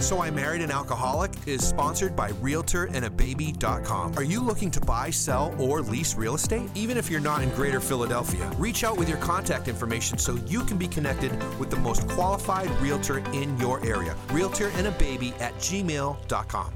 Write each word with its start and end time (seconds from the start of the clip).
So 0.00 0.22
I 0.22 0.30
Married 0.30 0.62
an 0.62 0.70
Alcoholic 0.70 1.32
is 1.44 1.66
sponsored 1.66 2.14
by 2.14 2.30
RealtorAndABaby.com. 2.30 4.14
Are 4.16 4.22
you 4.22 4.40
looking 4.40 4.70
to 4.70 4.80
buy, 4.80 5.10
sell, 5.10 5.52
or 5.58 5.82
lease 5.82 6.14
real 6.14 6.36
estate? 6.36 6.70
Even 6.76 6.96
if 6.96 7.10
you're 7.10 7.18
not 7.20 7.42
in 7.42 7.50
Greater 7.50 7.80
Philadelphia, 7.80 8.48
reach 8.58 8.84
out 8.84 8.96
with 8.96 9.08
your 9.08 9.18
contact 9.18 9.66
information 9.66 10.16
so 10.16 10.36
you 10.46 10.64
can 10.64 10.78
be 10.78 10.86
connected 10.86 11.32
with 11.58 11.68
the 11.68 11.76
most 11.76 12.06
qualified 12.08 12.70
realtor 12.80 13.18
in 13.32 13.58
your 13.58 13.84
area. 13.84 14.14
RealtorAndABaby 14.28 15.38
at 15.40 15.54
gmail.com. 15.56 16.72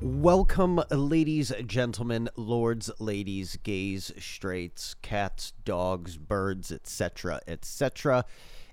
Welcome, 0.00 0.80
ladies, 0.90 1.52
gentlemen, 1.66 2.28
lords, 2.36 2.88
ladies, 3.00 3.58
gays, 3.64 4.12
straights, 4.16 4.94
cats, 5.02 5.54
dogs, 5.64 6.16
birds, 6.16 6.70
etc., 6.70 7.40
etc. 7.48 8.24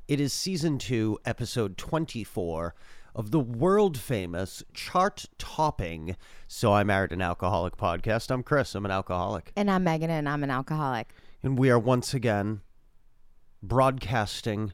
It 0.08 0.22
is 0.22 0.32
season 0.32 0.78
two, 0.78 1.18
episode 1.26 1.78
24 1.78 2.76
of 3.18 3.32
the 3.32 3.40
world 3.40 3.98
famous, 3.98 4.64
chart 4.76 5.26
topping 5.40 6.16
So 6.48 6.72
I 6.72 6.84
Married 6.84 7.12
an 7.12 7.22
Alcoholic 7.22 7.76
podcast. 7.76 8.30
I'm 8.30 8.44
Chris, 8.44 8.76
I'm 8.76 8.86
an 8.86 8.92
alcoholic. 8.92 9.52
And 9.56 9.72
I'm 9.72 9.84
Megan, 9.84 10.12
and 10.12 10.30
I'm 10.30 10.44
an 10.44 10.52
alcoholic. 10.52 11.10
And 11.42 11.58
we 11.58 11.72
are 11.72 11.80
once 11.80 12.14
again 12.14 12.62
broadcasting 13.64 14.74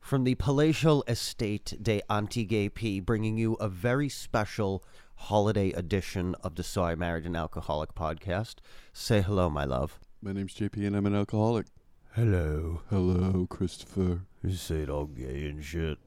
from 0.00 0.24
the 0.24 0.34
palatial 0.36 1.04
estate 1.06 1.74
de 1.82 2.00
Auntie 2.08 2.46
Gay 2.46 2.70
P, 2.70 3.00
bringing 3.00 3.36
you 3.36 3.52
a 3.54 3.68
very 3.68 4.08
special 4.08 4.82
holiday 5.16 5.70
edition 5.72 6.34
of 6.42 6.54
the 6.54 6.62
So 6.62 6.84
I 6.84 6.94
Married 6.94 7.26
an 7.26 7.36
Alcoholic 7.36 7.94
podcast. 7.94 8.56
Say 8.94 9.20
hello, 9.20 9.50
my 9.50 9.66
love. 9.66 10.00
My 10.22 10.32
name's 10.32 10.54
JP 10.54 10.86
and 10.86 10.96
I'm 10.96 11.04
an 11.04 11.14
alcoholic. 11.14 11.66
Hello. 12.14 12.80
Hello, 12.88 13.46
Christopher. 13.50 14.22
You 14.42 14.54
say 14.54 14.76
it 14.76 14.88
all 14.88 15.04
gay 15.04 15.44
and 15.44 15.62
shit. 15.62 15.98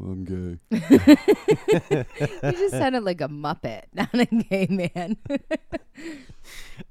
I'm 0.00 0.24
gay. 0.24 0.58
You 2.42 2.52
just 2.52 2.72
sounded 2.72 3.04
like 3.04 3.20
a 3.20 3.28
Muppet, 3.28 3.84
not 3.94 4.14
a 4.14 4.26
gay 4.26 4.66
man. 4.68 5.16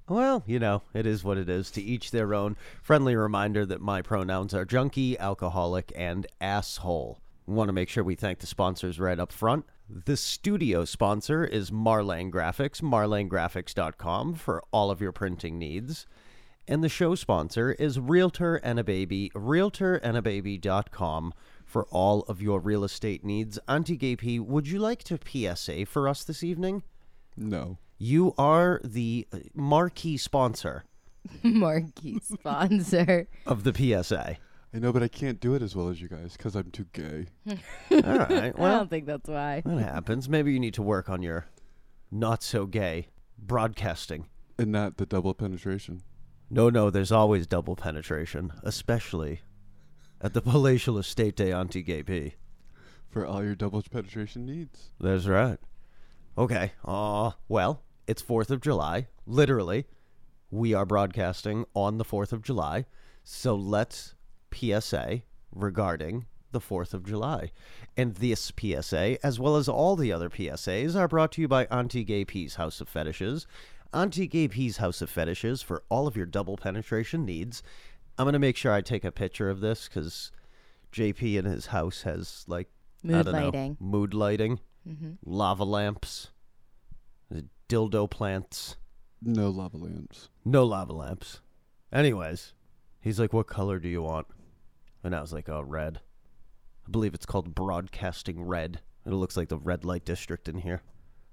Well, 0.08 0.44
you 0.46 0.60
know, 0.60 0.82
it 0.94 1.06
is 1.06 1.24
what 1.24 1.38
it 1.38 1.50
is. 1.50 1.72
To 1.72 1.82
each 1.82 2.12
their 2.12 2.34
own. 2.34 2.58
Friendly 2.82 3.16
reminder 3.16 3.66
that 3.66 3.82
my 3.82 4.02
pronouns 4.02 4.54
are 4.54 4.66
junkie, 4.66 5.18
alcoholic, 5.18 5.92
and 5.96 6.28
asshole. 6.42 7.20
Want 7.48 7.70
to 7.70 7.74
make 7.74 7.90
sure 7.90 8.04
we 8.04 8.16
thank 8.16 8.40
the 8.40 8.48
sponsors 8.48 9.00
right 9.00 9.20
up 9.20 9.32
front. 9.32 9.66
The 9.88 10.18
studio 10.18 10.84
sponsor 10.84 11.46
is 11.46 11.70
Marlane 11.70 12.32
Graphics, 12.32 12.82
marlanegraphics.com 12.82 14.34
for 14.36 14.64
all 14.72 14.90
of 14.90 15.00
your 15.00 15.12
printing 15.12 15.60
needs. 15.60 16.08
And 16.68 16.84
the 16.84 16.90
show 16.90 17.14
sponsor 17.14 17.74
is 17.74 18.00
Realtor 18.00 18.56
and 18.56 18.80
a 18.80 18.84
Baby, 18.84 19.32
realtorandababy.com 19.36 21.34
for 21.66 21.86
all 21.92 22.22
of 22.24 22.42
your 22.42 22.60
real 22.60 22.84
estate 22.84 23.26
needs. 23.26 23.60
Auntie 23.68 23.98
Gay 23.98 24.16
P, 24.16 24.40
would 24.40 24.68
you 24.68 24.80
like 24.80 25.04
to 25.06 25.20
PSA 25.26 25.86
for 25.88 26.08
us 26.08 26.24
this 26.24 26.44
evening? 26.44 26.84
No. 27.36 27.78
You 27.98 28.34
are 28.38 28.80
the 28.84 29.28
uh, 29.34 29.40
marquee 29.54 30.18
sponsor 30.18 30.84
Marquee 31.44 32.20
sponsor. 32.24 33.28
of 33.46 33.64
the 33.64 33.74
PSA. 33.74 34.38
I 34.74 34.80
know, 34.80 34.92
but 34.92 35.02
I 35.02 35.08
can't 35.08 35.40
do 35.40 35.56
it 35.56 35.62
as 35.62 35.76
well 35.76 35.90
as 35.90 36.02
you 36.02 36.08
guys 36.10 36.34
because 36.38 36.56
I'm 36.56 36.70
too 36.70 36.86
gay. 36.94 37.28
All 37.92 38.18
right. 38.18 38.58
Well, 38.58 38.74
I 38.74 38.78
don't 38.78 38.90
think 38.90 39.06
that's 39.06 39.30
why. 39.30 39.62
that 39.66 39.82
happens. 39.82 40.28
Maybe 40.28 40.52
you 40.54 40.60
need 40.60 40.74
to 40.76 40.82
work 40.84 41.10
on 41.10 41.22
your 41.24 41.46
not 42.12 42.44
so 42.44 42.66
gay 42.66 43.08
broadcasting. 43.40 44.28
And 44.60 44.72
not 44.72 44.98
the 44.98 45.06
double 45.06 45.34
penetration. 45.34 46.02
No, 46.50 46.70
no, 46.70 46.90
there's 46.90 47.12
always 47.12 47.48
double 47.48 47.76
penetration, 47.76 48.52
especially 48.64 49.42
at 50.26 50.34
the 50.34 50.42
palatial 50.42 50.98
estate 50.98 51.36
de 51.36 51.52
Auntie 51.52 51.84
Gay 51.84 52.02
P. 52.02 52.34
For 53.12 53.28
all 53.28 53.44
your 53.44 53.54
double 53.54 53.84
penetration 53.84 54.48
needs. 54.48 54.90
That's 55.00 55.28
right. 55.28 55.60
Okay. 56.36 56.72
Uh, 56.84 57.34
well, 57.48 57.84
it's 58.08 58.24
4th 58.24 58.50
of 58.50 58.60
July. 58.60 59.06
Literally, 59.28 59.86
we 60.50 60.74
are 60.74 60.84
broadcasting 60.84 61.64
on 61.76 62.00
the 62.00 62.04
4th 62.04 62.34
of 62.34 62.42
July. 62.42 62.86
So 63.24 63.54
let's 63.54 64.16
PSA 64.52 65.22
regarding 65.54 66.26
the 66.52 66.60
4th 66.60 66.96
of 66.96 67.06
July. 67.06 67.52
And 67.96 68.16
this 68.16 68.52
PSA, 68.60 69.24
as 69.24 69.40
well 69.40 69.56
as 69.58 69.70
all 69.70 69.96
the 69.96 70.12
other 70.12 70.32
PSAs, 70.32 70.96
are 70.96 71.08
brought 71.08 71.34
to 71.34 71.42
you 71.42 71.48
by 71.48 71.66
Auntie 71.66 72.04
Gay 72.04 72.26
P's 72.26 72.56
House 72.56 72.82
of 72.82 72.90
Fetishes. 72.90 73.46
Auntie 73.94 74.28
Gay 74.28 74.48
P's 74.48 74.78
House 74.78 75.04
of 75.04 75.10
Fetishes 75.12 75.62
for 75.62 75.84
all 75.88 76.08
of 76.08 76.18
your 76.18 76.26
double 76.26 76.58
penetration 76.58 77.26
needs. 77.26 77.62
I'm 78.18 78.26
going 78.26 78.34
to 78.34 78.40
make 78.40 78.58
sure 78.58 78.72
I 78.72 78.82
take 78.82 79.04
a 79.04 79.12
picture 79.12 79.50
of 79.50 79.60
this 79.60 79.88
because 79.88 80.32
JP 80.92 81.38
in 81.38 81.46
his 81.46 81.68
house 81.68 82.04
has, 82.04 82.46
like, 82.48 82.70
I 83.04 83.08
Mood 83.08 83.26
don't 83.26 83.36
know, 83.36 83.46
lighting. 83.46 83.78
mood 83.80 84.14
lighting 84.14 84.60
hmm 84.88 85.14
lava 85.26 85.64
lamps, 85.64 86.30
uh, 87.36 87.42
dildo 87.68 88.10
plants. 88.10 88.78
No 89.22 89.50
lava 89.50 89.78
lamps. 89.78 90.30
No 90.44 90.64
lava 90.66 90.94
lamps. 90.94 91.42
Anyways, 91.92 92.54
he's 93.02 93.20
like, 93.20 93.34
"What 93.34 93.48
color 93.48 93.80
do 93.80 93.90
you 93.90 94.02
want?" 94.04 94.28
And 95.04 95.16
I 95.16 95.22
was 95.22 95.34
like, 95.34 95.50
"Oh, 95.50 95.62
red." 95.62 96.02
I 96.88 96.92
believe 96.92 97.14
it's 97.16 97.26
called 97.26 97.56
broadcasting 97.56 98.44
red. 98.44 98.82
It 99.06 99.10
looks 99.12 99.36
like 99.38 99.50
the 99.50 99.58
red 99.58 99.84
light 99.86 100.06
district 100.06 100.48
in 100.48 100.60
here. 100.60 100.82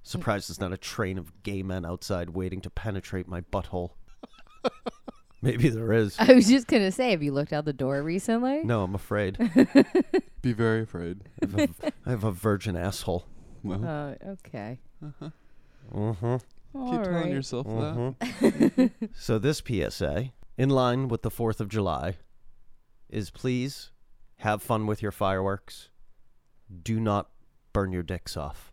Surprised 0.03 0.49
there's 0.49 0.61
not 0.61 0.73
a 0.73 0.79
train 0.79 1.17
of 1.19 1.43
gay 1.43 1.63
men 1.63 1.85
outside 1.85 2.31
waiting 2.31 2.61
to 2.63 2.71
penetrate 2.71 3.29
my 3.29 3.41
butthole. 3.43 3.91
Maybe 5.45 5.69
there 5.71 5.93
is. 5.93 6.17
I 6.19 6.33
was 6.35 6.47
just 6.49 6.67
gonna 6.69 6.93
say, 6.93 7.11
have 7.11 7.23
you 7.23 7.33
looked 7.33 7.53
out 7.53 7.65
the 7.65 7.73
door 7.73 8.03
recently? 8.03 8.63
No, 8.63 8.83
I'm 8.85 8.95
afraid. 8.95 9.37
Be 10.43 10.53
very 10.53 10.83
afraid. 10.83 11.21
I 11.43 11.47
have 11.47 11.55
a, 11.59 11.93
I 12.07 12.11
have 12.11 12.25
a 12.25 12.31
virgin 12.33 12.77
asshole. 12.77 13.27
Well, 13.65 13.85
Oh, 13.85 14.17
okay. 14.33 14.79
Mm-hmm. 15.03 15.27
keep 16.37 16.45
All 16.75 16.91
telling 17.03 17.13
right. 17.13 17.31
yourself 17.33 17.67
that. 17.67 18.15
Mhm. 18.41 18.91
so 19.17 19.39
this 19.39 19.61
PSA, 19.67 20.31
in 20.57 20.71
line 20.71 21.09
with 21.09 21.23
the 21.23 21.31
4th 21.31 21.61
of 21.61 21.69
July, 21.69 22.17
is 23.09 23.31
please 23.31 23.91
have 24.39 24.63
fun 24.63 24.87
with 24.87 25.03
your 25.03 25.13
fireworks. 25.13 25.91
Do 26.83 26.99
not 27.01 27.31
burn 27.73 27.93
your 27.93 28.03
dicks 28.03 28.37
off. 28.37 28.73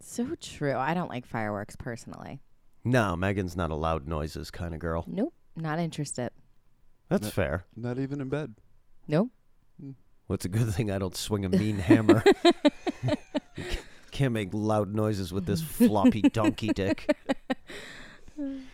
So 0.00 0.34
true. 0.40 0.74
I 0.76 0.94
don't 0.94 1.08
like 1.10 1.26
fireworks 1.26 1.76
personally. 1.76 2.40
No, 2.84 3.16
Megan's 3.16 3.56
not 3.56 3.70
a 3.70 3.74
loud 3.76 4.06
noises 4.08 4.50
kind 4.50 4.74
of 4.74 4.80
girl. 4.80 5.04
Nope. 5.06 5.32
Not 5.56 5.78
interested. 5.78 6.30
That's 7.08 7.24
No. 7.24 7.30
fair. 7.30 7.64
Not 7.76 7.98
even 7.98 8.20
in 8.20 8.28
bed. 8.28 8.54
Nope. 9.08 9.30
Well, 9.80 10.34
it's 10.36 10.44
a 10.44 10.48
good 10.48 10.72
thing 10.72 10.90
I 10.90 10.98
don't 10.98 11.16
swing 11.16 11.44
a 11.44 11.48
mean 11.48 11.78
hammer. 11.78 12.22
Can't 14.12 14.32
make 14.32 14.50
loud 14.52 14.94
noises 14.94 15.32
with 15.32 15.46
this 15.46 15.60
floppy 15.62 16.22
donkey 16.22 16.68
dick. 16.68 17.14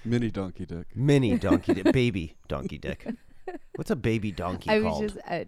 Mini 0.04 0.30
donkey 0.30 0.66
dick. 0.66 0.86
Mini 0.94 1.38
donkey 1.38 1.74
dick. 1.74 1.92
Baby 1.92 2.36
donkey 2.48 2.78
dick. 2.78 3.06
What's 3.76 3.90
a 3.90 3.96
baby 3.96 4.30
donkey 4.32 4.70
I 4.70 4.78
was 4.80 4.84
called? 4.92 5.02
just 5.02 5.18
uh, 5.28 5.44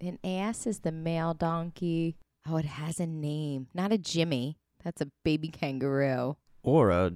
an 0.00 0.18
ass 0.24 0.66
is 0.66 0.80
the 0.80 0.92
male 0.92 1.34
donkey. 1.34 2.16
Oh, 2.48 2.56
it 2.56 2.64
has 2.64 3.00
a 3.00 3.06
name. 3.06 3.66
Not 3.74 3.92
a 3.92 3.98
Jimmy. 3.98 4.56
That's 4.84 5.00
a 5.00 5.08
baby 5.24 5.48
kangaroo. 5.48 6.36
or 6.62 6.90
a 6.90 7.12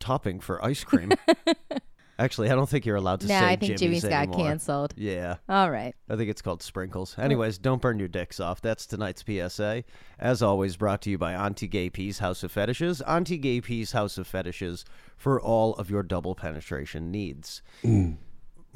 topping 0.00 0.40
for 0.40 0.64
ice 0.64 0.82
cream. 0.84 1.12
Actually, 2.22 2.50
I 2.50 2.54
don't 2.54 2.68
think 2.68 2.86
you're 2.86 2.96
allowed 2.96 3.20
to 3.22 3.26
no, 3.26 3.36
say 3.36 3.44
I 3.44 3.56
think 3.56 3.78
Jimmy's 3.78 3.80
Jimmy's 3.80 4.04
got 4.04 4.28
anymore. 4.28 4.46
canceled. 4.46 4.94
Yeah, 4.96 5.38
All 5.48 5.72
right. 5.72 5.92
I 6.08 6.14
think 6.14 6.30
it's 6.30 6.40
called 6.40 6.62
sprinkles. 6.62 7.16
Anyways, 7.18 7.58
don't 7.58 7.82
burn 7.82 7.98
your 7.98 8.06
dicks 8.06 8.38
off. 8.38 8.60
That's 8.60 8.86
tonight's 8.86 9.24
PSA. 9.26 9.82
As 10.20 10.40
always, 10.40 10.76
brought 10.76 11.02
to 11.02 11.10
you 11.10 11.18
by 11.18 11.32
Auntie 11.32 11.66
Gay 11.66 11.90
P's 11.90 12.20
House 12.20 12.44
of 12.44 12.52
Fetishes. 12.52 13.00
Auntie 13.02 13.38
Gay 13.38 13.60
P's 13.60 13.90
House 13.90 14.18
of 14.18 14.28
Fetishes 14.28 14.84
for 15.16 15.40
all 15.40 15.74
of 15.74 15.90
your 15.90 16.04
double 16.04 16.36
penetration 16.36 17.10
needs. 17.10 17.60
Mm. 17.82 18.18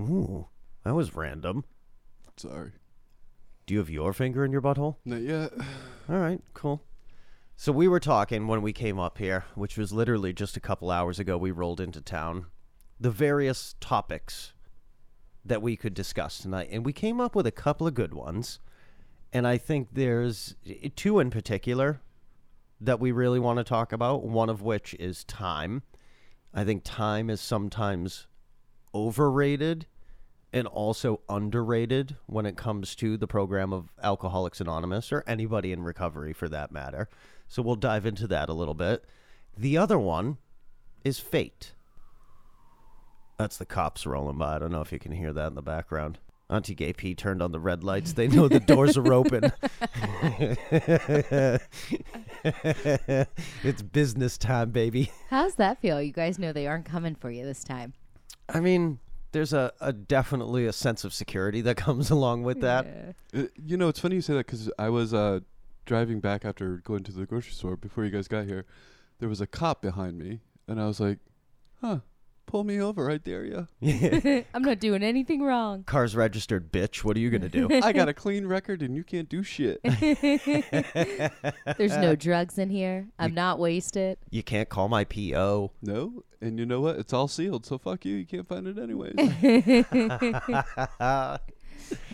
Ooh, 0.01 0.49
that 0.83 0.95
was 0.97 1.15
random. 1.15 1.65
Sorry. 2.37 2.73
Do 3.67 3.75
you 3.75 3.79
have 3.79 3.91
your 3.91 4.13
finger 4.13 4.45
in 4.45 4.51
your 4.51 4.61
butthole? 4.63 4.97
Not 5.05 5.21
yet. 5.21 5.53
All 6.09 6.19
right, 6.19 6.41
cool. 6.53 6.83
So 7.57 7.71
we 7.71 7.87
were 7.87 8.01
talking 8.01 8.49
when 8.49 8.61
we 8.61 8.73
came 8.73 8.99
up 8.99 9.19
here, 9.19 9.45
which 9.55 9.79
was 9.79 9.93
literally 9.93 10.33
just 10.33 10.57
a 10.57 10.61
couple 10.61 10.91
hours 10.91 11.19
ago. 11.21 11.39
We 11.39 11.53
rolled 11.53 11.81
into 11.81 12.01
town, 12.01 12.47
the 12.99 13.11
various 13.11 13.75
topics 13.81 14.53
that 15.45 15.63
we 15.63 15.77
could 15.77 15.95
discuss 15.95 16.39
tonight, 16.39 16.69
and 16.71 16.85
we 16.85 16.93
came 16.93 17.21
up 17.21 17.35
with 17.35 17.47
a 17.47 17.53
couple 17.53 17.87
of 17.87 17.95
good 17.95 18.15
ones. 18.15 18.59
And 19.33 19.47
I 19.47 19.59
think 19.59 19.89
there's 19.93 20.55
two 20.95 21.19
in 21.19 21.31
particular 21.31 22.01
that 22.81 23.01
we 23.01 23.13
really 23.13 23.39
want 23.39 23.59
to 23.59 23.65
talk 23.65 23.93
about. 23.93 24.25
One 24.25 24.49
of 24.49 24.63
which 24.63 24.95
is 24.95 25.25
time. 25.25 25.83
I 26.55 26.65
think 26.65 26.83
time 26.85 27.29
is 27.29 27.41
sometimes 27.41 28.27
overrated 28.95 29.87
and 30.53 30.67
also 30.67 31.21
underrated 31.29 32.17
when 32.27 32.47
it 32.47 32.57
comes 32.57 32.95
to 32.97 33.17
the 33.19 33.27
program 33.27 33.73
of 33.73 33.93
Alcoholics 34.03 34.61
Anonymous 34.61 35.13
or 35.13 35.23
anybody 35.27 35.71
in 35.71 35.83
recovery 35.83 36.33
for 36.33 36.49
that 36.49 36.73
matter. 36.73 37.09
So 37.47 37.63
we'll 37.63 37.77
dive 37.77 38.07
into 38.07 38.27
that 38.29 38.49
a 38.49 38.55
little 38.55 38.75
bit. 38.75 39.05
The 39.57 39.77
other 39.77 39.99
one 39.99 40.39
is 41.05 41.19
fate. 41.19 41.73
That's 43.39 43.57
the 43.59 43.67
cops 43.67 44.07
rolling 44.07 44.39
by. 44.39 44.57
I 44.57 44.59
don't 44.59 44.73
know 44.73 44.81
if 44.81 44.93
you 44.93 44.99
can 44.99 45.13
hear 45.13 45.33
that 45.33 45.49
in 45.49 45.55
the 45.55 45.63
background. 45.63 46.19
Auntie 46.49 46.75
Gay 46.75 46.93
P 46.93 47.15
turned 47.15 47.43
on 47.43 47.51
the 47.51 47.59
red 47.59 47.83
lights. 47.83 48.13
They 48.13 48.29
know 48.29 48.47
the 48.47 48.61
doors 48.61 48.97
are 48.97 49.13
open. 49.13 49.53
it's 53.65 53.83
business 53.83 54.39
time, 54.39 54.71
baby. 54.71 55.11
How's 55.29 55.57
that 55.57 55.81
feel? 55.81 56.01
You 56.01 56.13
guys 56.13 56.39
know 56.39 56.53
they 56.53 56.69
aren't 56.69 56.85
coming 56.85 57.17
for 57.17 57.31
you 57.31 57.45
this 57.45 57.65
time. 57.65 57.95
I 58.49 58.61
mean, 58.61 59.01
there's 59.33 59.53
a, 59.53 59.73
a 59.81 59.93
definitely 59.93 60.67
a 60.67 60.73
sense 60.73 61.03
of 61.05 61.13
security 61.13 61.61
that 61.63 61.77
comes 61.77 62.11
along 62.11 62.45
with 62.45 62.61
that. 62.61 63.15
Yeah. 63.33 63.43
Uh, 63.43 63.47
you 63.57 63.77
know, 63.77 63.89
it's 63.89 63.99
funny 63.99 64.15
you 64.15 64.23
say 64.23 64.35
that 64.35 64.47
because 64.47 64.71
I 64.79 64.89
was 64.89 65.13
uh, 65.13 65.41
driving 65.85 66.21
back 66.21 66.45
after 66.45 66.77
going 66.79 67.03
to 67.05 67.13
the 67.13 67.27
grocery 67.27 67.53
store 67.53 67.77
before 67.77 68.05
you 68.05 68.11
guys 68.11 68.29
got 68.29 68.45
here. 68.45 68.67
There 69.19 69.29
was 69.29 69.41
a 69.41 69.47
cop 69.47 69.83
behind 69.83 70.19
me, 70.19 70.41
and 70.69 70.81
I 70.81 70.87
was 70.87 71.01
like, 71.01 71.19
"Huh, 71.81 72.01
pull 72.47 72.65
me 72.65 72.81
over, 72.81 73.11
I 73.11 73.19
dare 73.19 73.45
ya." 73.45 73.65
I'm 74.55 74.63
not 74.63 74.79
doing 74.81 75.03
anything 75.03 75.43
wrong. 75.43 75.85
Car's 75.85 76.15
registered, 76.17 76.73
bitch. 76.73 77.05
What 77.05 77.17
are 77.17 77.21
you 77.21 77.31
gonna 77.31 77.49
do? 77.49 77.69
I 77.83 77.93
got 77.93 78.09
a 78.09 78.15
clean 78.15 78.47
record, 78.47 78.83
and 78.83 78.97
you 78.97 79.05
can't 79.05 79.29
do 79.29 79.43
shit. 79.43 79.81
There's 81.77 81.97
no 81.97 82.17
drugs 82.17 82.59
in 82.59 82.71
here. 82.71 83.09
I'm 83.19 83.35
not 83.35 83.59
wasted. 83.59 84.19
you 84.31 84.43
can't 84.43 84.69
call 84.69 84.89
my 84.89 85.05
PO. 85.05 85.73
no, 85.83 86.25
and 86.41 86.59
you 86.59 86.67
know 86.67 86.81
what? 86.81 86.97
It's 86.97 87.13
all 87.13 87.29
sealed, 87.29 87.67
so 87.67 87.79
fuck 87.79 88.05
you. 88.05 88.15
You 88.17 88.27
can't 88.27 88.49
find 88.49 88.67
it 88.67 88.79
anyways. 88.79 89.15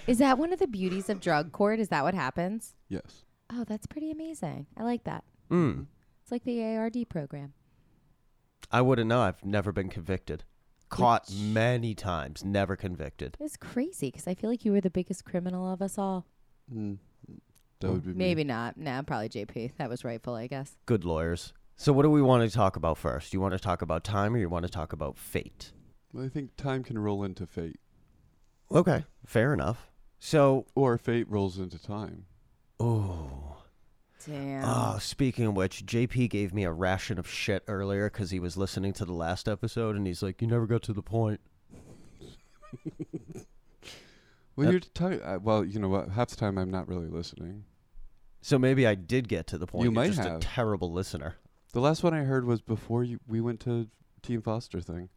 Is 0.07 0.19
that 0.19 0.39
one 0.39 0.53
of 0.53 0.59
the 0.59 0.67
beauties 0.67 1.09
of 1.09 1.21
drug 1.21 1.53
court? 1.53 1.79
Is 1.81 1.89
that 1.89 2.03
what 2.03 2.15
happens? 2.15 2.75
yes. 2.89 3.25
Oh, 3.55 3.65
that's 3.65 3.87
pretty 3.87 4.11
amazing. 4.11 4.67
I 4.79 4.83
like 4.83 5.05
that. 5.05 5.25
Mm. 5.51 5.85
It's 6.23 6.33
like 6.33 6.43
the 6.45 6.63
ARD 6.77 7.07
program. 7.11 7.53
I 8.73 8.81
wouldn't 8.81 9.09
know. 9.09 9.21
I've 9.21 9.45
never 9.45 9.71
been 9.73 9.89
convicted. 9.89 10.45
Caught 10.89 11.29
Which- 11.29 11.39
many 11.39 11.95
times, 11.95 12.45
never 12.45 12.75
convicted. 12.77 13.37
It's 13.41 13.57
crazy 13.57 14.09
because 14.11 14.27
I 14.27 14.35
feel 14.35 14.51
like 14.51 14.65
you 14.65 14.73
were 14.73 14.81
the 14.81 14.91
biggest 14.91 15.25
criminal 15.25 15.71
of 15.73 15.81
us 15.83 15.99
all. 15.99 16.27
Mm, 16.73 16.99
that 17.81 17.91
would 17.91 18.03
be 18.03 18.11
me. 18.11 18.17
Maybe 18.17 18.45
not. 18.45 18.77
Nah, 18.77 19.03
probably 19.03 19.29
JP. 19.29 19.73
That 19.79 19.89
was 19.89 20.05
rightful, 20.05 20.35
I 20.35 20.47
guess. 20.47 20.77
Good 20.87 21.05
lawyers. 21.05 21.53
So, 21.77 21.93
what 21.93 22.03
do 22.03 22.11
we 22.11 22.23
want 22.23 22.49
to 22.49 22.55
talk 22.55 22.77
about 22.77 22.99
first? 22.99 23.33
You 23.33 23.41
want 23.41 23.53
to 23.55 23.59
talk 23.59 23.83
about 23.83 24.05
time 24.05 24.35
or 24.35 24.39
you 24.39 24.49
want 24.49 24.65
to 24.65 24.71
talk 24.71 24.93
about 24.93 25.17
fate? 25.19 25.73
Well, 26.13 26.25
I 26.25 26.29
think 26.29 26.57
time 26.57 26.83
can 26.85 26.99
roll 26.99 27.25
into 27.25 27.47
fate, 27.47 27.81
Okay, 28.71 29.05
fair 29.27 29.53
enough. 29.55 29.91
So, 30.19 30.67
or 30.75 30.97
fate 30.99 31.29
rolls 31.29 31.59
into 31.59 31.79
time. 31.83 32.27
oh, 32.79 33.52
Damn. 34.27 34.65
oh, 34.65 34.99
speaking 35.01 35.47
of 35.47 35.57
which, 35.57 35.85
JP 35.85 36.31
gave 36.31 36.55
me 36.55 36.65
a 36.65 36.73
ration 36.73 37.19
of 37.19 37.29
shit 37.29 37.65
earlier 37.67 38.09
because 38.09 38.31
he 38.31 38.41
was 38.41 38.57
listening 38.57 38.93
to 38.95 39.05
the 39.05 39.13
last 39.13 39.49
episode 39.49 39.97
and 39.97 40.07
he's 40.07 40.23
like, 40.23 40.41
"You 40.41 40.49
never 40.49 40.67
got 40.67 40.83
to 40.83 40.93
the 40.93 41.03
point." 41.03 41.41
Well, 44.57 44.71
you're 44.71 44.81
talking. 44.81 45.23
Uh, 45.23 45.39
well, 45.43 45.65
you 45.65 45.79
know 45.79 45.89
what? 45.89 46.11
Half 46.11 46.29
the 46.29 46.37
time 46.37 46.59
I'm 46.59 46.71
not 46.71 46.89
really 46.89 47.09
listening. 47.09 47.65
So 48.43 48.59
maybe 48.59 48.87
I 48.87 48.95
did 48.95 49.29
get 49.29 49.47
to 49.49 49.59
the 49.59 49.67
point. 49.67 49.85
You 49.85 49.91
You're 49.91 49.95
might 49.95 50.09
just 50.09 50.19
have. 50.19 50.37
a 50.37 50.41
terrible 50.41 50.93
listener. 50.93 51.37
The 51.73 51.81
last 51.81 52.03
one 52.03 52.13
I 52.13 52.25
heard 52.25 52.45
was 52.45 52.61
before 52.61 53.03
you, 53.03 53.19
we 53.27 53.41
went 53.41 53.61
to 53.61 53.89
Team 54.21 54.43
Foster 54.43 54.81
thing, 54.81 55.09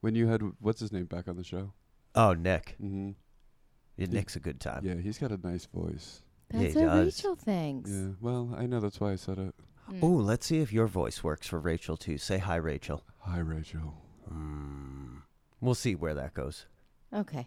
when 0.00 0.14
you 0.14 0.28
had 0.28 0.42
what's 0.60 0.80
his 0.80 0.92
name 0.92 1.04
back 1.04 1.28
on 1.28 1.36
the 1.36 1.44
show. 1.44 1.72
Oh, 2.14 2.32
Nick. 2.32 2.76
Mm-hmm. 2.82 3.10
Yeah, 3.96 4.06
Nick's 4.06 4.36
a 4.36 4.40
good 4.40 4.60
time. 4.60 4.84
Yeah, 4.84 4.94
he's 4.94 5.18
got 5.18 5.32
a 5.32 5.46
nice 5.46 5.66
voice. 5.66 6.22
Yeah, 6.52 6.60
That's 6.60 6.74
he 6.74 6.80
what 6.80 6.86
does. 6.86 7.16
Rachel 7.16 7.36
thinks. 7.36 7.90
Yeah. 7.90 8.08
Well, 8.20 8.54
I 8.56 8.66
know 8.66 8.80
that's 8.80 9.00
why 9.00 9.12
I 9.12 9.16
said 9.16 9.38
it. 9.38 9.54
Mm. 9.90 9.98
Oh, 10.02 10.06
let's 10.08 10.46
see 10.46 10.60
if 10.60 10.72
your 10.72 10.86
voice 10.86 11.24
works 11.24 11.46
for 11.46 11.58
Rachel 11.58 11.96
too. 11.96 12.18
Say 12.18 12.38
hi, 12.38 12.56
Rachel. 12.56 13.04
Hi, 13.20 13.38
Rachel. 13.38 13.94
Mm. 14.32 15.22
We'll 15.60 15.74
see 15.74 15.94
where 15.94 16.14
that 16.14 16.34
goes. 16.34 16.66
Okay. 17.12 17.46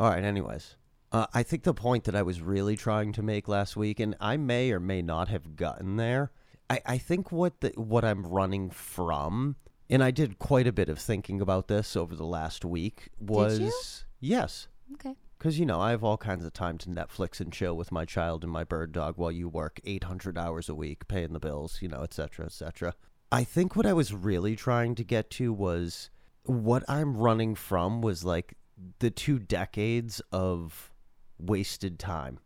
All 0.00 0.08
right. 0.10 0.24
Anyways, 0.24 0.76
uh, 1.12 1.26
I 1.34 1.42
think 1.42 1.62
the 1.62 1.74
point 1.74 2.04
that 2.04 2.14
I 2.14 2.22
was 2.22 2.40
really 2.40 2.76
trying 2.76 3.12
to 3.12 3.22
make 3.22 3.46
last 3.48 3.76
week, 3.76 4.00
and 4.00 4.16
I 4.20 4.36
may 4.36 4.72
or 4.72 4.80
may 4.80 5.02
not 5.02 5.28
have 5.28 5.56
gotten 5.56 5.96
there. 5.96 6.32
I, 6.70 6.80
I 6.86 6.98
think 6.98 7.30
what 7.30 7.60
the, 7.60 7.72
what 7.76 8.04
I'm 8.04 8.26
running 8.26 8.70
from, 8.70 9.56
and 9.90 10.02
I 10.02 10.10
did 10.10 10.38
quite 10.38 10.66
a 10.66 10.72
bit 10.72 10.88
of 10.88 10.98
thinking 10.98 11.40
about 11.40 11.68
this 11.68 11.96
over 11.96 12.16
the 12.16 12.24
last 12.24 12.64
week. 12.64 13.10
Was 13.20 13.60
you? 13.60 13.72
yes, 14.20 14.68
Okay. 14.94 15.14
Because 15.42 15.58
you 15.58 15.66
know 15.66 15.80
I 15.80 15.90
have 15.90 16.04
all 16.04 16.18
kinds 16.18 16.44
of 16.44 16.52
time 16.52 16.78
to 16.78 16.88
Netflix 16.88 17.40
and 17.40 17.52
chill 17.52 17.76
with 17.76 17.90
my 17.90 18.04
child 18.04 18.44
and 18.44 18.52
my 18.52 18.62
bird 18.62 18.92
dog 18.92 19.14
while 19.16 19.32
you 19.32 19.48
work 19.48 19.80
800 19.82 20.38
hours 20.38 20.68
a 20.68 20.74
week, 20.76 21.08
paying 21.08 21.32
the 21.32 21.40
bills, 21.40 21.82
you 21.82 21.88
know, 21.88 22.02
et 22.04 22.14
cetera, 22.14 22.46
et 22.46 22.52
cetera. 22.52 22.94
I 23.32 23.42
think 23.42 23.74
what 23.74 23.84
I 23.84 23.92
was 23.92 24.14
really 24.14 24.54
trying 24.54 24.94
to 24.94 25.02
get 25.02 25.30
to 25.30 25.52
was 25.52 26.10
what 26.44 26.84
I'm 26.88 27.16
running 27.16 27.56
from 27.56 28.02
was 28.02 28.24
like 28.24 28.54
the 29.00 29.10
two 29.10 29.40
decades 29.40 30.22
of 30.30 30.92
wasted 31.40 31.98
time. 31.98 32.38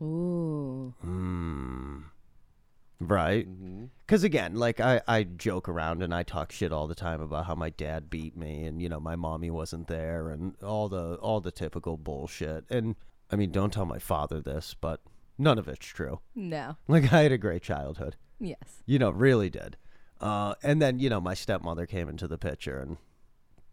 Ooh. 0.00 0.94
Mm. 1.04 2.04
Right? 3.08 3.48
Mm-hmm. 3.48 3.84
Because 3.98 4.24
again, 4.24 4.56
like 4.56 4.80
I, 4.80 5.00
I 5.08 5.24
joke 5.24 5.68
around 5.68 6.02
and 6.02 6.14
I 6.14 6.22
talk 6.22 6.52
shit 6.52 6.72
all 6.72 6.86
the 6.86 6.94
time 6.94 7.20
about 7.20 7.46
how 7.46 7.54
my 7.54 7.70
dad 7.70 8.10
beat 8.10 8.36
me 8.36 8.64
and 8.64 8.80
you 8.82 8.88
know 8.88 9.00
my 9.00 9.16
mommy 9.16 9.50
wasn't 9.50 9.88
there 9.88 10.30
and 10.30 10.54
all 10.62 10.88
the 10.88 11.14
all 11.16 11.40
the 11.40 11.50
typical 11.50 11.96
bullshit. 11.96 12.64
And 12.70 12.96
I 13.30 13.36
mean, 13.36 13.50
don't 13.50 13.72
tell 13.72 13.86
my 13.86 13.98
father 13.98 14.40
this, 14.40 14.74
but 14.80 15.00
none 15.38 15.58
of 15.58 15.68
it's 15.68 15.86
true. 15.86 16.20
No. 16.34 16.76
Like 16.88 17.12
I 17.12 17.22
had 17.22 17.32
a 17.32 17.38
great 17.38 17.62
childhood. 17.62 18.16
Yes. 18.38 18.82
You 18.86 18.98
know, 18.98 19.10
really 19.10 19.50
did. 19.50 19.76
Uh, 20.20 20.54
and 20.62 20.80
then 20.80 20.98
you 20.98 21.10
know 21.10 21.20
my 21.20 21.34
stepmother 21.34 21.86
came 21.86 22.08
into 22.08 22.28
the 22.28 22.38
picture 22.38 22.78
and 22.78 22.96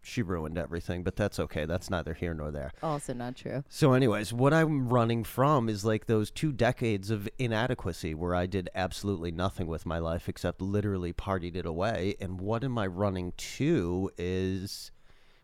she 0.02 0.22
ruined 0.22 0.58
everything. 0.58 1.02
But 1.02 1.16
that's 1.16 1.38
okay. 1.38 1.64
That's 1.64 1.90
neither 1.90 2.14
here 2.14 2.34
nor 2.34 2.50
there. 2.50 2.72
Also 2.82 3.12
not 3.12 3.36
true. 3.36 3.64
So, 3.68 3.92
anyways, 3.92 4.32
what 4.32 4.54
I'm 4.54 4.88
running 4.88 5.24
from 5.24 5.68
is 5.68 5.84
like 5.84 6.06
those 6.06 6.30
two 6.30 6.52
decades 6.52 7.10
of 7.10 7.28
inadequacy 7.38 8.14
where 8.14 8.34
I 8.34 8.46
did 8.46 8.70
absolutely 8.74 9.30
nothing 9.30 9.66
with 9.66 9.86
my 9.86 9.98
life 9.98 10.28
except 10.28 10.60
literally 10.60 11.12
partied 11.12 11.56
it 11.56 11.66
away. 11.66 12.14
And 12.20 12.40
what 12.40 12.64
am 12.64 12.78
I 12.78 12.86
running 12.86 13.32
to 13.36 14.10
is 14.16 14.90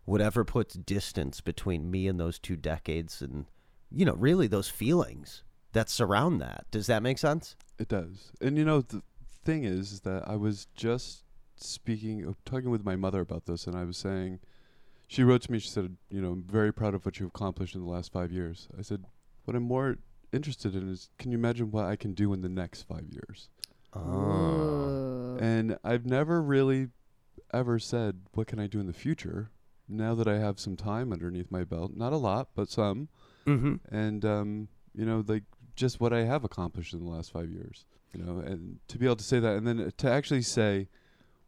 whatever 0.05 0.45
puts 0.45 0.75
distance 0.75 1.41
between 1.41 1.91
me 1.91 2.07
and 2.07 2.19
those 2.19 2.39
two 2.39 2.57
decades 2.57 3.21
and, 3.21 3.47
you 3.91 4.05
know, 4.05 4.15
really 4.15 4.47
those 4.47 4.69
feelings 4.69 5.43
that 5.73 5.91
surround 5.91 6.41
that. 6.41 6.65
Does 6.71 6.87
that 6.87 7.03
make 7.03 7.19
sense? 7.19 7.55
It 7.79 7.89
does. 7.89 8.33
And 8.41 8.57
you 8.57 8.65
know, 8.65 8.81
the 8.81 9.03
thing 9.45 9.65
is, 9.65 9.93
is 9.93 10.01
that 10.01 10.27
I 10.27 10.37
was 10.37 10.67
just 10.75 11.23
speaking, 11.57 12.27
uh, 12.27 12.33
talking 12.45 12.71
with 12.71 12.85
my 12.85 12.97
mother 12.97 13.21
about 13.21 13.47
this, 13.47 13.67
and 13.67 13.77
I 13.77 13.85
was 13.85 13.97
saying, 13.97 14.41
she 15.07 15.23
wrote 15.23 15.43
to 15.43 15.53
me, 15.53 15.59
she 15.59 15.69
said, 15.69 15.97
you 16.11 16.21
know, 16.21 16.33
I'm 16.33 16.43
very 16.43 16.73
proud 16.73 16.95
of 16.95 17.05
what 17.05 17.19
you've 17.19 17.29
accomplished 17.29 17.75
in 17.75 17.81
the 17.83 17.91
last 17.91 18.13
five 18.13 18.33
years. 18.33 18.69
I 18.79 18.83
said, 18.83 19.05
what 19.45 19.57
I'm 19.57 19.63
more 19.63 19.99
interested 20.33 20.75
in 20.75 20.89
is, 20.91 21.11
can 21.19 21.31
you 21.31 21.39
imagine 21.39 21.71
what 21.71 21.85
I 21.85 21.97
can 21.97 22.13
do 22.13 22.33
in 22.33 22.43
the 22.43 22.49
next 22.49 22.83
five 22.83 23.07
years? 23.09 23.49
Ooh. 23.97 25.37
And 25.41 25.79
I've 25.85 26.07
never 26.07 26.43
really 26.43 26.89
ever 27.53 27.79
said, 27.79 28.23
what 28.33 28.47
can 28.47 28.59
I 28.59 28.67
do 28.67 28.81
in 28.81 28.87
the 28.87 28.93
future? 28.93 29.51
Now 29.89 30.15
that 30.17 30.27
I 30.27 30.39
have 30.39 30.59
some 30.59 30.77
time 30.77 31.13
underneath 31.13 31.51
my 31.51 31.63
belt, 31.63 31.93
not 31.95 32.13
a 32.13 32.17
lot, 32.17 32.49
but 32.55 32.69
some, 32.71 33.09
Mm-hmm. 33.47 33.77
and 33.95 34.25
um, 34.25 34.69
you 34.93 35.07
know, 35.07 35.23
like 35.25 35.45
just 35.77 36.01
what 36.01 36.13
I 36.13 36.25
have 36.25 36.43
accomplished 36.43 36.93
in 36.93 37.05
the 37.05 37.09
last 37.09 37.31
five 37.31 37.49
years. 37.49 37.85
You 38.13 38.25
know, 38.25 38.39
and 38.41 38.81
to 38.89 38.99
be 38.99 39.07
able 39.07 39.15
to 39.17 39.25
say 39.25 39.39
that, 39.39 39.57
and 39.57 39.65
then 39.65 39.93
to 39.97 40.11
actually 40.11 40.43
say, 40.43 40.89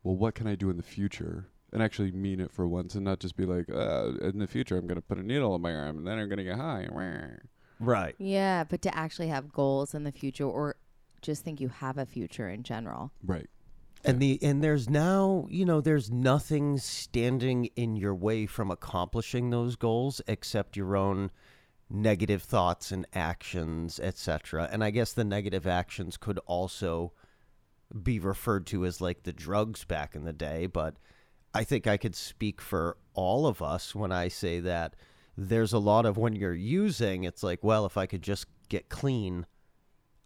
well, 0.02 0.17
what 0.17 0.35
can 0.35 0.47
I 0.47 0.55
do 0.55 0.71
in 0.71 0.76
the 0.76 0.83
future, 0.83 1.49
and 1.73 1.83
actually 1.83 2.12
mean 2.12 2.40
it 2.40 2.52
for 2.52 2.67
once, 2.67 2.95
and 2.95 3.05
not 3.05 3.21
just 3.21 3.37
be 3.37 3.45
like, 3.45 3.69
uh, 3.71 4.12
in 4.21 4.38
the 4.38 4.47
future, 4.47 4.76
I'm 4.76 4.87
gonna 4.87 5.00
put 5.00 5.19
a 5.19 5.23
needle 5.23 5.55
in 5.55 5.62
my 5.62 5.75
arm, 5.75 5.99
and 5.99 6.07
then 6.07 6.19
I'm 6.19 6.28
gonna 6.28 6.45
get 6.45 6.57
high. 6.57 6.88
Right. 7.81 8.14
Yeah, 8.19 8.64
but 8.64 8.83
to 8.83 8.97
actually 8.97 9.28
have 9.28 9.52
goals 9.52 9.95
in 9.95 10.05
the 10.05 10.12
future 10.12 10.45
or 10.45 10.76
just 11.23 11.45
think 11.45 11.61
you 11.61 11.69
have 11.69 11.99
a 11.99 12.07
future 12.07 12.49
in 12.49 12.62
general. 12.62 13.12
Right. 13.25 13.49
And 14.05 14.21
the 14.21 14.38
and 14.43 14.62
there's 14.62 14.88
now, 14.88 15.47
you 15.50 15.64
know, 15.64 15.81
there's 15.81 16.11
nothing 16.11 16.78
standing 16.78 17.67
in 17.76 17.97
your 17.97 18.14
way 18.14 18.47
from 18.47 18.71
accomplishing 18.71 19.50
those 19.50 19.75
goals 19.75 20.21
except 20.28 20.76
your 20.76 20.97
own 20.97 21.31
negative 21.90 22.43
thoughts 22.43 22.93
and 22.93 23.07
actions, 23.12 23.99
etc. 23.99 24.69
And 24.71 24.85
I 24.85 24.90
guess 24.90 25.12
the 25.12 25.25
negative 25.25 25.67
actions 25.67 26.17
could 26.17 26.38
also 26.47 27.12
be 28.02 28.18
referred 28.18 28.66
to 28.68 28.85
as 28.85 29.00
like 29.00 29.23
the 29.23 29.33
drugs 29.33 29.85
back 29.85 30.14
in 30.14 30.25
the 30.25 30.33
day, 30.33 30.66
but 30.66 30.97
I 31.54 31.64
think 31.64 31.87
I 31.87 31.97
could 31.97 32.14
speak 32.14 32.61
for 32.61 32.97
all 33.14 33.47
of 33.47 33.62
us 33.62 33.95
when 33.95 34.12
I 34.12 34.28
say 34.28 34.61
that 34.61 34.95
there's 35.37 35.73
a 35.73 35.78
lot 35.78 36.04
of 36.04 36.16
when 36.16 36.35
you're 36.35 36.52
using, 36.52 37.25
it's 37.25 37.42
like, 37.42 37.62
well, 37.62 37.87
if 37.87 37.97
I 37.97 38.07
could 38.07 38.23
just 38.23 38.47
get 38.68 38.88
clean, 38.88 39.47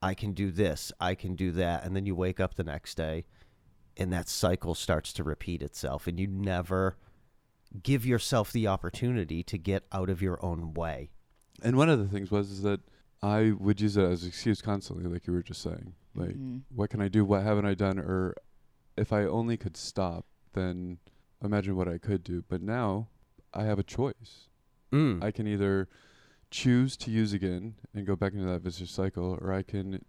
I 0.00 0.14
can 0.14 0.32
do 0.32 0.50
this, 0.50 0.90
I 0.98 1.14
can 1.14 1.36
do 1.36 1.52
that. 1.52 1.84
And 1.84 1.94
then 1.94 2.06
you 2.06 2.14
wake 2.14 2.40
up 2.40 2.54
the 2.54 2.64
next 2.64 2.96
day 2.96 3.24
and 3.96 4.12
that 4.12 4.28
cycle 4.28 4.74
starts 4.74 5.12
to 5.14 5.22
repeat 5.22 5.62
itself 5.62 6.06
and 6.06 6.18
you 6.18 6.26
never 6.26 6.96
give 7.82 8.04
yourself 8.04 8.52
the 8.52 8.66
opportunity 8.66 9.42
to 9.44 9.58
get 9.58 9.84
out 9.92 10.10
of 10.10 10.20
your 10.20 10.44
own 10.44 10.74
way. 10.74 11.10
And 11.62 11.76
one 11.76 11.88
of 11.88 11.98
the 11.98 12.08
things 12.08 12.30
was 12.30 12.50
is 12.50 12.62
that 12.62 12.80
I 13.22 13.52
would 13.52 13.80
use 13.80 13.96
it 13.96 14.04
as 14.04 14.22
an 14.22 14.28
excuse 14.28 14.60
constantly, 14.60 15.04
like 15.04 15.26
you 15.26 15.32
were 15.32 15.42
just 15.42 15.62
saying. 15.62 15.94
Like, 16.14 16.36
Mhm. 16.36 16.62
what 16.74 16.90
can 16.90 17.00
I 17.00 17.08
do? 17.08 17.24
What 17.24 17.42
haven't 17.42 17.64
I 17.66 17.74
done? 17.74 17.98
Or 17.98 18.34
if 18.96 19.12
I 19.12 19.24
only 19.24 19.56
could 19.56 19.76
stop, 19.76 20.26
then 20.52 20.98
imagine 21.42 21.74
what 21.76 21.88
I 21.88 21.98
could 21.98 22.22
do. 22.22 22.42
But 22.46 22.60
now 22.62 23.08
I 23.54 23.64
have 23.64 23.78
a 23.78 23.82
choice. 23.82 24.48
Mm. 24.92 25.22
I 25.22 25.30
can 25.30 25.46
either 25.46 25.88
choose 26.50 26.96
to 26.98 27.10
use 27.10 27.32
again 27.32 27.76
and 27.94 28.06
go 28.06 28.14
back 28.14 28.34
into 28.34 28.44
that 28.44 28.60
vicious 28.62 28.90
cycle, 28.90 29.38
or 29.40 29.52
I 29.52 29.62
can 29.62 30.04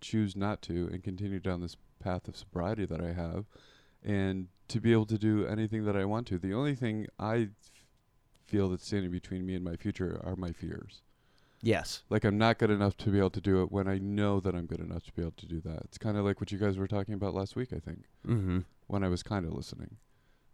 choose 0.00 0.34
not 0.34 0.62
to 0.62 0.88
and 0.88 1.04
continue 1.04 1.38
down 1.38 1.60
this 1.60 1.76
path 2.00 2.26
of 2.28 2.36
sobriety 2.36 2.86
that 2.86 3.00
I 3.00 3.12
have, 3.12 3.46
and 4.02 4.48
to 4.68 4.80
be 4.80 4.90
able 4.92 5.06
to 5.06 5.18
do 5.18 5.44
anything 5.46 5.84
that 5.84 5.96
I 5.96 6.06
want 6.06 6.26
to. 6.28 6.38
The 6.38 6.54
only 6.54 6.74
thing 6.74 7.06
I 7.18 7.50
f- 7.60 7.86
feel 8.46 8.70
that's 8.70 8.86
standing 8.86 9.10
between 9.10 9.44
me 9.46 9.54
and 9.54 9.62
my 9.64 9.76
future 9.76 10.18
are 10.24 10.34
my 10.34 10.50
fears. 10.52 11.02
Yes. 11.62 12.02
Like 12.10 12.24
I'm 12.24 12.36
not 12.38 12.58
good 12.58 12.70
enough 12.70 12.96
to 12.98 13.10
be 13.10 13.18
able 13.18 13.30
to 13.30 13.40
do 13.40 13.62
it 13.62 13.70
when 13.70 13.86
I 13.86 13.98
know 13.98 14.40
that 14.40 14.54
I'm 14.54 14.66
good 14.66 14.80
enough 14.80 15.04
to 15.04 15.12
be 15.12 15.22
able 15.22 15.32
to 15.36 15.46
do 15.46 15.60
that. 15.60 15.82
It's 15.84 15.96
kind 15.98 16.16
of 16.16 16.24
like 16.24 16.40
what 16.40 16.50
you 16.50 16.58
guys 16.58 16.76
were 16.76 16.88
talking 16.88 17.14
about 17.14 17.34
last 17.34 17.54
week, 17.56 17.72
I 17.72 17.78
think, 17.78 18.00
Mm-hmm. 18.26 18.60
when 18.88 19.04
I 19.04 19.08
was 19.08 19.22
kind 19.22 19.46
of 19.46 19.52
listening. 19.52 19.96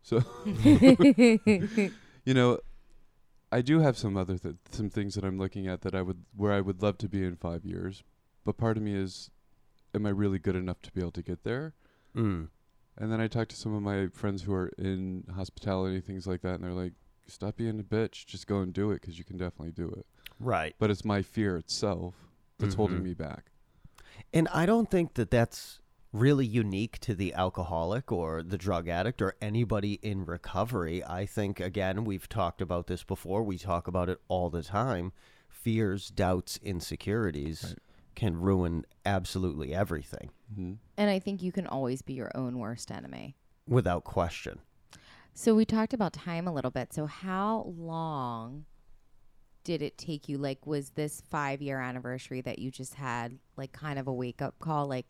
So 0.03 0.23
you 2.25 2.35
know, 2.35 2.59
I 3.51 3.63
do 3.63 3.81
have 3.81 3.97
some 3.97 4.17
other 4.17 4.37
th- 4.39 4.57
some 4.71 4.91
things 4.91 5.15
that 5.15 5.25
I'm 5.25 5.39
looking 5.39 5.67
at 5.67 5.81
that 5.83 5.95
I 5.95 6.03
would 6.03 6.25
where 6.37 6.53
I 6.53 6.61
would 6.61 6.83
love 6.83 6.99
to 6.99 7.09
be 7.09 7.25
in 7.25 7.37
five 7.37 7.65
years, 7.65 8.03
but 8.45 8.59
part 8.59 8.77
of 8.77 8.83
me 8.83 8.95
is, 8.95 9.31
am 9.95 10.05
I 10.07 10.11
really 10.11 10.39
good 10.39 10.57
enough 10.57 10.83
to 10.83 10.93
be 10.93 11.01
able 11.01 11.13
to 11.13 11.23
get 11.23 11.45
there? 11.45 11.75
Mm. 12.15 12.49
And 12.99 13.13
then 13.13 13.21
I 13.21 13.29
talked 13.29 13.51
to 13.53 13.57
some 13.57 13.75
of 13.75 13.83
my 13.83 14.09
friends 14.09 14.43
who 14.43 14.53
are 14.53 14.69
in 14.77 15.25
hospitality, 15.35 16.01
things 16.01 16.27
like 16.27 16.43
that, 16.43 16.57
and 16.57 16.65
they're 16.65 16.73
like, 16.73 16.93
"Stop 17.27 17.57
being 17.57 17.81
a 17.81 17.83
bitch, 17.85 18.27
just 18.27 18.47
go 18.47 18.59
and 18.61 18.73
do 18.75 18.91
it, 18.91 19.01
'cause 19.01 19.17
you 19.19 19.25
can 19.25 19.37
definitely 19.39 19.73
do 19.73 19.89
it." 19.89 20.07
Right. 20.41 20.75
But 20.79 20.91
it's 20.91 21.05
my 21.05 21.23
fear 21.23 21.57
itself 21.57 22.15
that's 22.59 22.75
holding 22.75 22.99
Mhm. 23.01 23.05
me 23.05 23.15
back. 23.15 23.51
And 24.33 24.49
I 24.49 24.67
don't 24.67 24.91
think 24.91 25.15
that 25.15 25.31
that's 25.31 25.81
really 26.13 26.47
unique 26.47 26.99
to 27.01 27.15
the 27.15 27.35
alcoholic 27.35 28.11
or 28.11 28.43
the 28.43 28.57
drug 28.59 28.89
addict 28.89 29.21
or 29.21 29.35
anybody 29.41 29.95
in 30.03 30.25
recovery. 30.25 31.05
I 31.05 31.27
think, 31.27 31.61
again, 31.61 32.05
we've 32.05 32.29
talked 32.29 32.61
about 32.63 32.87
this 32.87 33.05
before. 33.05 33.43
We 33.43 33.59
talk 33.59 33.87
about 33.87 34.09
it 34.09 34.21
all 34.29 34.49
the 34.51 34.63
time. 34.63 35.13
Fears, 35.49 36.09
doubts, 36.11 36.59
insecurities 36.63 37.63
Right. 37.65 37.79
can 38.15 38.37
ruin 38.41 38.85
absolutely 39.07 39.73
everything 39.75 40.31
hmm 40.55 40.75
and 40.97 41.09
I 41.11 41.21
think 41.21 41.41
you 41.43 41.53
can 41.53 41.67
always 41.69 42.03
be 42.03 42.15
your 42.15 42.33
own 42.35 42.59
worst 42.59 42.91
enemy. 42.91 43.37
without 43.69 44.03
question. 44.03 44.59
So 45.35 45.55
we 45.55 45.65
talked 45.65 45.93
about 45.95 46.13
time 46.15 46.49
a 46.49 46.53
little 46.53 46.71
bit. 46.73 46.93
So 46.93 47.07
how 47.07 47.73
long 47.77 48.65
did 49.69 49.83
it 49.83 49.99
take 49.99 50.31
you? 50.31 50.39
Like, 50.39 50.67
was 50.67 50.89
this 50.93 51.21
five 51.29 51.61
year 51.61 51.79
anniversary 51.79 52.41
that 52.41 52.59
you 52.59 52.71
just 52.71 52.95
had 52.95 53.39
like 53.59 53.71
kind 53.71 53.99
of 53.99 54.07
a 54.09 54.13
wake 54.13 54.41
up 54.41 54.59
call? 54.59 54.87
Like, 54.87 55.05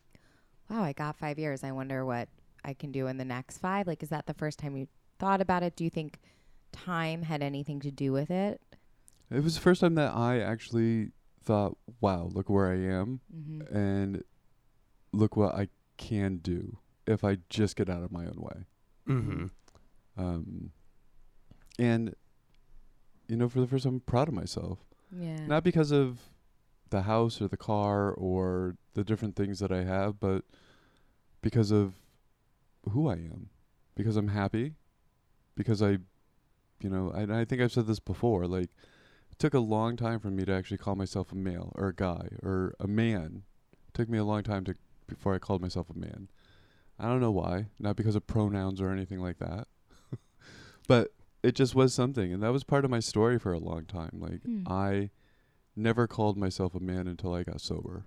wow, 0.69 0.83
I 0.83 0.93
got 0.93 1.17
five 1.17 1.39
years. 1.39 1.63
I 1.63 1.71
wonder 1.71 2.05
what 2.05 2.29
I 2.65 2.75
can 2.75 2.91
do 2.91 3.07
in 3.07 3.19
the 3.19 3.25
next 3.25 3.59
five. 3.59 3.87
Like, 3.87 4.03
is 4.03 4.09
that 4.09 4.27
the 4.27 4.35
first 4.35 4.59
time 4.59 4.77
you 4.77 4.89
thought 5.21 5.41
about 5.41 5.63
it? 5.63 5.77
Do 5.77 5.85
you 5.85 5.91
think 5.91 6.19
time 6.73 7.23
had 7.23 7.41
anything 7.41 7.79
to 7.81 7.93
do 7.93 8.11
with 8.11 8.33
it? 8.33 8.61
It 9.31 9.45
was 9.45 9.55
the 9.55 9.61
first 9.61 9.81
time 9.81 9.95
that 9.95 10.13
I 10.13 10.41
actually 10.41 11.13
thought, 11.45 11.79
"Wow, 12.01 12.29
look 12.33 12.51
where 12.51 12.67
I 12.73 12.79
am, 12.79 13.21
Mm-hmm. 13.33 13.77
and 13.77 14.25
look 15.13 15.37
what 15.37 15.55
I 15.55 15.69
can 15.99 16.39
do 16.39 16.79
if 17.07 17.23
I 17.23 17.39
just 17.49 17.77
get 17.77 17.89
out 17.89 18.03
of 18.03 18.11
my 18.11 18.25
own 18.27 18.39
way." 18.39 18.65
Mm-hmm. 19.09 19.47
Um, 20.21 20.73
and 21.79 22.17
you 23.29 23.37
know, 23.37 23.49
for 23.49 23.61
the 23.61 23.67
first 23.67 23.85
time, 23.85 23.95
I'm 23.95 24.01
proud 24.01 24.29
of 24.29 24.35
myself. 24.35 24.79
Yeah. 25.13 25.47
Not 25.47 25.63
because 25.65 25.93
of 25.93 26.19
the 26.91 27.03
house 27.03 27.41
or 27.41 27.49
the 27.49 27.57
car 27.57 28.11
or 28.11 28.77
the 28.95 29.05
different 29.05 29.37
things 29.37 29.59
that 29.61 29.71
I 29.71 29.85
have, 29.85 30.19
but 30.19 30.45
because 31.43 31.71
of 31.71 31.95
who 32.91 33.09
I 33.09 33.15
am. 33.15 33.51
Because 33.95 34.17
I'm 34.17 34.29
happy. 34.29 34.75
Because 35.55 35.83
I, 35.83 35.99
you 36.81 36.89
know, 36.89 37.13
I, 37.15 37.41
I 37.41 37.45
think 37.45 37.61
I've 37.61 37.73
said 37.73 37.87
this 37.87 38.01
before. 38.01 38.47
Like, 38.47 38.71
it 39.31 39.39
took 39.39 39.55
a 39.55 39.61
long 39.61 39.97
time 39.97 40.21
for 40.21 40.31
me 40.31 40.45
to 40.45 40.53
actually 40.53 40.79
call 40.79 40.95
myself 40.95 41.33
a 41.33 41.37
male 41.37 41.73
or 41.75 41.89
a 41.89 41.95
guy 41.95 42.29
or 42.43 42.75
a 42.81 42.87
man. 42.87 43.43
It 43.73 43.95
took 43.95 44.09
me 44.09 44.19
a 44.19 44.25
long 44.25 44.43
time 44.43 44.65
to 44.65 44.75
before 45.07 45.35
I 45.35 45.39
called 45.39 45.63
myself 45.63 45.89
a 45.91 45.99
man. 45.99 46.29
I 46.99 47.07
don't 47.07 47.21
know 47.21 47.31
why. 47.31 47.67
Not 47.79 47.97
because 47.97 48.15
of 48.15 48.27
pronouns 48.27 48.81
or 48.81 48.91
anything 48.91 49.21
like 49.21 49.39
that. 49.39 49.69
but 50.89 51.13
it 51.49 51.55
just 51.55 51.75
was 51.75 51.93
something 51.95 52.33
and 52.33 52.43
that 52.43 52.53
was 52.53 52.65
part 52.65 52.85
of 52.85 52.91
my 52.91 53.01
story 53.01 53.39
for 53.39 53.53
a 53.53 53.59
long 53.59 53.85
time. 53.85 54.15
Like 54.27 54.43
Hmm. 54.45 54.63
I 54.67 55.11
never 55.75 56.07
called 56.07 56.37
myself 56.37 56.75
a 56.75 56.81
man 56.81 57.07
until 57.09 57.33
I 57.35 57.43
got 57.43 57.61
sober. 57.61 58.05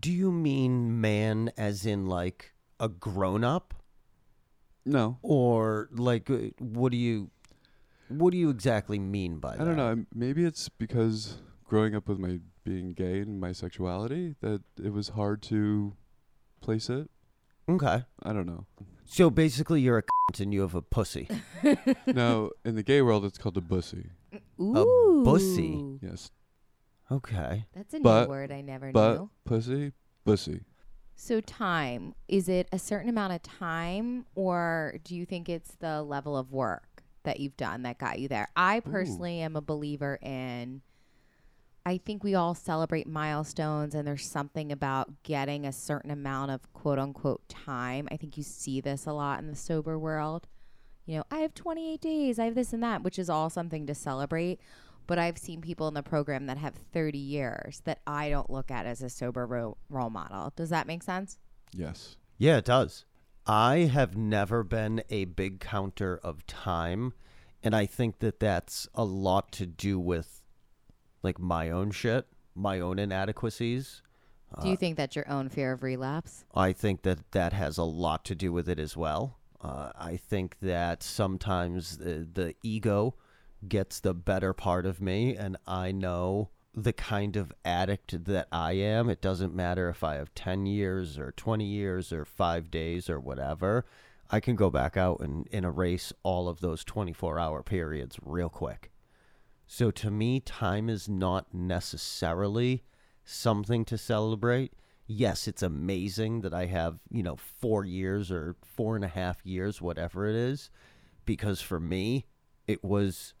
Do 0.00 0.10
you 0.10 0.32
mean 0.32 1.00
man 1.00 1.52
as 1.56 1.86
in 1.86 2.06
like 2.06 2.52
a 2.80 2.88
grown 2.88 3.44
up? 3.44 3.74
No. 4.84 5.18
Or 5.22 5.88
like 5.92 6.28
uh, 6.30 6.50
what 6.58 6.90
do 6.92 6.98
you 6.98 7.30
what 8.08 8.32
do 8.32 8.38
you 8.38 8.50
exactly 8.50 8.98
mean 8.98 9.38
by 9.38 9.56
that? 9.56 9.62
I 9.62 9.64
don't 9.64 9.76
know. 9.76 10.04
Maybe 10.14 10.44
it's 10.44 10.68
because 10.68 11.38
growing 11.64 11.94
up 11.94 12.08
with 12.08 12.18
my 12.18 12.40
being 12.64 12.92
gay 12.92 13.20
and 13.20 13.40
my 13.40 13.52
sexuality 13.52 14.34
that 14.40 14.62
it 14.82 14.92
was 14.92 15.10
hard 15.10 15.42
to 15.42 15.94
place 16.60 16.88
it. 16.90 17.08
Okay. 17.68 18.04
I 18.22 18.32
don't 18.32 18.46
know. 18.46 18.66
So 19.12 19.28
basically 19.28 19.82
you're 19.82 19.98
a 19.98 20.02
cunt 20.02 20.40
and 20.40 20.54
you 20.54 20.62
have 20.62 20.74
a 20.74 20.80
pussy. 20.80 21.28
no, 22.06 22.50
in 22.64 22.76
the 22.76 22.82
gay 22.82 23.02
world, 23.02 23.26
it's 23.26 23.36
called 23.36 23.58
a 23.58 23.60
bussy. 23.60 24.06
Ooh. 24.58 25.22
bussy. 25.22 25.98
Yes, 26.00 26.30
Okay. 27.10 27.66
That's 27.74 27.92
a 27.92 28.00
But- 28.00 28.24
new 28.24 28.28
word 28.30 28.50
I 28.50 28.62
never 28.62 28.90
but 28.90 29.14
knew. 29.18 29.30
pussy, 29.44 29.92
bussy. 30.24 30.62
So 31.14 31.40
time, 31.42 32.14
is 32.26 32.48
it 32.48 32.68
a 32.72 32.78
certain 32.78 33.10
amount 33.10 33.34
of 33.34 33.42
time 33.42 34.24
or 34.34 34.94
do 35.04 35.14
you 35.14 35.26
think 35.26 35.48
it's 35.50 35.74
the 35.76 36.02
level 36.02 36.34
of 36.36 36.50
work 36.50 37.02
that 37.24 37.38
you've 37.38 37.56
done 37.58 37.82
that 37.82 37.98
got 37.98 38.18
you 38.18 38.28
there? 38.28 38.48
I 38.56 38.80
personally 38.80 39.40
am 39.40 39.54
a 39.54 39.60
believer 39.60 40.18
in 40.22 40.80
I 41.84 41.98
think 41.98 42.22
we 42.22 42.34
all 42.34 42.54
celebrate 42.54 43.08
milestones 43.08 43.94
and 43.94 44.06
there's 44.06 44.28
something 44.28 44.70
about 44.70 45.22
getting 45.22 45.66
a 45.66 45.72
certain 45.72 46.10
amount 46.10 46.52
of 46.52 46.72
quote 46.72 46.98
unquote 46.98 47.48
time. 47.48 48.08
I 48.10 48.16
think 48.16 48.36
you 48.36 48.42
see 48.42 48.80
this 48.80 49.06
a 49.06 49.12
lot 49.12 49.40
in 49.40 49.48
the 49.48 49.56
sober 49.56 49.98
world. 49.98 50.46
You 51.06 51.16
know, 51.18 51.24
I 51.30 51.38
have 51.38 51.54
28 51.54 52.00
days, 52.00 52.38
I 52.38 52.44
have 52.44 52.54
this 52.54 52.72
and 52.72 52.82
that, 52.82 53.02
which 53.02 53.18
is 53.18 53.28
all 53.28 53.50
something 53.50 53.86
to 53.86 53.94
celebrate. 53.94 54.60
But 55.08 55.18
I've 55.18 55.38
seen 55.38 55.60
people 55.60 55.88
in 55.88 55.94
the 55.94 56.02
program 56.02 56.46
that 56.46 56.58
have 56.58 56.74
30 56.92 57.18
years 57.18 57.82
that 57.84 57.98
I 58.06 58.30
don't 58.30 58.48
look 58.48 58.70
at 58.70 58.86
as 58.86 59.02
a 59.02 59.10
sober 59.10 59.46
ro- 59.46 59.76
role 59.88 60.10
model. 60.10 60.52
Does 60.54 60.70
that 60.70 60.86
make 60.86 61.02
sense? 61.02 61.38
Yes. 61.72 62.16
Yeah, 62.38 62.58
it 62.58 62.64
does. 62.64 63.04
I 63.44 63.90
have 63.92 64.16
never 64.16 64.62
been 64.62 65.02
a 65.10 65.24
big 65.24 65.58
counter 65.58 66.20
of 66.22 66.46
time, 66.46 67.12
and 67.64 67.74
I 67.74 67.86
think 67.86 68.20
that 68.20 68.38
that's 68.38 68.86
a 68.94 69.04
lot 69.04 69.50
to 69.52 69.66
do 69.66 69.98
with 69.98 70.41
like 71.22 71.38
my 71.38 71.70
own 71.70 71.90
shit, 71.90 72.26
my 72.54 72.80
own 72.80 72.98
inadequacies. 72.98 74.02
Do 74.60 74.68
you 74.68 74.76
think 74.76 74.96
that's 74.96 75.16
your 75.16 75.28
own 75.30 75.48
fear 75.48 75.72
of 75.72 75.82
relapse? 75.82 76.44
I 76.54 76.72
think 76.72 77.02
that 77.02 77.32
that 77.32 77.54
has 77.54 77.78
a 77.78 77.84
lot 77.84 78.24
to 78.26 78.34
do 78.34 78.52
with 78.52 78.68
it 78.68 78.78
as 78.78 78.96
well. 78.96 79.38
Uh, 79.62 79.92
I 79.98 80.16
think 80.16 80.56
that 80.60 81.02
sometimes 81.02 81.98
the, 81.98 82.28
the 82.30 82.54
ego 82.62 83.14
gets 83.66 84.00
the 84.00 84.12
better 84.12 84.52
part 84.52 84.84
of 84.84 85.00
me, 85.00 85.36
and 85.36 85.56
I 85.66 85.92
know 85.92 86.50
the 86.74 86.92
kind 86.92 87.36
of 87.36 87.52
addict 87.64 88.24
that 88.24 88.48
I 88.50 88.72
am. 88.72 89.08
It 89.08 89.20
doesn't 89.20 89.54
matter 89.54 89.88
if 89.88 90.02
I 90.02 90.16
have 90.16 90.34
10 90.34 90.66
years 90.66 91.18
or 91.18 91.32
20 91.32 91.64
years 91.64 92.12
or 92.12 92.24
five 92.24 92.70
days 92.70 93.08
or 93.08 93.20
whatever. 93.20 93.86
I 94.30 94.40
can 94.40 94.56
go 94.56 94.70
back 94.70 94.96
out 94.96 95.20
and, 95.20 95.46
and 95.52 95.64
erase 95.64 96.12
all 96.22 96.48
of 96.48 96.60
those 96.60 96.84
24 96.84 97.38
hour 97.38 97.62
periods 97.62 98.18
real 98.22 98.48
quick. 98.48 98.91
So 99.74 99.90
to 99.90 100.10
me, 100.10 100.38
time 100.38 100.90
is 100.90 101.08
not 101.08 101.54
necessarily 101.54 102.84
something 103.24 103.86
to 103.86 103.96
celebrate. 103.96 104.74
Yes, 105.06 105.48
it's 105.48 105.62
amazing 105.62 106.42
that 106.42 106.52
I 106.52 106.66
have, 106.66 106.98
you 107.10 107.22
know, 107.22 107.36
four 107.36 107.82
years 107.82 108.30
or 108.30 108.56
four 108.62 108.96
and 108.96 109.04
a 109.04 109.08
half 109.08 109.38
years, 109.46 109.80
whatever 109.80 110.26
it 110.26 110.36
is, 110.36 110.68
because 111.24 111.62
for 111.62 111.80
me, 111.80 112.26
it 112.66 112.84
was 112.84 113.32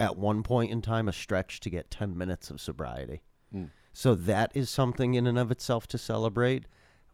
at 0.00 0.16
one 0.16 0.42
point 0.42 0.72
in 0.72 0.82
time 0.82 1.06
a 1.06 1.12
stretch 1.12 1.60
to 1.60 1.70
get 1.70 1.92
10 1.92 2.18
minutes 2.18 2.50
of 2.50 2.60
sobriety. 2.60 3.22
Mm. 3.54 3.70
So 3.92 4.16
that 4.16 4.50
is 4.56 4.68
something 4.68 5.14
in 5.14 5.28
and 5.28 5.38
of 5.38 5.52
itself 5.52 5.86
to 5.88 5.96
celebrate, 5.96 6.64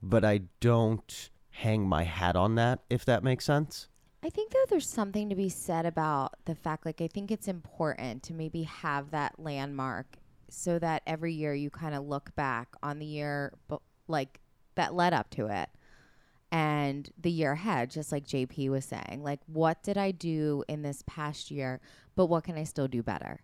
but 0.02 0.24
I 0.24 0.40
don't 0.60 1.28
hang 1.50 1.86
my 1.86 2.04
hat 2.04 2.34
on 2.34 2.54
that, 2.54 2.78
if 2.88 3.04
that 3.04 3.22
makes 3.22 3.44
sense. 3.44 3.88
I 4.24 4.30
think 4.30 4.52
that 4.52 4.66
there's 4.70 4.88
something 4.88 5.28
to 5.28 5.34
be 5.34 5.50
said 5.50 5.84
about 5.84 6.34
the 6.46 6.54
fact, 6.54 6.86
like, 6.86 7.02
I 7.02 7.08
think 7.08 7.30
it's 7.30 7.46
important 7.46 8.22
to 8.24 8.32
maybe 8.32 8.62
have 8.62 9.10
that 9.10 9.38
landmark 9.38 10.16
so 10.48 10.78
that 10.78 11.02
every 11.06 11.34
year 11.34 11.52
you 11.54 11.68
kind 11.68 11.94
of 11.94 12.06
look 12.06 12.34
back 12.34 12.68
on 12.82 12.98
the 12.98 13.06
year, 13.06 13.52
bu- 13.68 13.80
like, 14.08 14.40
that 14.76 14.94
led 14.94 15.12
up 15.12 15.28
to 15.30 15.46
it 15.46 15.68
and 16.50 17.10
the 17.20 17.30
year 17.30 17.52
ahead, 17.52 17.90
just 17.90 18.12
like 18.12 18.26
JP 18.26 18.70
was 18.70 18.84
saying. 18.84 19.22
Like, 19.22 19.40
what 19.46 19.82
did 19.82 19.98
I 19.98 20.10
do 20.10 20.64
in 20.68 20.82
this 20.82 21.02
past 21.06 21.50
year, 21.50 21.80
but 22.14 22.26
what 22.26 22.44
can 22.44 22.56
I 22.56 22.64
still 22.64 22.88
do 22.88 23.02
better? 23.02 23.40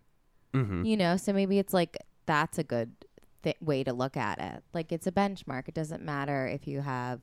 Mm-hmm. 0.54 0.84
You 0.84 0.96
know, 0.96 1.16
so 1.16 1.32
maybe 1.32 1.58
it's 1.58 1.74
like 1.74 1.98
that's 2.26 2.56
a 2.56 2.64
good 2.64 2.92
th- 3.42 3.56
way 3.60 3.84
to 3.84 3.92
look 3.92 4.16
at 4.16 4.40
it. 4.40 4.62
Like 4.72 4.92
it's 4.92 5.06
a 5.06 5.12
benchmark. 5.12 5.68
It 5.68 5.74
doesn't 5.74 6.02
matter 6.02 6.46
if 6.46 6.66
you 6.66 6.80
have 6.80 7.20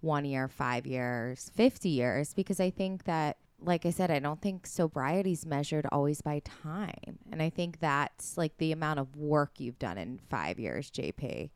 one 0.00 0.24
year, 0.24 0.48
five 0.48 0.86
years, 0.86 1.50
50 1.54 1.88
years, 1.88 2.34
because 2.34 2.60
I 2.60 2.70
think 2.70 3.04
that 3.04 3.36
like 3.60 3.84
I 3.84 3.90
said, 3.90 4.10
I 4.10 4.20
don't 4.20 4.40
think 4.40 4.66
sobriety's 4.66 5.44
measured 5.44 5.84
always 5.90 6.20
by 6.20 6.40
time. 6.40 7.18
And 7.32 7.42
I 7.42 7.50
think 7.50 7.80
that's 7.80 8.38
like 8.38 8.56
the 8.58 8.70
amount 8.70 9.00
of 9.00 9.16
work 9.16 9.58
you've 9.58 9.78
done 9.80 9.98
in 9.98 10.20
five 10.30 10.60
years, 10.60 10.90
JP. 10.90 11.50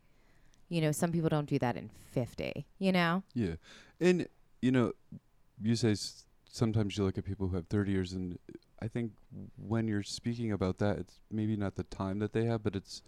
You 0.69 0.81
know, 0.81 0.91
some 0.91 1.13
people 1.13 1.29
don't 1.29 1.49
do 1.49 1.59
that 1.61 1.77
in 1.77 1.91
50, 2.11 2.67
you 2.79 2.93
know? 2.93 3.23
Yeah, 3.35 3.55
and 4.01 4.27
you 4.61 4.73
know, 4.73 4.95
you 5.63 5.77
say 5.77 5.93
s- 5.93 6.25
sometimes 6.51 6.97
you 6.97 7.05
look 7.05 7.19
at 7.19 7.25
people 7.25 7.49
who 7.49 7.57
have 7.57 7.67
30 7.69 7.93
years, 7.93 8.13
and 8.13 8.39
I 8.81 8.89
think 8.89 9.13
when 9.57 9.87
you're 9.87 10.03
speaking 10.03 10.51
about 10.51 10.79
that, 10.79 10.99
it's 10.99 11.21
maybe 11.31 11.57
not 11.57 11.77
the 11.77 11.85
time 11.85 12.19
that 12.21 12.33
they 12.33 12.47
have, 12.47 12.65
but 12.65 12.75
it's 12.75 13.03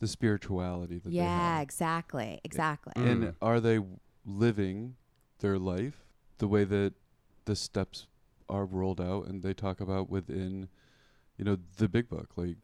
the 0.00 0.08
spirituality 0.08 0.98
that 0.98 1.10
they 1.10 1.16
have. 1.18 1.26
Yeah, 1.26 1.54
have. 1.54 1.62
exactly. 1.62 2.40
Exactly. 2.44 2.92
Mm. 2.96 3.06
And 3.12 3.34
are 3.40 3.60
they 3.60 3.76
w- 3.76 3.98
living 4.24 4.96
their 5.40 5.58
life 5.58 6.04
the 6.38 6.48
way 6.48 6.64
that 6.64 6.94
the 7.44 7.56
steps 7.56 8.06
are 8.48 8.64
rolled 8.64 9.00
out 9.00 9.26
and 9.26 9.42
they 9.42 9.54
talk 9.54 9.80
about 9.80 10.08
within, 10.10 10.68
you 11.36 11.44
know, 11.44 11.58
the 11.78 11.88
big 11.88 12.08
book? 12.08 12.30
Like, 12.36 12.56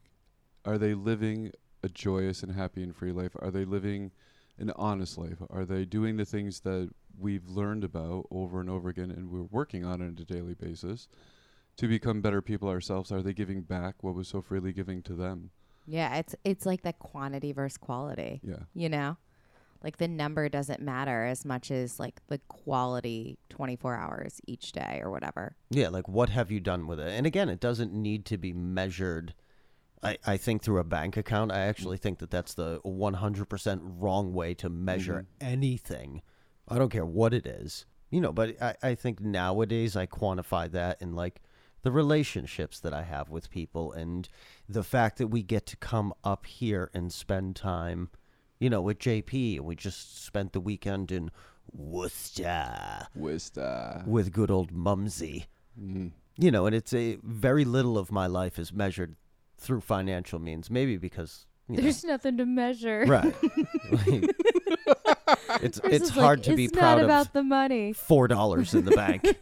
are 0.65 0.77
they 0.77 0.93
living 0.93 1.51
a 1.83 1.89
joyous 1.89 2.43
and 2.43 2.53
happy 2.53 2.83
and 2.83 2.95
free 2.95 3.11
life? 3.11 3.31
Are 3.39 3.51
they 3.51 3.65
living 3.65 4.11
an 4.57 4.71
honest 4.75 5.17
life? 5.17 5.37
Are 5.49 5.65
they 5.65 5.85
doing 5.85 6.17
the 6.17 6.25
things 6.25 6.59
that 6.61 6.89
we've 7.17 7.47
learned 7.47 7.83
about 7.83 8.27
over 8.31 8.59
and 8.59 8.69
over 8.69 8.89
again 8.89 9.11
and 9.11 9.29
we're 9.31 9.43
working 9.43 9.85
on 9.85 10.01
it 10.01 10.05
on 10.05 10.17
a 10.19 10.25
daily 10.25 10.53
basis 10.53 11.07
to 11.77 11.87
become 11.87 12.21
better 12.21 12.41
people 12.41 12.69
ourselves? 12.69 13.11
Are 13.11 13.21
they 13.21 13.33
giving 13.33 13.61
back 13.61 14.03
what 14.03 14.15
was 14.15 14.27
so 14.27 14.41
freely 14.41 14.73
giving 14.73 15.01
to 15.03 15.13
them? 15.13 15.51
yeah, 15.87 16.17
it's 16.17 16.35
it's 16.43 16.67
like 16.67 16.83
that 16.83 16.99
quantity 16.99 17.51
versus 17.51 17.77
quality, 17.77 18.41
Yeah. 18.43 18.59
you 18.75 18.89
know? 18.89 19.17
Like 19.83 19.97
the 19.97 20.07
number 20.07 20.49
doesn't 20.49 20.81
matter 20.81 21.25
as 21.25 21.45
much 21.45 21.71
as 21.71 21.99
like 21.99 22.19
the 22.27 22.39
quality 22.49 23.37
24 23.49 23.95
hours 23.95 24.41
each 24.45 24.71
day 24.71 24.99
or 25.01 25.09
whatever. 25.09 25.55
Yeah, 25.69 25.89
like 25.89 26.07
what 26.07 26.29
have 26.29 26.51
you 26.51 26.59
done 26.59 26.87
with 26.87 26.99
it? 26.99 27.07
And 27.07 27.25
again, 27.25 27.49
it 27.49 27.59
doesn't 27.59 27.93
need 27.93 28.25
to 28.25 28.37
be 28.37 28.51
measured. 28.51 29.33
I, 30.03 30.17
I 30.25 30.37
think 30.37 30.63
through 30.63 30.79
a 30.79 30.83
bank 30.83 31.17
account. 31.17 31.51
I 31.51 31.61
actually 31.61 31.97
think 31.97 32.19
that 32.19 32.31
that's 32.31 32.53
the 32.53 32.79
100% 32.81 33.79
wrong 33.99 34.33
way 34.33 34.53
to 34.55 34.69
measure 34.69 35.25
mm-hmm. 35.41 35.47
anything. 35.53 36.21
I 36.67 36.77
don't 36.77 36.91
care 36.91 37.05
what 37.05 37.33
it 37.33 37.45
is. 37.45 37.85
You 38.09 38.21
know, 38.21 38.31
but 38.31 38.61
I, 38.61 38.75
I 38.81 38.95
think 38.95 39.21
nowadays 39.21 39.95
I 39.95 40.07
quantify 40.07 40.71
that 40.71 41.01
in 41.01 41.15
like 41.15 41.41
the 41.83 41.91
relationships 41.91 42.79
that 42.79 42.93
I 42.93 43.03
have 43.03 43.29
with 43.29 43.49
people 43.49 43.91
and 43.93 44.27
the 44.67 44.83
fact 44.83 45.17
that 45.17 45.27
we 45.27 45.43
get 45.43 45.65
to 45.67 45.77
come 45.77 46.13
up 46.23 46.45
here 46.45 46.89
and 46.93 47.13
spend 47.13 47.55
time, 47.55 48.09
you 48.59 48.69
know, 48.69 48.81
with 48.81 48.99
JP. 48.99 49.57
And 49.57 49.65
we 49.65 49.75
just 49.75 50.23
spent 50.23 50.53
the 50.53 50.59
weekend 50.59 51.11
in 51.11 51.31
Worcester 51.71 53.07
Wista. 53.17 54.05
with 54.07 54.31
good 54.31 54.51
old 54.51 54.71
Mumsy 54.71 55.45
Mm. 55.79 56.11
you 56.37 56.51
know, 56.51 56.65
and 56.65 56.75
it's 56.75 56.93
a 56.93 57.17
very 57.23 57.63
little 57.63 57.97
of 57.97 58.11
my 58.11 58.27
life 58.27 58.59
is 58.59 58.73
measured 58.73 59.15
through 59.57 59.79
financial 59.81 60.39
means. 60.39 60.69
Maybe 60.69 60.97
because 60.97 61.45
you 61.69 61.77
know, 61.77 61.83
There's 61.83 62.03
nothing 62.03 62.37
to 62.37 62.45
measure. 62.45 63.05
right. 63.07 63.33
It's 65.61 65.79
Chris 65.79 65.93
it's 65.95 66.09
is 66.11 66.15
like, 66.15 66.23
hard 66.25 66.43
to 66.43 66.55
be 66.55 66.65
"It's 66.65 66.73
proud 66.73 66.97
not 66.97 67.05
about 67.05 67.25
of 67.27 67.33
the 67.33 67.43
money. 67.43 67.93
four 67.93 68.27
dollars 68.27 68.73
in 68.73 68.85
the 68.85 68.91
bank. 68.91 69.35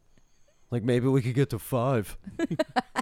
like 0.70 0.82
maybe 0.82 1.06
we 1.06 1.22
could 1.22 1.34
get 1.34 1.50
to 1.50 1.58
five. 1.58 2.16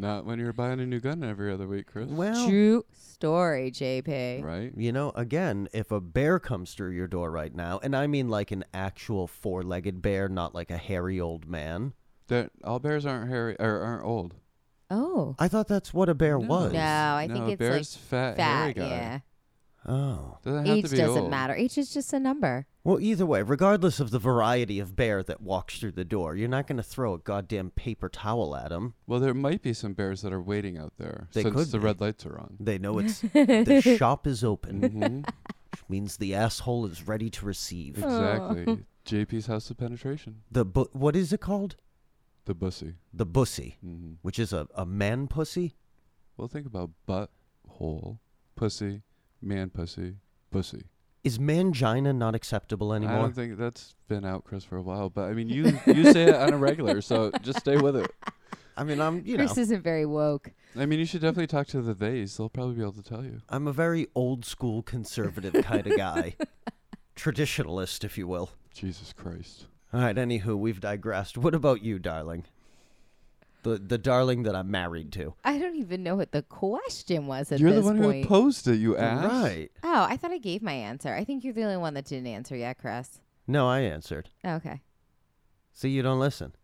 Not 0.00 0.24
when 0.24 0.38
you're 0.38 0.52
buying 0.52 0.80
a 0.80 0.86
new 0.86 0.98
gun 1.00 1.22
every 1.22 1.52
other 1.52 1.66
week, 1.68 1.86
Chris. 1.86 2.08
Well, 2.08 2.48
True 2.48 2.84
story, 2.92 3.70
JP. 3.70 4.42
right? 4.42 4.72
you 4.76 4.92
know, 4.92 5.10
again, 5.14 5.68
if 5.72 5.90
a 5.92 6.00
bear 6.00 6.38
comes 6.38 6.72
through 6.74 6.92
your 6.92 7.06
door 7.06 7.30
right 7.30 7.54
now, 7.54 7.78
and 7.82 7.94
I 7.94 8.06
mean 8.06 8.28
like 8.28 8.50
an 8.50 8.64
actual 8.72 9.26
four-legged 9.26 10.00
bear, 10.00 10.28
not 10.28 10.54
like 10.54 10.70
a 10.70 10.76
hairy 10.78 11.20
old 11.20 11.46
man. 11.48 11.92
That 12.28 12.50
all 12.64 12.78
bears 12.78 13.04
aren't 13.04 13.28
hairy 13.28 13.56
or 13.60 13.80
aren't 13.80 14.04
old. 14.04 14.34
Oh. 14.90 15.36
I 15.38 15.48
thought 15.48 15.68
that's 15.68 15.92
what 15.92 16.08
a 16.08 16.14
bear 16.14 16.38
No. 16.38 16.46
was. 16.48 16.72
No, 16.72 16.78
I 16.80 17.26
no, 17.26 17.34
think 17.34 17.46
a 17.46 17.50
it's 17.52 17.58
bear's 17.58 17.96
like 17.96 18.36
fat, 18.36 18.40
hairy 18.40 18.72
fat. 18.74 18.80
guy. 18.80 18.88
Yeah. 18.88 19.18
Oh. 19.92 20.38
Doesn't 20.44 20.66
have 20.66 20.76
Age 20.76 20.84
to 20.84 20.90
be 20.90 20.96
doesn't 20.98 21.22
old. 21.22 21.30
matter. 21.30 21.52
Age 21.54 21.76
is 21.78 21.92
just 21.92 22.12
a 22.12 22.20
number. 22.20 22.66
Well, 22.84 23.00
either 23.00 23.26
way, 23.26 23.42
regardless 23.42 23.98
of 23.98 24.10
the 24.10 24.18
variety 24.18 24.78
of 24.78 24.94
bear 24.94 25.22
that 25.24 25.40
walks 25.40 25.78
through 25.80 25.92
the 25.92 26.04
door, 26.04 26.36
you're 26.36 26.48
not 26.48 26.66
going 26.66 26.76
to 26.76 26.82
throw 26.82 27.14
a 27.14 27.18
goddamn 27.18 27.70
paper 27.70 28.08
towel 28.08 28.54
at 28.56 28.68
them. 28.70 28.94
Well, 29.06 29.20
there 29.20 29.34
might 29.34 29.62
be 29.62 29.72
some 29.72 29.92
bears 29.94 30.22
that 30.22 30.32
are 30.32 30.40
waiting 30.40 30.78
out 30.78 30.92
there 30.96 31.26
They 31.32 31.42
since 31.42 31.54
could 31.56 31.68
the 31.72 31.78
be. 31.78 31.84
red 31.84 32.00
lights 32.00 32.24
are 32.24 32.38
on. 32.38 32.56
They 32.60 32.78
know 32.78 32.98
it's 32.98 33.20
the 33.32 33.96
shop 33.98 34.26
is 34.26 34.44
open, 34.44 34.82
hmm 34.82 35.20
which 35.72 35.82
means 35.88 36.16
the 36.16 36.34
asshole 36.34 36.86
is 36.86 37.06
ready 37.06 37.28
to 37.30 37.44
receive. 37.46 37.98
exactly. 37.98 38.84
JP's 39.06 39.46
house 39.46 39.70
of 39.70 39.78
penetration. 39.78 40.42
The 40.50 40.64
bu- 40.64 40.88
what 40.92 41.16
is 41.16 41.32
it 41.32 41.40
called? 41.40 41.76
The 42.44 42.54
bussy. 42.54 42.94
The 43.12 43.26
bussy, 43.26 43.76
hmm 43.82 44.12
which 44.22 44.38
is 44.38 44.52
a, 44.52 44.66
a 44.74 44.86
man 44.86 45.26
pussy. 45.28 45.74
Well, 46.36 46.48
think 46.48 46.66
about 46.66 46.90
butt 47.06 47.30
hole, 47.68 48.20
pussy, 48.56 49.02
man 49.42 49.70
pussy, 49.70 50.16
Pussy. 50.50 50.84
Is 51.22 51.38
mangina 51.38 52.16
not 52.16 52.34
acceptable 52.34 52.94
anymore? 52.94 53.10
I 53.10 53.14
anymore? 53.14 53.28
don't 53.28 53.34
think 53.34 53.58
that's 53.58 53.94
been 54.08 54.24
out, 54.24 54.44
Chris, 54.44 54.64
for 54.64 54.76
a 54.78 54.82
while. 54.82 55.10
But 55.10 55.28
I 55.28 55.34
mean, 55.34 55.48
you 55.48 55.64
you 55.86 56.12
say 56.12 56.24
it 56.24 56.34
on 56.34 56.52
a 56.52 56.56
regular, 56.56 57.00
so 57.02 57.30
just 57.42 57.60
stay 57.60 57.76
with 57.76 57.96
it. 57.96 58.10
I 58.76 58.84
mean, 58.84 59.00
I'm 59.00 59.22
you 59.26 59.36
know, 59.36 59.44
Chris 59.44 59.58
isn't 59.58 59.82
very 59.82 60.06
woke. 60.06 60.52
I 60.76 60.86
mean, 60.86 60.98
you 60.98 61.04
should 61.04 61.20
definitely 61.20 61.48
talk 61.48 61.66
to 61.68 61.82
the 61.82 61.94
theys. 61.94 62.36
They'll 62.36 62.48
probably 62.48 62.76
be 62.76 62.82
able 62.82 62.92
to 62.92 63.02
tell 63.02 63.24
you. 63.24 63.42
I'm 63.48 63.66
a 63.66 63.72
very 63.72 64.06
old 64.14 64.44
school 64.46 64.82
conservative 64.82 65.52
kind 65.64 65.86
of 65.86 65.96
guy, 65.96 66.36
traditionalist, 67.16 68.04
if 68.04 68.16
you 68.16 68.26
will. 68.26 68.50
Jesus 68.72 69.12
Christ. 69.12 69.66
All 69.92 70.00
right. 70.00 70.16
Anywho, 70.16 70.56
we've 70.56 70.80
digressed. 70.80 71.36
What 71.36 71.54
about 71.54 71.82
you, 71.82 71.98
darling? 71.98 72.44
The 73.62 73.78
the 73.78 73.98
darling 73.98 74.42
that 74.44 74.54
I'm 74.56 74.70
married 74.70 75.12
to. 75.12 75.34
I 75.44 75.58
don't 75.58 75.76
even 75.76 76.02
know 76.02 76.16
what 76.16 76.32
the 76.32 76.42
question 76.42 77.26
was 77.26 77.52
at 77.52 77.60
You're 77.60 77.70
the 77.70 77.76
this 77.76 77.84
one 77.84 78.00
point. 78.02 78.22
who 78.24 78.28
posed 78.28 78.66
it, 78.68 78.76
you 78.76 78.96
ass. 78.96 79.24
Right. 79.30 79.70
oh, 79.84 80.06
I 80.08 80.16
thought 80.16 80.30
I 80.32 80.38
gave 80.38 80.62
my 80.62 80.72
answer. 80.72 81.12
I 81.14 81.24
think 81.24 81.44
you're 81.44 81.52
the 81.52 81.62
only 81.64 81.76
one 81.76 81.94
that 81.94 82.06
didn't 82.06 82.26
answer 82.28 82.56
yet, 82.56 82.78
Chris. 82.78 83.20
No, 83.46 83.68
I 83.68 83.80
answered. 83.80 84.30
Okay. 84.46 84.80
See, 85.72 85.88
you 85.90 86.02
don't 86.02 86.20
listen. 86.20 86.54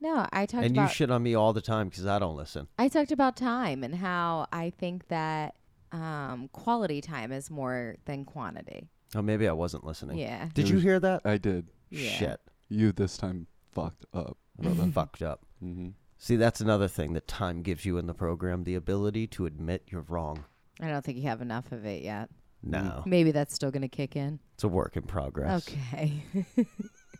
No, 0.00 0.26
I 0.32 0.46
talked 0.46 0.64
and 0.66 0.76
about 0.76 0.88
you 0.90 0.94
shit 0.94 1.10
on 1.10 1.22
me 1.22 1.34
all 1.34 1.52
the 1.52 1.60
time 1.60 1.88
because 1.88 2.06
I 2.06 2.18
don't 2.18 2.36
listen. 2.36 2.66
I 2.78 2.88
talked 2.88 3.12
about 3.12 3.36
time 3.36 3.84
and 3.84 3.94
how 3.94 4.46
I 4.52 4.70
think 4.70 5.06
that 5.08 5.54
um, 5.92 6.48
quality 6.52 7.00
time 7.00 7.30
is 7.32 7.50
more 7.50 7.96
than 8.06 8.24
quantity. 8.24 8.88
Oh, 9.14 9.22
maybe 9.22 9.46
I 9.46 9.52
wasn't 9.52 9.84
listening. 9.84 10.18
Yeah. 10.18 10.48
Did 10.54 10.64
It 10.64 10.68
you 10.70 10.74
was- 10.76 10.82
hear 10.84 10.98
that? 11.00 11.22
I 11.24 11.38
did. 11.38 11.68
Yeah. 11.90 12.10
Shit. 12.10 12.40
You 12.68 12.90
this 12.92 13.16
time 13.16 13.46
fucked 13.72 14.06
up. 14.12 14.38
Brother 14.58 14.86
fucked 14.92 15.22
up. 15.22 15.44
Mm-hmm. 15.62 15.90
See, 16.24 16.36
that's 16.36 16.60
another 16.60 16.86
thing 16.86 17.14
that 17.14 17.26
time 17.26 17.62
gives 17.62 17.84
you 17.84 17.98
in 17.98 18.06
the 18.06 18.14
program 18.14 18.62
the 18.62 18.76
ability 18.76 19.26
to 19.26 19.44
admit 19.44 19.82
you're 19.88 20.02
wrong. 20.08 20.44
I 20.80 20.86
don't 20.88 21.04
think 21.04 21.18
you 21.18 21.24
have 21.24 21.42
enough 21.42 21.72
of 21.72 21.84
it 21.84 22.00
yet. 22.04 22.30
No, 22.62 23.02
Maybe 23.04 23.32
that's 23.32 23.52
still 23.52 23.72
going 23.72 23.82
to 23.82 23.88
kick 23.88 24.14
in. 24.14 24.38
it's 24.54 24.62
a 24.62 24.68
work 24.68 24.96
in 24.96 25.02
progress. 25.02 25.68
Okay. 25.68 26.22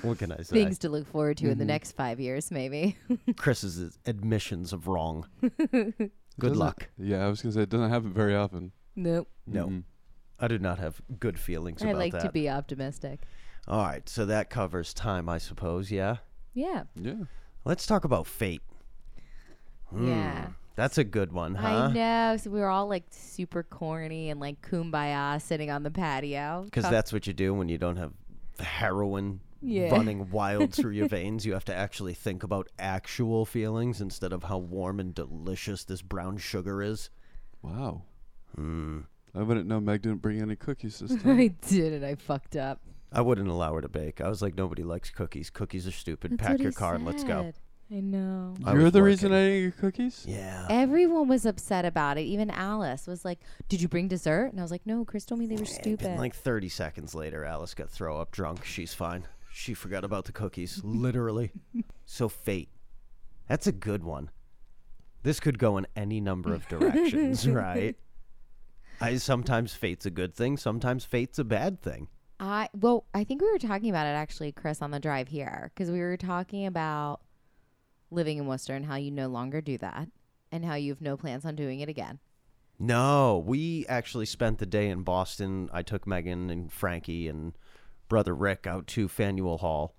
What 0.00 0.18
can 0.18 0.32
I 0.32 0.38
say? 0.38 0.54
Things 0.64 0.78
to 0.78 0.88
look 0.88 1.06
forward 1.06 1.36
to 1.38 1.50
in 1.50 1.58
the 1.58 1.64
Mhm. 1.64 1.68
next 1.68 1.92
five 1.92 2.18
years, 2.18 2.50
maybe. 2.50 2.96
Chris's 3.36 3.98
admissions 4.06 4.72
of 4.72 4.88
wrong. 4.88 5.26
Good 5.70 6.10
Doesn't- 6.38 6.58
luck. 6.58 6.88
Yeah, 6.98 7.26
I 7.26 7.28
was 7.28 7.42
gonna 7.42 7.52
say 7.52 7.62
it 7.62 7.68
doesn't 7.68 7.90
happen 7.90 8.12
very 8.14 8.34
often. 8.34 8.72
nope. 8.96 9.28
No, 9.46 9.66
Mhm. 9.68 9.84
I 10.40 10.48
do 10.48 10.58
not 10.58 10.78
have 10.78 11.02
good 11.20 11.38
feelings 11.38 11.82
I 11.82 11.88
about 11.90 11.98
like 11.98 12.12
that. 12.12 12.22
to 12.22 12.32
be 12.32 12.48
optimistic. 12.48 13.20
All 13.68 13.82
right, 13.84 14.08
so 14.08 14.24
that 14.24 14.48
covers 14.48 14.94
time, 14.94 15.28
I 15.28 15.36
suppose. 15.36 15.90
Yeah. 15.90 16.16
Yeah. 16.54 16.84
Yeah. 16.96 17.24
Let's 17.64 17.86
talk 17.86 18.04
about 18.04 18.26
fate. 18.26 18.62
Hmm, 19.90 20.08
Yeah. 20.08 20.46
That's 20.76 20.98
a 20.98 21.04
good 21.04 21.32
one, 21.32 21.54
huh? 21.54 21.68
I 21.68 21.92
know. 21.92 22.36
So 22.36 22.50
we 22.50 22.58
were 22.58 22.68
all 22.68 22.88
like 22.88 23.04
super 23.10 23.62
corny 23.62 24.30
and 24.30 24.40
like 24.40 24.60
kumbaya 24.60 25.40
sitting 25.40 25.70
on 25.70 25.84
the 25.84 25.90
patio. 25.90 26.62
Because 26.64 26.82
Talk- 26.84 26.90
that's 26.92 27.12
what 27.12 27.26
you 27.28 27.32
do 27.32 27.54
when 27.54 27.68
you 27.68 27.78
don't 27.78 27.96
have 27.96 28.12
heroin 28.58 29.38
Yeah. 29.62 29.90
running 29.90 30.30
wild 30.32 30.74
through 30.74 30.90
your 30.92 31.06
veins. 31.08 31.46
You 31.46 31.52
have 31.52 31.64
to 31.66 31.74
actually 31.74 32.14
think 32.14 32.42
about 32.42 32.68
actual 32.78 33.44
feelings 33.46 34.00
instead 34.00 34.32
of 34.32 34.44
how 34.44 34.58
warm 34.58 34.98
and 34.98 35.14
delicious 35.14 35.84
this 35.84 36.02
brown 36.02 36.38
sugar 36.38 36.82
is. 36.82 37.08
Wow. 37.62 38.02
Hmm. 38.56 39.00
I 39.32 39.42
wouldn't 39.42 39.66
know 39.68 39.80
Meg 39.80 40.02
didn't 40.02 40.22
bring 40.22 40.40
any 40.40 40.56
cookies 40.56 40.98
this 40.98 41.14
time. 41.22 41.38
I 41.38 41.48
did 41.68 41.92
it. 41.92 42.02
I 42.04 42.16
fucked 42.16 42.56
up. 42.56 42.80
I 43.14 43.20
wouldn't 43.20 43.48
allow 43.48 43.74
her 43.74 43.80
to 43.80 43.88
bake. 43.88 44.20
I 44.20 44.28
was 44.28 44.42
like, 44.42 44.56
nobody 44.56 44.82
likes 44.82 45.10
cookies. 45.10 45.50
Cookies 45.50 45.86
are 45.86 45.92
stupid. 45.92 46.32
That's 46.32 46.42
Pack 46.42 46.58
your 46.58 46.70
he 46.70 46.74
car 46.74 46.94
and 46.94 47.04
let's 47.04 47.24
go. 47.24 47.52
I 47.90 48.00
know. 48.00 48.54
I 48.64 48.72
You're 48.72 48.84
was 48.84 48.92
the 48.92 49.02
reason 49.02 49.30
working. 49.30 49.46
I 49.46 49.50
didn't 49.50 49.70
get 49.70 49.78
cookies? 49.78 50.24
Yeah. 50.26 50.66
Everyone 50.70 51.28
was 51.28 51.44
upset 51.46 51.84
about 51.84 52.18
it. 52.18 52.22
Even 52.22 52.50
Alice 52.50 53.06
was 53.06 53.24
like, 53.24 53.40
"Did 53.68 53.82
you 53.82 53.88
bring 53.88 54.08
dessert?" 54.08 54.46
And 54.46 54.58
I 54.58 54.62
was 54.62 54.70
like, 54.70 54.86
"No, 54.86 55.04
Chris 55.04 55.24
told 55.24 55.38
me 55.38 55.46
they 55.46 55.54
were 55.54 55.60
And 55.60 55.68
stupid." 55.68 56.18
like 56.18 56.34
30 56.34 56.68
seconds 56.70 57.14
later, 57.14 57.44
Alice 57.44 57.74
got 57.74 57.90
throw 57.90 58.18
up 58.18 58.32
drunk. 58.32 58.64
She's 58.64 58.94
fine. 58.94 59.26
She 59.52 59.74
forgot 59.74 60.02
about 60.02 60.24
the 60.24 60.32
cookies, 60.32 60.80
literally. 60.82 61.52
so, 62.06 62.28
fate. 62.28 62.70
That's 63.48 63.66
a 63.66 63.72
good 63.72 64.02
one. 64.02 64.30
This 65.22 65.38
could 65.38 65.58
go 65.58 65.76
in 65.76 65.86
any 65.94 66.20
number 66.20 66.54
of 66.54 66.66
directions, 66.68 67.48
right? 67.48 67.96
I 69.00 69.16
sometimes 69.16 69.74
fate's 69.74 70.06
a 70.06 70.10
good 70.10 70.34
thing, 70.34 70.56
sometimes 70.56 71.04
fate's 71.04 71.38
a 71.38 71.44
bad 71.44 71.80
thing. 71.82 72.08
I 72.40 72.68
well, 72.74 73.04
I 73.14 73.24
think 73.24 73.40
we 73.40 73.50
were 73.50 73.58
talking 73.58 73.90
about 73.90 74.06
it 74.06 74.10
actually, 74.10 74.52
Chris, 74.52 74.82
on 74.82 74.90
the 74.90 75.00
drive 75.00 75.28
here 75.28 75.70
because 75.74 75.90
we 75.90 76.00
were 76.00 76.16
talking 76.16 76.66
about 76.66 77.20
living 78.10 78.38
in 78.38 78.46
Worcester 78.46 78.74
and 78.74 78.86
how 78.86 78.96
you 78.96 79.10
no 79.10 79.28
longer 79.28 79.60
do 79.60 79.78
that 79.78 80.08
and 80.50 80.64
how 80.64 80.74
you 80.74 80.92
have 80.92 81.00
no 81.00 81.16
plans 81.16 81.44
on 81.44 81.56
doing 81.56 81.80
it 81.80 81.88
again. 81.88 82.18
No, 82.78 83.42
we 83.44 83.86
actually 83.88 84.26
spent 84.26 84.58
the 84.58 84.66
day 84.66 84.88
in 84.88 85.02
Boston. 85.02 85.70
I 85.72 85.82
took 85.82 86.06
Megan 86.06 86.50
and 86.50 86.72
Frankie 86.72 87.28
and 87.28 87.52
brother 88.08 88.34
Rick 88.34 88.66
out 88.66 88.86
to 88.88 89.08
Faneuil 89.08 89.58
Hall. 89.58 89.94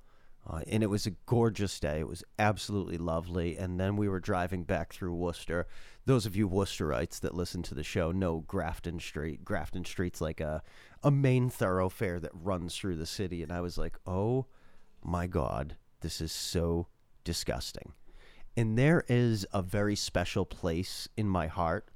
Uh, 0.48 0.62
and 0.68 0.84
it 0.84 0.90
was 0.90 1.08
a 1.08 1.16
gorgeous 1.26 1.80
day. 1.80 2.00
It 2.00 2.08
was 2.08 2.24
absolutely 2.38 2.98
lovely. 2.98 3.58
And 3.58 3.80
then 3.80 3.96
we 3.96 4.08
were 4.08 4.20
driving 4.20 4.64
back 4.64 4.94
through 4.94 5.16
Worcester. 5.16 5.66
Those 6.06 6.28
of 6.28 6.36
you 6.36 6.48
Worcesterites 6.48 7.20
that 7.22 7.34
listen 7.34 7.64
to 7.64 7.74
the 7.74 7.84
show 7.84 8.12
know 8.12 8.44
Grafton 8.48 9.00
Street. 9.00 9.44
Grafton 9.44 9.84
Street's 9.86 10.22
like 10.22 10.40
a, 10.40 10.62
a 11.04 11.10
main 11.10 11.50
thoroughfare 11.50 12.20
that 12.20 12.32
runs 12.34 12.78
through 12.78 12.98
the 12.98 13.08
city. 13.08 13.42
And 13.42 13.52
I 13.52 13.62
was 13.62 13.78
like, 13.78 13.98
oh 14.06 14.46
my 15.04 15.26
God, 15.26 15.78
this 16.02 16.22
is 16.22 16.32
so 16.32 16.88
disgusting. 17.24 17.94
And 18.56 18.78
there 18.78 19.04
is 19.08 19.48
a 19.52 19.64
very 19.64 19.96
special 19.96 20.46
place 20.46 21.10
in 21.18 21.28
my 21.28 21.48
heart 21.48 21.90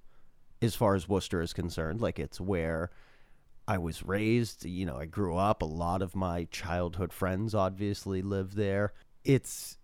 as 0.61 0.75
far 0.75 0.95
as 0.95 1.07
Worcester 1.07 1.41
is 1.41 1.53
concerned. 1.53 2.01
Like 2.01 2.17
it's 2.19 2.41
where 2.41 2.89
I 3.69 3.77
was 3.77 4.01
raised, 4.01 4.65
you 4.65 4.83
know, 4.83 4.97
I 4.97 5.05
grew 5.05 5.37
up. 5.37 5.61
A 5.61 5.65
lot 5.65 6.01
of 6.01 6.15
my 6.15 6.45
childhood 6.45 7.13
friends 7.13 7.53
obviously 7.53 8.23
live 8.23 8.55
there. 8.55 8.93
It's 9.23 9.77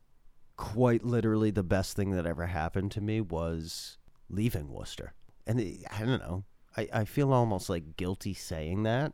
quite 0.57 1.05
literally 1.05 1.51
the 1.51 1.61
best 1.61 1.95
thing 1.95 2.09
that 2.11 2.25
ever 2.25 2.47
happened 2.47 2.91
to 2.93 3.01
me 3.01 3.21
was 3.21 3.99
leaving 4.27 4.69
Worcester. 4.69 5.13
And 5.45 5.59
I 5.91 5.99
don't 5.99 6.19
know. 6.19 6.45
I, 6.75 6.89
I 6.91 7.05
feel 7.05 7.31
almost 7.31 7.69
like 7.69 7.95
guilty 7.95 8.33
saying 8.33 8.81
that 8.83 9.13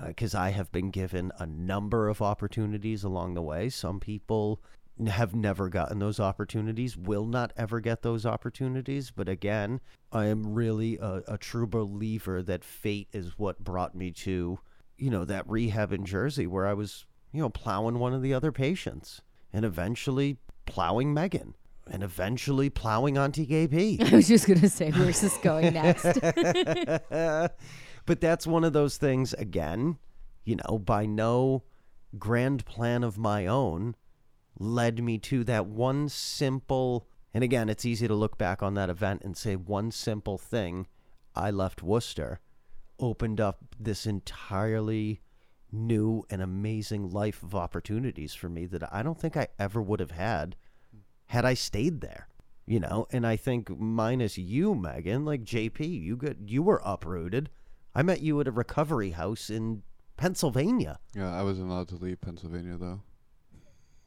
uh, 0.00 0.06
because 0.06 0.34
I 0.34 0.48
have 0.48 0.72
been 0.72 0.90
given 0.90 1.30
a 1.38 1.44
number 1.44 2.08
of 2.08 2.22
opportunities 2.22 3.04
along 3.04 3.34
the 3.34 3.42
way. 3.42 3.68
Some 3.68 4.00
people 4.00 4.62
have 5.08 5.34
never 5.34 5.68
gotten 5.68 5.98
those 5.98 6.20
opportunities, 6.20 6.96
will 6.96 7.26
not 7.26 7.52
ever 7.56 7.80
get 7.80 8.02
those 8.02 8.26
opportunities. 8.26 9.10
But 9.10 9.28
again, 9.28 9.80
I 10.12 10.26
am 10.26 10.54
really 10.54 10.98
a, 10.98 11.22
a 11.26 11.38
true 11.38 11.66
believer 11.66 12.42
that 12.42 12.64
fate 12.64 13.08
is 13.12 13.38
what 13.38 13.64
brought 13.64 13.94
me 13.94 14.10
to, 14.12 14.58
you 14.98 15.10
know, 15.10 15.24
that 15.24 15.48
rehab 15.48 15.92
in 15.92 16.04
Jersey 16.04 16.46
where 16.46 16.66
I 16.66 16.74
was, 16.74 17.06
you 17.32 17.40
know, 17.40 17.48
plowing 17.48 17.98
one 17.98 18.14
of 18.14 18.22
the 18.22 18.34
other 18.34 18.52
patients 18.52 19.22
and 19.52 19.64
eventually 19.64 20.38
plowing 20.66 21.14
Megan 21.14 21.54
and 21.90 22.02
eventually 22.02 22.70
plowing 22.70 23.18
Auntie 23.18 23.46
KP. 23.46 24.00
I 24.12 24.16
was 24.16 24.28
just 24.28 24.46
gonna 24.46 24.68
say, 24.68 24.90
where's 24.90 25.20
this 25.20 25.36
going 25.38 25.74
next? 25.74 26.04
but 27.10 28.20
that's 28.20 28.46
one 28.46 28.64
of 28.64 28.72
those 28.72 28.96
things, 28.96 29.32
again, 29.34 29.98
you 30.44 30.56
know, 30.56 30.78
by 30.78 31.06
no 31.06 31.64
grand 32.18 32.64
plan 32.64 33.04
of 33.04 33.18
my 33.18 33.46
own, 33.46 33.94
led 34.60 35.02
me 35.02 35.18
to 35.18 35.42
that 35.44 35.66
one 35.66 36.08
simple. 36.08 37.08
And 37.34 37.42
again, 37.42 37.68
it's 37.68 37.86
easy 37.86 38.06
to 38.06 38.14
look 38.14 38.38
back 38.38 38.62
on 38.62 38.74
that 38.74 38.90
event 38.90 39.22
and 39.24 39.36
say 39.36 39.56
one 39.56 39.90
simple 39.90 40.38
thing. 40.38 40.86
I 41.34 41.50
left 41.50 41.82
Worcester, 41.82 42.40
opened 42.98 43.40
up 43.40 43.74
this 43.80 44.06
entirely 44.06 45.22
new 45.72 46.24
and 46.28 46.42
amazing 46.42 47.10
life 47.10 47.42
of 47.42 47.54
opportunities 47.54 48.34
for 48.34 48.48
me 48.48 48.66
that 48.66 48.92
I 48.92 49.02
don't 49.02 49.18
think 49.18 49.36
I 49.36 49.48
ever 49.58 49.80
would 49.80 50.00
have 50.00 50.10
had 50.10 50.56
had 51.26 51.44
I 51.44 51.54
stayed 51.54 52.00
there. 52.00 52.28
You 52.66 52.78
know, 52.78 53.08
and 53.10 53.26
I 53.26 53.36
think 53.36 53.68
minus 53.80 54.38
you, 54.38 54.76
Megan, 54.76 55.24
like 55.24 55.42
JP, 55.42 55.80
you 55.80 56.16
got 56.16 56.48
you 56.48 56.62
were 56.62 56.80
uprooted. 56.84 57.50
I 57.94 58.02
met 58.02 58.20
you 58.20 58.40
at 58.40 58.46
a 58.46 58.52
recovery 58.52 59.10
house 59.10 59.50
in 59.50 59.82
Pennsylvania. 60.16 61.00
Yeah, 61.14 61.34
I 61.34 61.42
wasn't 61.42 61.70
allowed 61.70 61.88
to 61.88 61.96
leave 61.96 62.20
Pennsylvania 62.20 62.76
though. 62.76 63.00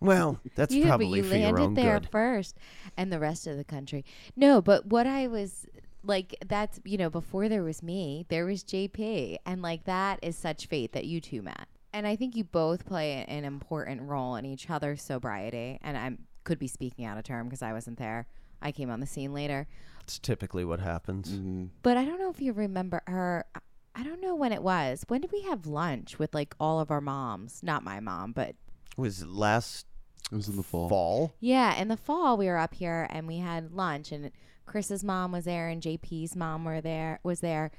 Well, 0.03 0.39
that's 0.55 0.73
yeah, 0.73 0.87
probably 0.87 1.07
but 1.21 1.25
you 1.25 1.31
for 1.31 1.35
your 1.37 1.45
landed 1.53 1.61
own 1.63 1.73
there 1.75 1.99
good. 1.99 2.09
first, 2.09 2.57
and 2.97 3.11
the 3.11 3.19
rest 3.19 3.47
of 3.47 3.57
the 3.57 3.63
country. 3.63 4.03
No, 4.35 4.61
but 4.61 4.85
what 4.87 5.07
I 5.07 5.27
was 5.27 5.65
like, 6.03 6.35
that's 6.45 6.79
you 6.83 6.97
know, 6.97 7.09
before 7.09 7.47
there 7.49 7.63
was 7.63 7.81
me, 7.81 8.25
there 8.29 8.45
was 8.45 8.63
JP, 8.63 9.37
and 9.45 9.61
like 9.61 9.85
that 9.85 10.19
is 10.21 10.37
such 10.37 10.67
fate 10.67 10.91
that 10.93 11.05
you 11.05 11.21
two 11.21 11.41
met. 11.41 11.67
And 11.93 12.05
I 12.07 12.15
think 12.15 12.35
you 12.35 12.43
both 12.43 12.85
play 12.85 13.23
an 13.27 13.45
important 13.45 14.01
role 14.01 14.35
in 14.35 14.45
each 14.45 14.69
other's 14.69 15.01
sobriety. 15.01 15.77
And 15.83 15.95
I 15.97 16.17
could 16.43 16.57
be 16.57 16.67
speaking 16.67 17.05
out 17.05 17.17
of 17.19 17.23
term 17.23 17.47
because 17.47 17.61
I 17.61 17.71
wasn't 17.71 17.99
there. 17.99 18.25
I 18.63 18.71
came 18.71 18.89
on 18.89 18.99
the 18.99 19.05
scene 19.05 19.31
later, 19.33 19.67
It's 20.01 20.17
typically 20.19 20.65
what 20.65 20.79
happens. 20.79 21.29
hmm 21.35 21.65
but 21.83 21.95
I 21.97 22.03
don't 22.05 22.17
know 22.19 22.29
if 22.31 22.41
you 22.41 22.51
remember 22.53 23.01
her. 23.07 23.45
I- 23.55 23.59
I 23.95 24.01
don't 24.01 24.21
know 24.21 24.33
when 24.33 24.51
it 24.51 24.63
was. 24.63 25.05
When 25.07 25.21
did 25.21 25.31
we 25.31 25.43
have 25.43 25.67
lunch 25.67 26.17
with 26.17 26.33
like 26.33 26.55
all 26.59 26.79
of 26.79 26.89
our 26.89 26.99
moms? 26.99 27.61
Not 27.61 27.83
my 27.83 27.99
mom, 27.99 28.31
but 28.31 28.49
It 28.49 28.97
was 28.97 29.23
last 29.23 29.85
It 30.31 30.35
was 30.35 30.47
in 30.47 30.55
the 30.55 30.63
fall. 30.63 30.89
fall. 30.89 31.33
Yeah, 31.39 31.75
in 31.79 31.87
the 31.89 31.97
fall 31.97 32.37
we 32.37 32.47
were 32.47 32.57
up 32.57 32.73
here 32.73 33.07
and 33.09 33.27
we 33.27 33.37
had 33.37 33.73
lunch 33.73 34.11
and 34.11 34.31
Chris's 34.65 35.03
mom 35.03 35.31
was 35.31 35.45
there 35.45 35.67
and 35.69 35.81
JP's 35.81 36.35
mom 36.35 36.65
were 36.65 36.81
there 36.81 37.19
was 37.23 37.41
there. 37.41 37.71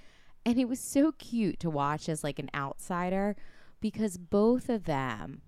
And 0.47 0.59
it 0.59 0.69
was 0.69 0.79
so 0.79 1.13
cute 1.13 1.59
to 1.61 1.71
watch 1.71 2.09
as 2.09 2.23
like 2.23 2.39
an 2.39 2.51
outsider 2.55 3.35
because 3.81 4.19
both 4.19 4.69
of 4.69 4.85
them 4.85 5.41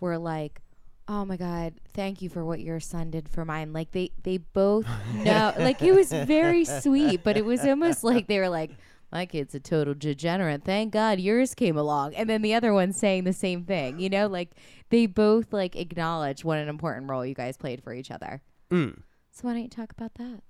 were 0.00 0.18
like, 0.18 0.60
"Oh 1.08 1.24
my 1.24 1.36
god, 1.36 1.74
thank 1.92 2.22
you 2.22 2.28
for 2.28 2.44
what 2.44 2.60
your 2.60 2.78
son 2.78 3.10
did 3.10 3.28
for 3.28 3.44
mine." 3.44 3.72
Like 3.72 3.90
they 3.90 4.12
they 4.22 4.38
both 4.38 4.86
know 5.14 5.52
like 5.58 5.82
it 5.82 5.92
was 5.92 6.12
very 6.12 6.64
sweet, 6.64 7.24
but 7.24 7.36
it 7.36 7.44
was 7.44 7.64
almost 7.66 8.04
like 8.04 8.28
they 8.28 8.38
were 8.38 8.48
like 8.48 8.70
my 9.12 9.26
kid's 9.26 9.54
a 9.54 9.60
total 9.60 9.94
degenerate. 9.94 10.64
Thank 10.64 10.92
God 10.92 11.20
yours 11.20 11.54
came 11.54 11.76
along. 11.76 12.14
And 12.14 12.28
then 12.28 12.42
the 12.42 12.54
other 12.54 12.72
one 12.72 12.92
saying 12.92 13.24
the 13.24 13.32
same 13.32 13.64
thing. 13.64 13.98
You 13.98 14.10
know, 14.10 14.26
like 14.26 14.50
they 14.90 15.06
both 15.06 15.52
like 15.52 15.76
acknowledge 15.76 16.44
what 16.44 16.58
an 16.58 16.68
important 16.68 17.08
role 17.08 17.24
you 17.24 17.34
guys 17.34 17.56
played 17.56 17.82
for 17.82 17.92
each 17.92 18.10
other. 18.10 18.42
Mm. 18.70 19.02
So 19.30 19.42
why 19.42 19.52
don't 19.54 19.62
you 19.62 19.68
talk 19.68 19.92
about 19.92 20.14
that? 20.14 20.42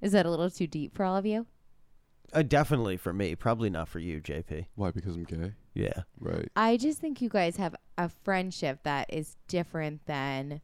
Is 0.00 0.12
that 0.12 0.26
a 0.26 0.30
little 0.30 0.50
too 0.50 0.66
deep 0.66 0.94
for 0.94 1.04
all 1.04 1.16
of 1.16 1.24
you? 1.24 1.46
Uh, 2.32 2.42
definitely 2.42 2.96
for 2.96 3.12
me. 3.12 3.34
Probably 3.34 3.70
not 3.70 3.88
for 3.88 3.98
you, 3.98 4.20
JP. 4.20 4.66
Why? 4.74 4.90
Because 4.90 5.14
I'm 5.14 5.24
gay. 5.24 5.52
Yeah. 5.74 6.02
Right. 6.18 6.48
I 6.56 6.76
just 6.76 6.98
think 6.98 7.20
you 7.20 7.28
guys 7.28 7.56
have 7.56 7.76
a 7.98 8.08
friendship 8.08 8.80
that 8.84 9.12
is 9.12 9.36
different 9.48 10.06
than 10.06 10.60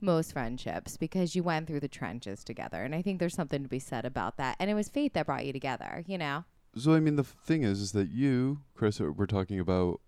most 0.00 0.32
friendships 0.32 0.96
because 0.96 1.34
you 1.34 1.42
went 1.42 1.66
through 1.66 1.80
the 1.80 1.88
trenches 1.88 2.44
together. 2.44 2.82
And 2.82 2.94
I 2.94 3.02
think 3.02 3.20
there's 3.20 3.34
something 3.34 3.62
to 3.62 3.68
be 3.68 3.78
said 3.78 4.04
about 4.04 4.36
that. 4.36 4.56
And 4.58 4.70
it 4.70 4.74
was 4.74 4.88
fate 4.88 5.14
that 5.14 5.26
brought 5.26 5.46
you 5.46 5.52
together, 5.52 6.04
you 6.06 6.18
know? 6.18 6.44
So 6.76 6.92
I 6.92 7.00
mean, 7.00 7.16
the 7.16 7.22
f- 7.22 7.36
thing 7.44 7.62
is, 7.62 7.80
is 7.80 7.92
that 7.92 8.08
you, 8.10 8.60
Chris, 8.74 9.00
we're 9.00 9.26
talking 9.26 9.60
about 9.60 10.00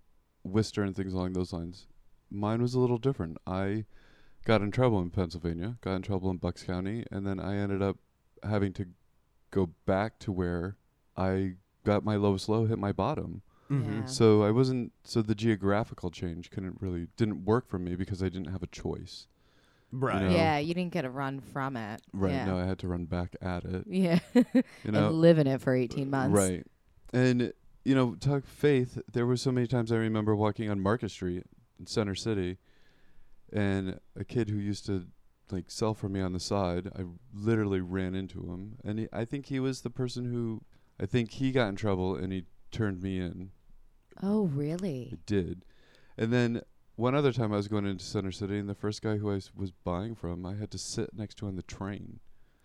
Worcester 0.43 0.83
and 0.83 0.95
things 0.95 1.13
along 1.13 1.33
those 1.33 1.53
lines. 1.53 1.87
Mine 2.31 2.61
was 2.61 2.75
a 2.75 2.81
little 2.81 2.99
different. 2.99 3.39
I 3.47 3.85
got 4.45 4.63
in 4.63 4.71
trouble 4.71 5.01
in 5.01 5.11
Pennsylvania, 5.11 5.77
got 5.81 5.95
in 5.97 6.03
trouble 6.03 6.31
in 6.31 6.39
Bucks 6.39 6.63
County, 6.63 7.05
and 7.11 7.27
then 7.27 7.39
I 7.39 7.57
ended 7.57 7.83
up 7.83 7.99
having 8.43 8.73
to 8.75 8.87
go 9.51 9.71
back 9.87 10.19
to 10.21 10.33
where 10.33 10.77
I 11.17 11.55
got 11.85 12.05
my 12.05 12.17
lowest 12.17 12.49
low, 12.49 12.67
hit 12.67 12.79
my 12.79 12.93
bottom. 12.93 13.43
Mm-hmm. 13.71 14.01
Yeah. 14.01 14.07
So 14.07 14.43
I 14.43 14.51
wasn't. 14.51 14.93
So 15.05 15.23
the 15.23 15.35
geographical 15.35 16.11
change 16.11 16.51
couldn't 16.51 16.81
really 16.81 17.09
didn't 17.17 17.45
work 17.45 17.69
for 17.69 17.79
me 17.79 17.97
because 17.97 18.23
I 18.23 18.29
didn't 18.29 18.53
have 18.53 18.63
a 18.63 18.69
choice. 18.69 19.27
Right. 19.93 20.23
You 20.23 20.29
know? 20.29 20.35
Yeah, 20.35 20.59
you 20.59 20.75
didn't 20.75 20.93
get 20.93 21.05
a 21.05 21.11
run 21.11 21.41
from 21.41 21.77
it. 21.77 22.03
Right 22.13 22.33
Yeah. 22.33 22.47
now, 22.47 22.59
I 22.59 22.65
had 22.65 22.79
to 22.81 22.89
run 22.89 23.05
back 23.07 23.37
at 23.41 23.65
it. 23.65 23.85
Yeah. 23.89 24.19
You 24.35 24.93
know, 24.93 25.09
and 25.09 25.21
live 25.21 25.39
in 25.39 25.47
it 25.47 25.61
for 25.61 25.75
18 25.75 26.11
months. 26.11 26.37
Right. 26.37 26.67
And 27.13 27.53
you 27.85 27.95
know, 27.95 28.15
talk 28.17 28.47
faith, 28.47 28.99
there 29.13 29.27
were 29.27 29.37
so 29.37 29.53
many 29.53 29.67
times 29.69 29.93
I 29.93 29.97
remember 29.97 30.35
walking 30.35 30.69
on 30.69 30.81
Market 30.81 31.11
Street 31.13 31.45
in 31.79 31.87
Center 31.87 32.17
City 32.17 32.59
and 33.53 34.01
a 34.17 34.25
kid 34.25 34.51
who 34.51 34.59
used 34.59 34.87
to 34.87 35.07
like 35.53 35.71
sell 35.71 35.95
for 35.95 36.09
me 36.09 36.21
on 36.21 36.33
the 36.33 36.41
side, 36.41 36.91
I 36.99 37.05
literally 37.33 37.81
ran 37.81 38.17
into 38.17 38.41
him 38.41 38.79
and 38.85 38.99
he, 38.99 39.09
I 39.13 39.25
think 39.25 39.47
he 39.47 39.61
was 39.61 39.83
the 39.83 39.91
person 39.91 40.25
who 40.25 40.63
I 41.01 41.07
think 41.07 41.31
he 41.31 41.53
got 41.53 41.69
in 41.69 41.77
trouble 41.77 42.17
and 42.17 42.33
he 42.33 42.45
turned 42.73 43.01
me 43.03 43.21
in. 43.21 43.51
Oh, 44.21 44.47
really? 44.47 45.11
It 45.13 45.25
did. 45.27 45.65
And 46.19 46.33
then 46.33 46.63
one 46.97 47.15
other 47.15 47.33
time 47.33 47.53
I 47.53 47.57
was 47.57 47.69
going 47.69 47.87
into 47.87 48.05
Center 48.05 48.33
City 48.33 48.59
and 48.59 48.69
the 48.69 48.75
first 48.75 49.01
guy 49.03 49.17
who 49.19 49.31
I 49.31 49.37
s- 49.37 49.51
was 49.55 49.71
buying 49.71 50.15
from, 50.15 50.45
I 50.45 50.55
had 50.55 50.71
to 50.73 50.79
sit 50.79 51.11
next 51.15 51.37
to 51.39 51.47
on 51.47 51.57
the 51.57 51.63
train. 51.63 52.21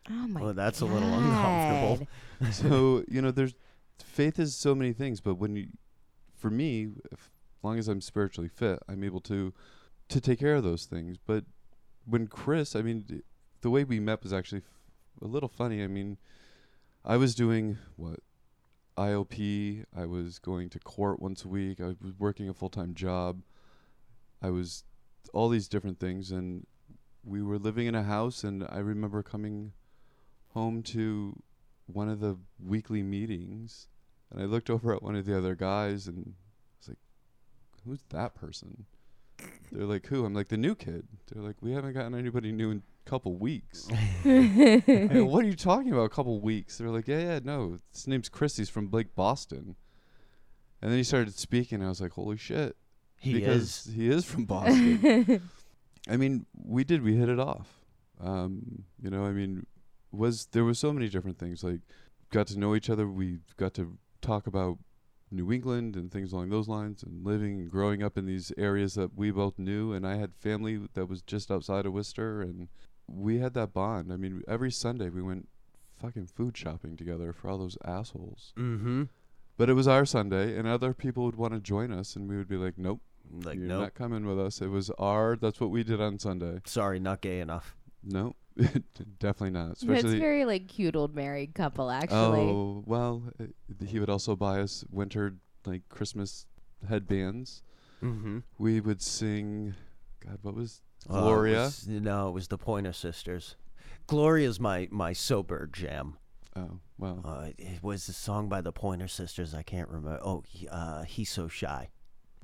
Oh 0.10 0.28
my 0.28 0.41
Well, 0.41 0.54
that's 0.54 0.82
a 0.82 0.86
little 0.86 1.13
uncomfortable. 1.13 2.08
So 2.52 3.04
you 3.08 3.22
know 3.22 3.32
there's 3.32 3.54
faith 4.04 4.39
is 4.39 4.56
so 4.56 4.74
many 4.74 4.94
things 4.94 5.22
but 5.22 5.36
when 5.36 5.56
you 5.56 5.67
for 6.36 6.50
me 6.50 6.88
if, 7.12 7.30
as 7.60 7.63
long 7.63 7.78
as 7.78 7.88
i'm 7.88 8.02
spiritually 8.02 8.50
fit 8.50 8.80
i'm 8.89 9.04
able 9.04 9.22
to 9.22 9.54
to 10.10 10.20
take 10.20 10.39
care 10.39 10.56
of 10.56 10.63
those 10.63 10.86
things 10.86 11.17
but 11.28 11.46
when 12.06 12.26
chris 12.26 12.76
i 12.76 12.82
mean 12.82 13.02
d- 13.02 13.22
the 13.62 13.70
way 13.70 13.84
we 13.84 14.00
met 14.00 14.24
was 14.24 14.34
actually 14.34 14.58
f- 14.58 15.22
a 15.22 15.28
little 15.28 15.48
funny 15.48 15.84
i 15.84 15.88
mean 15.88 16.17
i 17.06 17.15
was 17.15 17.36
doing 17.36 17.78
what 17.96 18.22
iop 18.98 19.86
i 19.96 20.06
was 20.06 20.39
going 20.39 20.67
to 20.67 20.80
court 20.80 21.22
once 21.22 21.46
a 21.46 21.48
week 21.48 21.80
i 21.80 21.94
was 22.02 22.13
working 22.17 22.50
a 22.50 22.54
full-time 22.56 22.96
job 22.96 23.41
i 24.41 24.49
was 24.49 24.84
all 25.34 25.49
these 25.49 25.67
different 25.67 25.99
things 25.99 26.32
and 26.32 26.65
we 27.23 27.41
were 27.41 27.58
living 27.58 27.88
in 27.88 27.95
a 27.95 28.04
house 28.04 28.43
and 28.43 28.65
i 28.69 28.77
remember 28.77 29.21
coming 29.23 29.73
home 30.49 30.82
to 30.84 31.41
one 31.86 32.10
of 32.10 32.19
the 32.19 32.38
weekly 32.60 33.04
meetings 33.04 33.88
and 34.32 34.41
I 34.41 34.45
looked 34.45 34.69
over 34.69 34.93
at 34.95 35.04
one 35.04 35.15
of 35.15 35.25
the 35.25 35.38
other 35.38 35.56
guys 35.56 36.08
and 36.08 36.34
I 36.36 36.77
was 36.80 36.88
like, 36.89 36.97
who's 37.86 38.04
that 38.10 38.34
person? 38.34 38.86
They're 39.71 39.86
like, 39.86 40.06
who? 40.08 40.25
I'm 40.25 40.34
like, 40.34 40.47
the 40.47 40.58
new 40.58 40.75
kid. 40.75 41.08
They're 41.32 41.43
like, 41.43 41.58
we 41.62 41.71
haven't 41.71 41.93
gotten 41.93 42.15
anybody 42.15 42.51
new 42.51 42.71
in 42.71 42.84
a 43.06 43.10
couple 43.10 43.36
weeks. 43.36 43.88
What 44.23 45.43
are 45.43 45.47
you 45.47 45.56
talking 45.56 45.91
about? 45.91 46.04
A 46.04 46.10
couple 46.10 46.39
weeks? 46.39 46.77
They're 46.77 46.89
like, 46.89 47.08
yeah, 47.08 47.19
yeah, 47.19 47.39
no. 47.43 47.77
His 47.91 48.08
name's 48.08 48.30
Chris. 48.30 48.58
He's 48.58 48.69
from 48.69 48.88
Blake, 48.88 49.15
Boston. 49.15 49.75
And 50.82 50.91
then 50.91 50.97
he 50.97 51.04
started 51.04 51.34
speaking. 51.36 51.77
And 51.80 51.86
I 51.86 51.89
was 51.89 52.01
like, 52.01 52.12
holy 52.12 52.38
shit. 52.38 52.75
He 53.22 53.34
because 53.36 53.86
is. 53.86 53.94
he 53.94 54.10
is 54.10 54.26
from 54.26 54.46
Boston. 54.54 55.48
I 56.10 56.18
mean, 56.18 56.48
we 56.56 56.84
did. 56.84 57.04
We 57.04 57.16
hit 57.16 57.30
it 57.30 57.40
off. 57.40 57.70
Um, 58.20 58.84
you 59.02 59.12
know, 59.12 59.26
I 59.26 59.32
mean, 59.32 59.68
was 60.12 60.48
there 60.48 60.64
was 60.64 60.80
so 60.80 60.92
many 60.92 61.08
different 61.08 61.38
things. 61.38 61.64
Like, 61.64 61.82
got 62.32 62.48
to 62.48 62.60
know 62.60 62.76
each 62.76 62.90
other. 62.90 63.08
We 63.08 63.38
got 63.58 63.76
to 63.76 63.98
talk 64.22 64.48
about 64.48 64.80
New 65.30 65.52
England 65.52 65.96
and 65.96 66.12
things 66.12 66.34
along 66.34 66.50
those 66.50 66.68
lines, 66.68 67.04
and 67.04 67.24
living 67.24 67.60
and 67.60 67.70
growing 67.70 68.02
up 68.02 68.18
in 68.18 68.26
these 68.26 68.52
areas 68.58 68.96
that 68.96 69.16
we 69.16 69.30
both 69.30 69.60
knew. 69.60 69.94
And 69.94 70.06
I 70.06 70.16
had 70.16 70.34
family 70.36 70.80
that 70.96 71.06
was 71.06 71.22
just 71.22 71.52
outside 71.52 71.86
of 71.86 71.94
Worcester, 71.94 72.42
and 72.42 72.70
we 73.08 73.38
had 73.38 73.54
that 73.54 73.72
bond. 73.72 74.12
I 74.12 74.18
mean, 74.18 74.42
every 74.48 74.72
Sunday 74.72 75.10
we 75.10 75.22
went 75.22 75.48
fucking 76.02 76.26
food 76.26 76.58
shopping 76.58 76.98
together 76.98 77.32
for 77.34 77.50
all 77.50 77.60
those 77.60 77.78
assholes. 77.86 78.54
Mm-hmm. 78.58 79.04
But 79.58 79.70
it 79.70 79.74
was 79.74 79.88
our 79.88 80.06
Sunday, 80.06 80.58
and 80.58 80.68
other 80.68 80.94
people 80.94 81.24
would 81.26 81.36
want 81.36 81.54
to 81.54 81.60
join 81.60 81.92
us, 81.92 82.16
and 82.16 82.28
we 82.28 82.36
would 82.36 82.48
be 82.48 82.58
like, 82.58 82.80
"Nope, 82.80 83.02
Like, 83.44 83.58
you're 83.58 83.68
nope. 83.68 83.82
not 83.82 83.94
coming 83.96 84.26
with 84.26 84.40
us." 84.40 84.62
It 84.62 84.68
was 84.68 84.90
our. 84.92 85.36
That's 85.36 85.60
what 85.60 85.70
we 85.72 85.84
did 85.84 86.02
on 86.02 86.20
Sunday. 86.20 86.60
Sorry, 86.66 87.00
not 87.00 87.22
gay 87.22 87.40
enough. 87.40 87.76
No, 88.04 88.36
definitely 89.20 89.52
not. 89.52 89.68
That's 89.70 89.84
Especially. 89.84 90.20
very 90.20 90.46
like 90.46 90.68
cute 90.68 90.96
old 90.96 91.16
married 91.16 91.54
couple, 91.54 91.90
actually. 91.92 92.40
oh 92.42 92.84
well, 92.86 93.24
uh, 93.40 93.46
he 93.86 94.00
would 94.00 94.10
also 94.10 94.36
buy 94.36 94.60
us 94.60 94.84
winter 94.92 95.36
like 95.66 95.88
Christmas 95.90 96.46
headbands. 96.90 97.62
Mm-hmm. 98.04 98.40
We 98.58 98.80
would 98.82 99.02
sing. 99.02 99.76
God, 100.26 100.40
what 100.42 100.56
was 100.56 100.82
Oh, 101.10 101.22
Gloria? 101.22 101.72
no, 101.88 102.30
it 102.30 102.32
was 102.32 102.48
the 102.48 102.58
Pointer 102.58 102.94
Sisters. 102.94 103.56
Gloria's 104.08 104.60
my 104.60 104.88
my 104.92 105.14
sober 105.14 105.68
jam. 105.72 106.18
oh 106.56 106.80
well, 106.98 107.22
Uh, 107.26 107.50
it 107.58 107.82
was 107.84 108.08
a 108.10 108.14
song 108.14 108.50
by 108.50 108.62
the 108.62 108.72
Pointer 108.72 109.08
Sisters. 109.08 109.54
I 109.54 109.62
can't 109.64 109.88
remember. 109.90 110.20
Oh, 110.24 110.44
he, 110.48 110.68
uh, 110.68 111.04
he's 111.04 111.30
so 111.30 111.48
shy. 111.48 111.90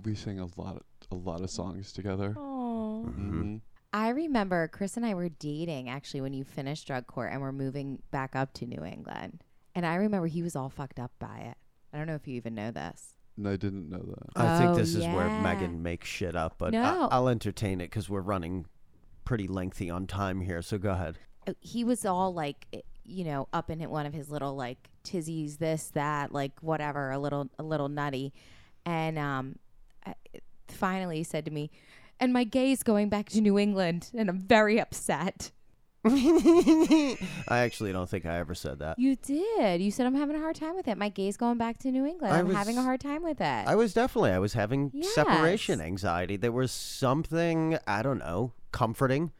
We 0.03 0.15
sang 0.15 0.39
a 0.39 0.47
lot, 0.60 0.83
a 1.12 1.15
lot 1.15 1.41
of 1.41 1.49
songs 1.49 1.91
together. 1.91 2.36
Aw. 2.38 3.01
hmm 3.03 3.57
I 3.93 4.10
remember 4.10 4.67
Chris 4.67 4.97
and 4.97 5.05
I 5.05 5.13
were 5.13 5.29
dating 5.29 5.89
actually 5.89 6.21
when 6.21 6.33
you 6.33 6.43
finished 6.43 6.86
drug 6.88 7.07
court 7.07 7.31
and 7.31 7.41
we're 7.41 7.53
moving 7.53 7.99
back 8.12 8.36
up 8.36 8.53
to 8.55 8.65
New 8.65 8.83
England. 8.83 9.43
And 9.73 9.86
I 9.86 9.95
remember 9.95 10.27
he 10.27 10.43
was 10.43 10.55
all 10.55 10.69
fucked 10.69 10.99
up 10.99 11.12
by 11.19 11.38
it. 11.51 11.57
I 11.93 11.97
don't 11.97 12.05
know 12.05 12.15
if 12.15 12.27
you 12.27 12.36
even 12.36 12.53
know 12.53 12.69
this. 12.71 13.15
No, 13.38 13.51
I 13.51 13.55
didn't 13.55 13.89
know 13.89 13.99
that. 13.99 14.29
I 14.36 14.57
think 14.60 14.71
Oh, 14.71 14.75
this 14.75 14.93
is 14.93 15.05
where. 15.05 15.29
Megan 15.41 15.81
makes 15.83 16.07
shit 16.07 16.36
up, 16.36 16.55
but 16.57 16.73
No. 16.73 16.83
I, 17.10 17.15
I'll 17.15 17.29
entertain 17.29 17.79
it 17.79 17.86
because 17.86 18.10
we're 18.10 18.21
running 18.21 18.65
pretty 19.25 19.47
lengthy 19.47 19.89
on 19.89 20.05
time 20.05 20.41
here. 20.41 20.62
So 20.62 20.77
go 20.77 20.91
ahead. 20.91 21.17
Uh, 21.47 21.53
He 21.62 21.83
was 21.83 22.05
all 22.05 22.33
like, 22.33 22.67
eh, 22.73 22.81
you 23.05 23.23
know, 23.23 23.47
up 23.53 23.69
in 23.69 23.79
one 23.89 24.05
of 24.05 24.13
his 24.13 24.29
little 24.29 24.55
like 24.55 24.89
tizzies, 25.05 25.60
this, 25.60 25.91
that, 25.91 26.33
like 26.33 26.51
whatever, 26.62 27.12
a 27.12 27.19
little, 27.19 27.49
a 27.57 27.63
little 27.63 27.88
nutty. 27.89 28.33
And 28.86 29.17
um, 29.17 29.55
I- 29.57 29.66
finally 30.67 31.17
he 31.17 31.24
said 31.24 31.46
to 31.46 31.52
me, 31.52 31.72
and 32.20 32.34
my 32.34 32.43
gay's 32.43 32.84
going 32.84 33.10
back 33.10 33.30
to 33.30 33.41
New 33.41 33.58
England, 33.58 34.10
and 34.13 34.30
I'm 34.30 34.39
very 34.39 34.80
upset. 34.80 35.52
I 36.06 37.17
actually 37.50 37.91
don't 37.91 38.10
think 38.10 38.26
I 38.26 38.38
ever 38.38 38.56
said 38.56 38.80
that. 38.80 38.98
You 39.00 39.15
did. 39.15 39.82
You 39.82 39.91
said 39.91 40.06
I'm 40.06 40.15
having 40.15 40.36
a 40.36 40.39
hard 40.39 40.56
time 40.56 40.76
with 40.76 40.88
it. 40.88 40.98
My 40.98 41.10
gay's 41.10 41.38
going 41.38 41.58
back 41.58 41.80
to 41.80 41.91
New 41.91 42.06
England. 42.06 42.34
I 42.34 42.39
I'm 42.39 42.50
having 42.50 42.78
a 42.78 42.84
hard 42.84 43.02
time 43.02 43.24
with 43.24 43.41
it. 43.41 43.67
I 43.67 43.76
was 43.76 43.93
definitely 43.93 44.32
I 44.32 44.39
was 44.39 44.54
having 44.54 44.91
separation 45.02 45.82
anxiety. 45.82 46.38
There 46.38 46.52
was 46.52 46.72
something 46.72 47.78
I 47.86 48.02
don't 48.04 48.20
know 48.20 48.54
comforting 48.72 49.32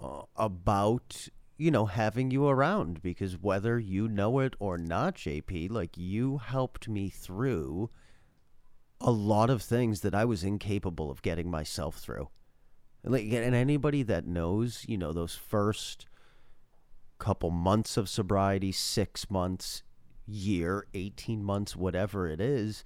uh, 0.00 0.22
about 0.36 1.28
you 1.56 1.70
know 1.70 1.86
having 1.86 2.30
you 2.30 2.48
around 2.48 3.02
because 3.02 3.40
whether 3.40 3.78
you 3.78 4.08
know 4.08 4.40
it 4.40 4.54
or 4.58 4.76
not, 4.76 5.14
JP, 5.14 5.70
like 5.70 5.96
you 5.96 6.38
helped 6.38 6.88
me 6.88 7.08
through 7.08 7.90
a 9.04 9.10
lot 9.10 9.50
of 9.50 9.62
things 9.62 10.00
that 10.00 10.14
I 10.14 10.24
was 10.24 10.42
incapable 10.42 11.10
of 11.10 11.22
getting 11.22 11.50
myself 11.50 11.96
through. 11.96 12.30
Like 13.04 13.30
and 13.30 13.54
anybody 13.54 14.02
that 14.02 14.26
knows, 14.26 14.84
you 14.88 14.96
know, 14.96 15.12
those 15.12 15.34
first 15.34 16.06
couple 17.18 17.50
months 17.50 17.98
of 17.98 18.08
sobriety, 18.08 18.72
6 18.72 19.30
months, 19.30 19.82
year, 20.26 20.86
18 20.94 21.44
months, 21.44 21.76
whatever 21.76 22.26
it 22.26 22.40
is, 22.40 22.82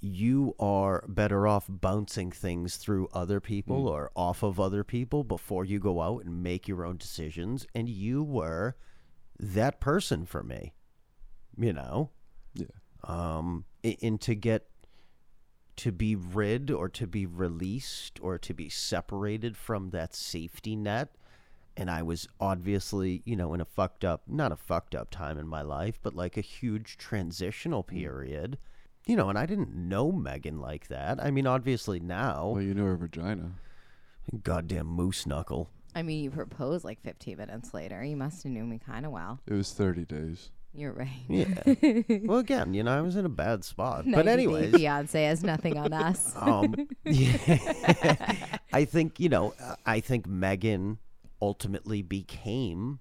you 0.00 0.54
are 0.60 1.02
better 1.08 1.48
off 1.48 1.64
bouncing 1.66 2.30
things 2.30 2.76
through 2.76 3.08
other 3.14 3.40
people 3.40 3.88
or 3.88 4.10
off 4.14 4.42
of 4.42 4.60
other 4.60 4.84
people 4.84 5.24
before 5.24 5.64
you 5.64 5.78
go 5.80 6.02
out 6.02 6.24
and 6.24 6.42
make 6.42 6.68
your 6.68 6.84
own 6.84 6.98
decisions. 6.98 7.66
And 7.74 7.88
you 7.88 8.22
were 8.22 8.76
that 9.40 9.80
person 9.80 10.26
for 10.26 10.42
me, 10.42 10.74
you 11.56 11.72
know? 11.72 12.10
Yeah. 12.54 12.66
Um, 13.02 13.64
and 14.02 14.20
to 14.20 14.34
get 14.34 14.68
to 15.78 15.92
be 15.92 16.16
rid 16.16 16.70
or 16.72 16.88
to 16.88 17.06
be 17.06 17.24
released 17.24 18.18
or 18.20 18.36
to 18.36 18.52
be 18.52 18.68
separated 18.68 19.56
from 19.56 19.90
that 19.90 20.14
safety 20.14 20.74
net. 20.74 21.14
And 21.76 21.88
I 21.88 22.02
was 22.02 22.26
obviously, 22.40 23.22
you 23.24 23.36
know, 23.36 23.54
in 23.54 23.60
a 23.60 23.64
fucked 23.64 24.04
up, 24.04 24.22
not 24.26 24.50
a 24.50 24.56
fucked 24.56 24.96
up 24.96 25.10
time 25.10 25.38
in 25.38 25.46
my 25.46 25.62
life, 25.62 26.00
but 26.02 26.16
like 26.16 26.36
a 26.36 26.42
huge 26.42 26.96
transitional 26.96 27.82
hmm. 27.82 27.96
period. 27.96 28.58
You 29.06 29.16
know, 29.16 29.28
and 29.30 29.38
I 29.38 29.46
didn't 29.46 29.74
know 29.74 30.12
Megan 30.12 30.60
like 30.60 30.88
that. 30.88 31.22
I 31.22 31.30
mean, 31.30 31.46
obviously 31.46 32.00
now, 32.00 32.50
Well, 32.54 32.62
you 32.62 32.74
know 32.74 32.84
her 32.84 32.96
vagina. 32.96 33.52
goddamn 34.42 34.88
moose 34.88 35.26
knuckle. 35.26 35.70
I 35.94 36.02
mean, 36.02 36.24
you 36.24 36.30
proposed 36.30 36.84
like 36.84 37.00
15 37.02 37.38
minutes 37.38 37.72
later. 37.72 38.04
You 38.04 38.16
must 38.16 38.42
have 38.42 38.52
knew 38.52 38.64
me 38.64 38.78
kind 38.84 39.06
of 39.06 39.12
well. 39.12 39.40
It 39.46 39.54
was 39.54 39.72
30 39.72 40.04
days. 40.04 40.50
You're 40.78 40.92
right. 40.92 41.08
Yeah. 41.28 42.04
well, 42.22 42.38
again, 42.38 42.72
you 42.72 42.84
know, 42.84 42.96
I 42.96 43.00
was 43.00 43.16
in 43.16 43.26
a 43.26 43.28
bad 43.28 43.64
spot. 43.64 44.04
But 44.04 44.24
90 44.24 44.26
Day 44.26 44.32
anyways, 44.32 44.74
Fiance 44.76 45.24
has 45.24 45.42
nothing 45.42 45.76
on 45.76 45.92
us. 45.92 46.32
um, 46.40 46.88
yeah. 47.04 48.58
I 48.72 48.84
think 48.84 49.18
you 49.18 49.28
know. 49.28 49.54
uh, 49.60 49.74
I 49.84 49.98
think 49.98 50.28
Megan 50.28 50.98
ultimately 51.42 52.02
became. 52.02 53.00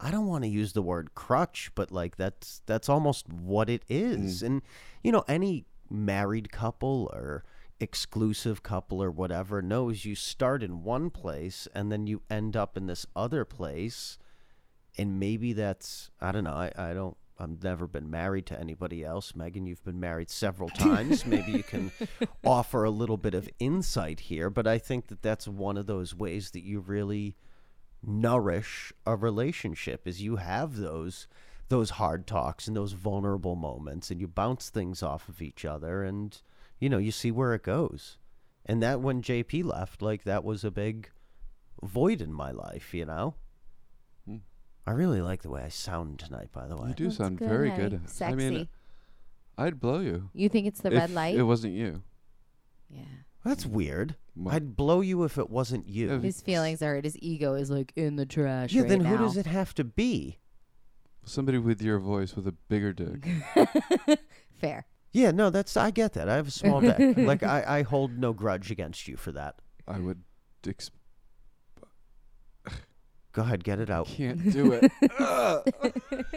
I 0.00 0.10
don't 0.10 0.26
want 0.26 0.44
to 0.44 0.48
use 0.48 0.72
the 0.72 0.80
word 0.80 1.14
crutch, 1.14 1.70
but 1.74 1.92
like 1.92 2.16
that's 2.16 2.62
that's 2.64 2.88
almost 2.88 3.28
what 3.28 3.68
it 3.68 3.82
is. 3.90 4.42
And 4.42 4.62
you 5.02 5.12
know, 5.12 5.24
any 5.28 5.66
married 5.90 6.50
couple 6.50 7.10
or 7.12 7.44
exclusive 7.80 8.62
couple 8.62 9.02
or 9.02 9.10
whatever 9.10 9.60
knows 9.60 10.06
you 10.06 10.14
start 10.14 10.62
in 10.62 10.82
one 10.82 11.10
place 11.10 11.68
and 11.74 11.92
then 11.92 12.06
you 12.06 12.22
end 12.30 12.56
up 12.56 12.78
in 12.78 12.86
this 12.86 13.04
other 13.14 13.44
place 13.44 14.16
and 14.96 15.18
maybe 15.18 15.52
that's 15.52 16.10
I 16.20 16.32
don't 16.32 16.44
know. 16.44 16.52
I, 16.52 16.72
I 16.76 16.94
don't. 16.94 17.16
I've 17.38 17.62
never 17.64 17.88
been 17.88 18.10
married 18.10 18.46
to 18.46 18.60
anybody 18.60 19.04
else. 19.04 19.34
Megan, 19.34 19.66
you've 19.66 19.84
been 19.84 19.98
married 19.98 20.30
several 20.30 20.68
times. 20.70 21.26
maybe 21.26 21.52
you 21.52 21.64
can 21.64 21.90
offer 22.44 22.84
a 22.84 22.90
little 22.90 23.16
bit 23.16 23.34
of 23.34 23.48
insight 23.58 24.20
here. 24.20 24.50
But 24.50 24.66
I 24.66 24.78
think 24.78 25.08
that 25.08 25.22
that's 25.22 25.48
one 25.48 25.76
of 25.76 25.86
those 25.86 26.14
ways 26.14 26.52
that 26.52 26.62
you 26.62 26.80
really 26.80 27.36
nourish 28.06 28.92
a 29.06 29.16
relationship 29.16 30.06
is 30.06 30.22
you 30.22 30.36
have 30.36 30.76
those 30.76 31.26
those 31.70 31.90
hard 31.90 32.26
talks 32.26 32.68
and 32.68 32.76
those 32.76 32.92
vulnerable 32.92 33.56
moments 33.56 34.10
and 34.10 34.20
you 34.20 34.28
bounce 34.28 34.68
things 34.68 35.02
off 35.02 35.26
of 35.26 35.40
each 35.40 35.64
other 35.64 36.04
and 36.04 36.42
you 36.78 36.90
know 36.90 36.98
you 36.98 37.10
see 37.10 37.30
where 37.30 37.54
it 37.54 37.62
goes 37.62 38.18
and 38.66 38.82
that 38.82 39.00
when 39.00 39.22
jp 39.22 39.64
left 39.64 40.02
like 40.02 40.24
that 40.24 40.44
was 40.44 40.64
a 40.64 40.70
big 40.70 41.08
void 41.82 42.20
in 42.20 42.30
my 42.30 42.50
life 42.50 42.92
you 42.92 43.06
know. 43.06 43.34
I 44.86 44.90
really 44.92 45.20
like 45.22 45.42
the 45.42 45.50
way 45.50 45.62
I 45.62 45.68
sound 45.68 46.18
tonight, 46.18 46.48
by 46.52 46.66
the 46.66 46.76
way. 46.76 46.88
You 46.88 46.94
do 46.94 47.04
That's 47.04 47.16
sound 47.16 47.38
good, 47.38 47.48
very 47.48 47.70
honey. 47.70 47.82
good. 47.90 48.08
Sexy. 48.10 48.32
I 48.32 48.34
mean, 48.36 48.68
I'd 49.56 49.80
blow 49.80 50.00
you. 50.00 50.30
you 50.34 50.48
think 50.48 50.66
it's 50.66 50.80
the 50.80 50.92
if 50.92 50.98
red 50.98 51.10
light? 51.10 51.36
It 51.36 51.44
wasn't 51.44 51.74
you. 51.74 52.02
yeah. 52.90 53.02
That's 53.44 53.66
weird. 53.66 54.16
Well, 54.36 54.54
I'd 54.54 54.74
blow 54.76 55.00
you 55.02 55.22
if 55.24 55.36
it 55.38 55.50
wasn't 55.50 55.86
you. 55.86 56.08
Yeah, 56.10 56.18
His 56.18 56.40
feelings 56.40 56.80
are 56.82 56.96
it. 56.96 57.04
his 57.04 57.16
ego 57.20 57.54
is 57.54 57.70
like 57.70 57.92
in 57.94 58.16
the 58.16 58.24
trash. 58.26 58.72
yeah, 58.72 58.80
right 58.82 58.88
then 58.88 59.04
who 59.04 59.18
does 59.18 59.36
it 59.36 59.46
have 59.46 59.74
to 59.74 59.84
be? 59.84 60.38
somebody 61.26 61.56
with 61.56 61.80
your 61.80 61.98
voice 61.98 62.36
with 62.36 62.46
a 62.46 62.52
bigger 62.68 62.92
dick. 62.92 63.26
Fair. 64.60 64.86
Yeah, 65.12 65.30
no, 65.30 65.48
that's 65.48 65.74
I 65.76 65.90
get 65.90 66.12
that. 66.14 66.28
I 66.28 66.34
have 66.36 66.48
a 66.48 66.50
small 66.50 66.80
dick. 66.82 66.98
like 67.16 67.42
I, 67.42 67.64
I 67.78 67.82
hold 67.82 68.18
no 68.18 68.32
grudge 68.34 68.70
against 68.70 69.08
you 69.08 69.16
for 69.16 69.32
that. 69.32 69.56
I 69.88 70.00
would. 70.00 70.22
Ex- 70.66 70.90
Go 73.34 73.42
ahead, 73.42 73.62
get 73.64 73.80
it 73.80 73.90
out. 73.90 74.06
can't 74.06 74.50
do 74.52 74.72
it. 74.72 74.90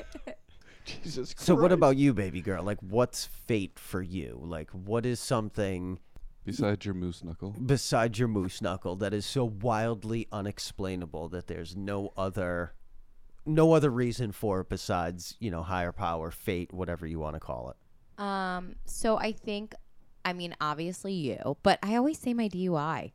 Jesus 0.85 1.33
Christ. 1.33 1.45
So 1.45 1.53
what 1.55 1.71
about 1.71 1.97
you, 1.97 2.13
baby 2.13 2.41
girl? 2.41 2.63
Like 2.63 2.79
what's 2.81 3.25
fate 3.25 3.77
for 3.77 4.01
you? 4.01 4.39
Like 4.41 4.69
what 4.71 5.05
is 5.05 5.19
something 5.19 5.99
Besides 6.45 6.85
your 6.85 6.95
moose 6.95 7.23
knuckle. 7.25 7.53
besides 7.65 8.17
your 8.19 8.29
moose 8.29 8.61
knuckle 8.61 8.95
that 8.97 9.13
is 9.13 9.25
so 9.25 9.43
wildly 9.43 10.27
unexplainable 10.31 11.27
that 11.29 11.47
there's 11.47 11.75
no 11.75 12.13
other 12.15 12.73
no 13.45 13.73
other 13.73 13.89
reason 13.89 14.31
for 14.31 14.61
it 14.61 14.69
besides, 14.69 15.35
you 15.39 15.49
know, 15.51 15.61
higher 15.63 15.91
power, 15.91 16.31
fate, 16.31 16.73
whatever 16.73 17.05
you 17.07 17.17
want 17.19 17.33
to 17.35 17.39
call 17.39 17.69
it. 17.71 18.21
Um, 18.23 18.75
so 18.85 19.17
I 19.17 19.33
think 19.33 19.75
I 20.23 20.33
mean, 20.33 20.55
obviously 20.61 21.13
you, 21.13 21.57
but 21.63 21.79
I 21.83 21.95
always 21.95 22.17
say 22.17 22.33
my 22.33 22.47
DUI. 22.49 23.11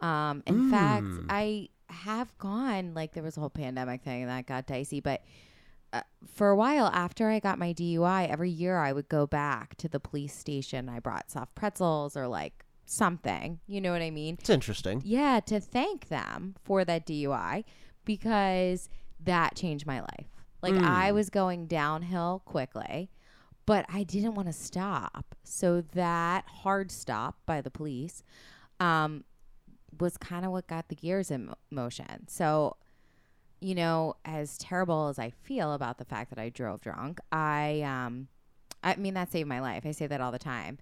Um, 0.00 0.42
in 0.46 0.70
fact, 0.70 1.04
Mm. 1.04 1.26
I 1.30 1.68
have 1.90 2.36
gone 2.38 2.94
like 2.94 3.12
there 3.12 3.22
was 3.22 3.36
a 3.36 3.40
whole 3.40 3.50
pandemic 3.50 4.02
thing 4.02 4.22
and 4.22 4.30
that 4.30 4.46
got 4.46 4.66
dicey, 4.66 5.00
but 5.00 5.22
uh, 5.92 6.02
for 6.34 6.50
a 6.50 6.56
while 6.56 6.86
after 6.86 7.30
I 7.30 7.40
got 7.40 7.58
my 7.58 7.72
DUI, 7.72 8.28
every 8.28 8.50
year 8.50 8.76
I 8.76 8.92
would 8.92 9.08
go 9.08 9.26
back 9.26 9.76
to 9.76 9.88
the 9.88 9.98
police 9.98 10.34
station. 10.34 10.88
I 10.88 11.00
brought 11.00 11.30
soft 11.30 11.54
pretzels 11.54 12.16
or 12.16 12.28
like 12.28 12.64
something. 12.84 13.60
You 13.66 13.80
know 13.80 13.92
what 13.92 14.02
I 14.02 14.10
mean? 14.10 14.36
It's 14.38 14.50
interesting. 14.50 15.02
Yeah, 15.04 15.40
to 15.46 15.60
thank 15.60 16.08
them 16.08 16.56
for 16.62 16.84
that 16.84 17.06
DUI 17.06 17.64
because 18.04 18.88
that 19.24 19.56
changed 19.56 19.86
my 19.86 20.00
life. 20.00 20.26
Like 20.60 20.74
I 20.74 21.12
was 21.12 21.30
going 21.30 21.66
downhill 21.66 22.42
quickly, 22.44 23.10
but 23.64 23.86
I 23.88 24.02
didn't 24.02 24.34
want 24.34 24.48
to 24.48 24.52
stop. 24.52 25.36
So 25.44 25.82
that 25.94 26.46
hard 26.48 26.90
stop 26.90 27.36
by 27.46 27.60
the 27.60 27.70
police 27.70 28.24
um, 28.80 29.24
was 29.98 30.16
kind 30.16 30.44
of 30.44 30.52
what 30.52 30.66
got 30.66 30.88
the 30.88 30.94
gears 30.94 31.30
in 31.30 31.46
mo- 31.46 31.54
motion. 31.70 32.28
So, 32.28 32.76
you 33.60 33.74
know, 33.74 34.16
as 34.24 34.58
terrible 34.58 35.08
as 35.08 35.18
I 35.18 35.30
feel 35.30 35.72
about 35.72 35.98
the 35.98 36.04
fact 36.04 36.30
that 36.30 36.38
I 36.38 36.48
drove 36.48 36.80
drunk, 36.80 37.18
I 37.32 37.82
um 37.82 38.28
I 38.82 38.96
mean 38.96 39.14
that 39.14 39.32
saved 39.32 39.48
my 39.48 39.60
life. 39.60 39.84
I 39.86 39.92
say 39.92 40.06
that 40.06 40.20
all 40.20 40.32
the 40.32 40.38
time. 40.38 40.78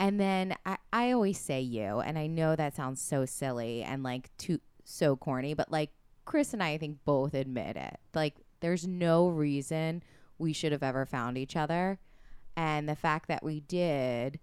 And 0.00 0.18
then 0.18 0.56
I, 0.66 0.78
I 0.92 1.12
always 1.12 1.38
say 1.38 1.60
you, 1.60 2.00
and 2.00 2.18
I 2.18 2.26
know 2.26 2.56
that 2.56 2.74
sounds 2.74 3.00
so 3.00 3.24
silly 3.26 3.82
and 3.82 4.02
like 4.02 4.36
too 4.38 4.60
so 4.84 5.16
corny, 5.16 5.54
but 5.54 5.70
like 5.70 5.90
Chris 6.24 6.52
and 6.52 6.62
I, 6.62 6.70
I 6.70 6.78
think 6.78 6.98
both 7.04 7.34
admit 7.34 7.76
it. 7.76 7.98
Like 8.14 8.34
there's 8.60 8.86
no 8.86 9.28
reason 9.28 10.02
we 10.38 10.52
should 10.52 10.72
have 10.72 10.82
ever 10.82 11.06
found 11.06 11.38
each 11.38 11.56
other. 11.56 11.98
And 12.56 12.88
the 12.88 12.96
fact 12.96 13.28
that 13.28 13.42
we 13.42 13.60
did 13.60 14.38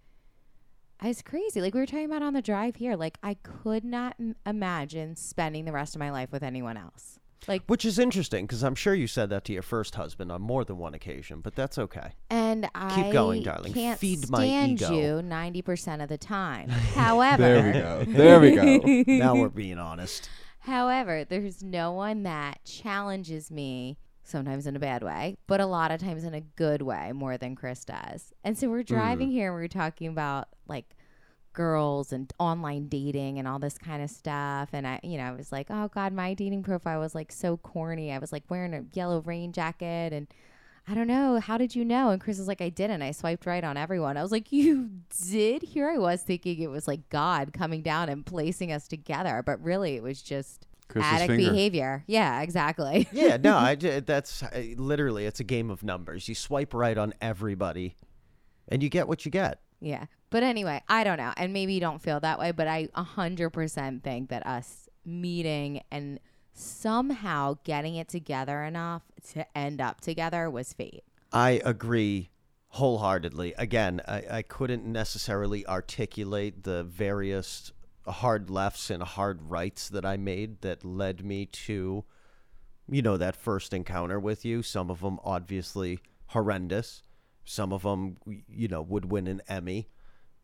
is 1.09 1.21
crazy. 1.21 1.61
Like 1.61 1.73
we 1.73 1.79
were 1.79 1.85
talking 1.85 2.05
about 2.05 2.21
on 2.21 2.33
the 2.33 2.41
drive 2.41 2.75
here. 2.75 2.95
Like 2.95 3.17
I 3.23 3.35
could 3.35 3.83
not 3.83 4.15
m- 4.19 4.35
imagine 4.45 5.15
spending 5.15 5.65
the 5.65 5.71
rest 5.71 5.95
of 5.95 5.99
my 5.99 6.11
life 6.11 6.31
with 6.31 6.43
anyone 6.43 6.77
else. 6.77 7.17
Like 7.47 7.63
Which 7.65 7.85
is 7.85 7.97
interesting 7.97 8.45
because 8.45 8.61
I'm 8.63 8.75
sure 8.75 8.93
you 8.93 9.07
said 9.07 9.31
that 9.31 9.45
to 9.45 9.53
your 9.53 9.63
first 9.63 9.95
husband 9.95 10.31
on 10.31 10.43
more 10.43 10.63
than 10.63 10.77
one 10.77 10.93
occasion, 10.93 11.41
but 11.41 11.55
that's 11.55 11.79
okay. 11.79 12.11
And 12.29 12.69
I 12.75 12.93
keep 13.03 13.11
going, 13.11 13.41
darling. 13.41 13.73
Can't 13.73 13.99
Feed 13.99 14.29
my 14.29 14.37
stand 14.45 14.73
ego. 14.73 14.91
you 14.93 15.21
ninety 15.23 15.63
percent 15.63 16.03
of 16.03 16.09
the 16.09 16.19
time. 16.19 16.69
However, 16.93 17.41
There 17.41 17.65
we 17.65 17.71
go. 17.71 18.03
There 18.07 18.39
we 18.39 19.03
go. 19.03 19.11
now 19.17 19.35
we're 19.35 19.49
being 19.49 19.79
honest. 19.79 20.29
However, 20.59 21.23
there's 21.23 21.63
no 21.63 21.91
one 21.91 22.21
that 22.23 22.63
challenges 22.63 23.49
me, 23.49 23.97
sometimes 24.31 24.65
in 24.65 24.75
a 24.75 24.79
bad 24.79 25.03
way, 25.03 25.35
but 25.47 25.61
a 25.61 25.65
lot 25.65 25.91
of 25.91 25.99
times 25.99 26.23
in 26.23 26.33
a 26.33 26.41
good 26.41 26.81
way 26.81 27.11
more 27.11 27.37
than 27.37 27.55
Chris 27.55 27.85
does. 27.85 28.33
And 28.43 28.57
so 28.57 28.69
we're 28.69 28.83
mm. 28.83 28.87
driving 28.87 29.29
here 29.29 29.47
and 29.47 29.55
we're 29.55 29.67
talking 29.67 30.07
about 30.07 30.47
like 30.67 30.95
girls 31.53 32.13
and 32.13 32.31
online 32.39 32.87
dating 32.87 33.37
and 33.37 33.47
all 33.47 33.59
this 33.59 33.77
kind 33.77 34.01
of 34.01 34.09
stuff. 34.09 34.69
And 34.73 34.87
I, 34.87 34.99
you 35.03 35.17
know, 35.17 35.25
I 35.25 35.31
was 35.31 35.51
like, 35.51 35.67
oh 35.69 35.89
God, 35.89 36.13
my 36.13 36.33
dating 36.33 36.63
profile 36.63 36.99
was 36.99 37.13
like 37.13 37.31
so 37.31 37.57
corny. 37.57 38.11
I 38.11 38.19
was 38.19 38.31
like 38.31 38.43
wearing 38.49 38.73
a 38.73 38.85
yellow 38.93 39.21
rain 39.21 39.51
jacket 39.51 40.13
and 40.13 40.27
I 40.87 40.95
don't 40.95 41.07
know. 41.07 41.39
How 41.39 41.57
did 41.57 41.75
you 41.75 41.85
know? 41.85 42.09
And 42.09 42.19
Chris 42.19 42.39
was 42.39 42.47
like, 42.47 42.61
I 42.61 42.69
didn't. 42.69 43.03
I 43.03 43.11
swiped 43.11 43.45
right 43.45 43.63
on 43.63 43.77
everyone. 43.77 44.17
I 44.17 44.23
was 44.23 44.31
like, 44.31 44.51
You 44.51 44.89
did? 45.29 45.61
Here 45.61 45.89
I 45.89 45.97
was 45.97 46.23
thinking 46.23 46.59
it 46.59 46.69
was 46.69 46.87
like 46.87 47.09
God 47.09 47.53
coming 47.53 47.81
down 47.81 48.09
and 48.09 48.25
placing 48.25 48.71
us 48.71 48.87
together. 48.87 49.43
But 49.45 49.61
really, 49.61 49.95
it 49.95 50.03
was 50.03 50.21
just 50.21 50.67
Chris's 50.91 51.11
addict 51.11 51.31
finger. 51.31 51.49
behavior. 51.51 52.03
Yeah, 52.07 52.41
exactly. 52.41 53.07
Yeah, 53.13 53.37
no, 53.37 53.57
I 53.57 53.75
j- 53.83 53.99
that's 54.01 54.43
uh, 54.43 54.49
literally 54.77 55.25
it's 55.25 55.39
a 55.39 55.43
game 55.43 55.69
of 55.71 55.83
numbers. 55.83 56.27
You 56.29 56.35
swipe 56.35 56.73
right 56.73 56.97
on 56.97 57.13
everybody, 57.21 57.95
and 58.67 58.81
you 58.83 58.89
get 58.89 59.07
what 59.07 59.25
you 59.25 59.31
get. 59.31 59.59
yeah. 59.79 60.05
But 60.29 60.43
anyway, 60.43 60.81
I 60.87 61.03
don't 61.03 61.17
know. 61.17 61.33
And 61.35 61.51
maybe 61.51 61.73
you 61.73 61.81
don't 61.81 62.01
feel 62.01 62.21
that 62.21 62.39
way, 62.39 62.51
but 62.51 62.65
I 62.65 62.87
100% 62.95 64.01
think 64.01 64.29
that 64.29 64.47
us 64.47 64.87
meeting 65.03 65.81
and 65.91 66.21
somehow 66.53 67.57
getting 67.63 67.95
it 67.95 68.07
together 68.07 68.63
enough 68.63 69.03
to 69.33 69.45
end 69.57 69.81
up 69.81 69.99
together 70.01 70.49
was 70.49 70.71
fate. 70.73 71.03
I 71.33 71.61
agree 71.65 72.29
wholeheartedly. 72.69 73.53
Again, 73.57 74.01
I, 74.07 74.23
I 74.31 74.41
couldn't 74.41 74.85
necessarily 74.85 75.67
articulate 75.67 76.63
the 76.63 76.83
various 76.83 77.71
hard 78.07 78.49
lefts 78.49 78.89
and 78.89 79.03
hard 79.03 79.49
rights 79.49 79.89
that 79.89 80.05
I 80.05 80.17
made 80.17 80.61
that 80.61 80.83
led 80.83 81.23
me 81.23 81.45
to, 81.45 82.03
you 82.89 83.01
know, 83.01 83.17
that 83.17 83.35
first 83.35 83.73
encounter 83.73 84.19
with 84.19 84.43
you. 84.45 84.63
Some 84.63 84.89
of 84.89 85.01
them 85.01 85.19
obviously 85.23 85.99
horrendous. 86.27 87.03
Some 87.43 87.73
of 87.73 87.83
them, 87.83 88.17
you 88.47 88.67
know, 88.67 88.81
would 88.81 89.11
win 89.11 89.27
an 89.27 89.41
Emmy. 89.47 89.89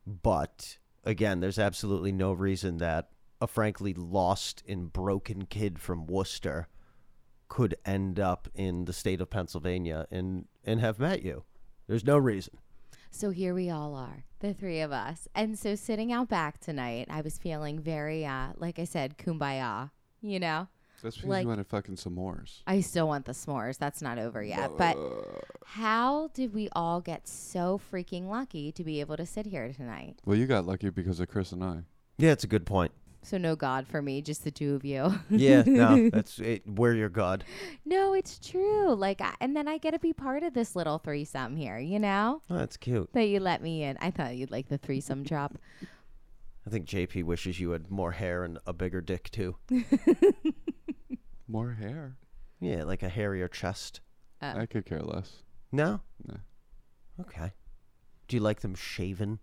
But 0.06 0.78
again, 1.04 1.40
there's 1.40 1.60
absolutely 1.60 2.12
no 2.12 2.32
reason 2.34 2.78
that 2.78 3.10
a 3.40 3.48
frankly 3.48 3.94
lost 3.94 4.64
and 4.68 4.92
broken 4.92 5.46
kid 5.46 5.80
from 5.80 6.08
Worcester 6.08 6.68
could 7.48 7.76
end 7.86 8.20
up 8.20 8.48
in 8.56 8.86
the 8.86 8.94
state 8.94 9.22
of 9.22 9.30
Pennsylvania 9.30 10.08
and 10.12 10.46
and 10.64 10.82
have 10.82 11.00
met 11.00 11.24
you. 11.24 11.44
There's 11.88 12.04
no 12.04 12.18
reason. 12.18 12.58
So 13.12 13.30
here 13.32 13.54
we 13.54 13.70
all 13.70 13.96
are, 13.96 14.26
the 14.40 14.54
three 14.54 14.80
of 14.82 14.92
us. 14.92 15.28
And 15.34 15.58
so 15.58 15.76
sitting 15.76 16.12
out 16.12 16.30
back 16.30 16.60
tonight, 16.60 17.08
I 17.10 17.22
was 17.22 17.38
feeling 17.38 17.80
very, 17.80 18.26
uh, 18.26 18.50
like 18.58 18.80
I 18.80 18.84
said, 18.84 19.18
kumbaya, 19.18 19.92
you 20.22 20.40
know? 20.40 20.68
That's 21.02 21.18
because 21.18 21.30
Like- 21.30 21.44
you 21.44 21.50
wanted 21.50 21.68
fucking 21.68 21.96
s'mores. 21.96 22.62
I 22.66 22.82
still 22.82 23.08
want 23.08 23.26
the 23.26 23.32
s'mores. 23.34 23.78
That's 23.78 24.02
not 24.02 24.18
over 24.18 24.42
yet. 24.44 24.72
But 24.78 24.98
how 25.66 26.30
did 26.34 26.54
we 26.54 26.70
all 26.72 27.02
get 27.02 27.28
so 27.28 27.80
freaking 27.92 28.28
lucky 28.28 28.72
to 28.72 28.84
be 28.84 29.00
able 29.00 29.16
to 29.18 29.26
sit 29.26 29.46
here 29.46 29.72
tonight? 29.72 30.22
Well, 30.26 30.36
you 30.38 30.48
got 30.48 30.66
lucky 30.66 30.90
because 30.90 31.20
of 31.20 31.28
Chris 31.28 31.52
and 31.52 31.64
I. 31.64 31.84
Yeah, 32.18 32.32
it's 32.32 32.44
a 32.44 32.48
good 32.48 32.66
point. 32.66 32.92
So 33.28 33.38
no 33.38 33.58
God 33.58 33.86
for 33.88 34.02
me, 34.02 34.22
just 34.22 34.46
the 34.46 34.52
two 34.52 34.74
of 34.74 34.86
you. 34.86 35.14
Yeah, 35.30 35.64
no, 35.66 36.10
that's 36.14 36.40
it. 36.40 36.64
We're 36.66 36.94
your 36.96 37.10
god. 37.10 37.44
no, 37.84 38.14
it's 38.14 38.40
true. 38.40 38.94
Like, 38.96 39.20
I, 39.20 39.34
and 39.42 39.54
then 39.54 39.68
I 39.68 39.80
get 39.80 39.92
to 39.92 40.00
be 40.00 40.14
part 40.14 40.44
of 40.44 40.54
this 40.54 40.78
little 40.78 40.98
threesome 40.98 41.58
here, 41.58 41.78
you 41.78 42.00
know? 42.00 42.42
Oh, 42.50 42.58
that's 42.58 42.78
cute. 42.78 43.12
That 43.12 43.26
you 43.26 43.42
let 43.42 43.62
me 43.62 43.84
in. 43.84 43.98
I 44.00 44.12
thought 44.12 44.38
you'd 44.38 44.50
like 44.50 44.70
the 44.70 44.78
threesome 44.78 45.24
drop. 45.24 45.58
I 46.66 46.70
think 46.70 46.86
JP 46.86 47.26
wishes 47.26 47.60
you 47.60 47.72
had 47.72 47.92
more 47.92 48.14
hair 48.14 48.46
and 48.46 48.60
a 48.66 48.72
bigger 48.72 49.02
dick 49.02 49.30
too. 49.30 49.58
More 51.50 51.74
hair. 51.74 52.18
Yeah, 52.60 52.84
like 52.84 53.04
a 53.04 53.10
hairier 53.10 53.48
chest. 53.48 54.02
Uh, 54.42 54.54
I 54.58 54.66
could 54.66 54.86
care 54.86 55.02
less. 55.02 55.44
No. 55.72 56.02
No. 56.26 56.38
Okay. 57.22 57.54
Do 58.28 58.36
you 58.36 58.42
like 58.42 58.62
them 58.62 58.76
shaven? 58.76 59.40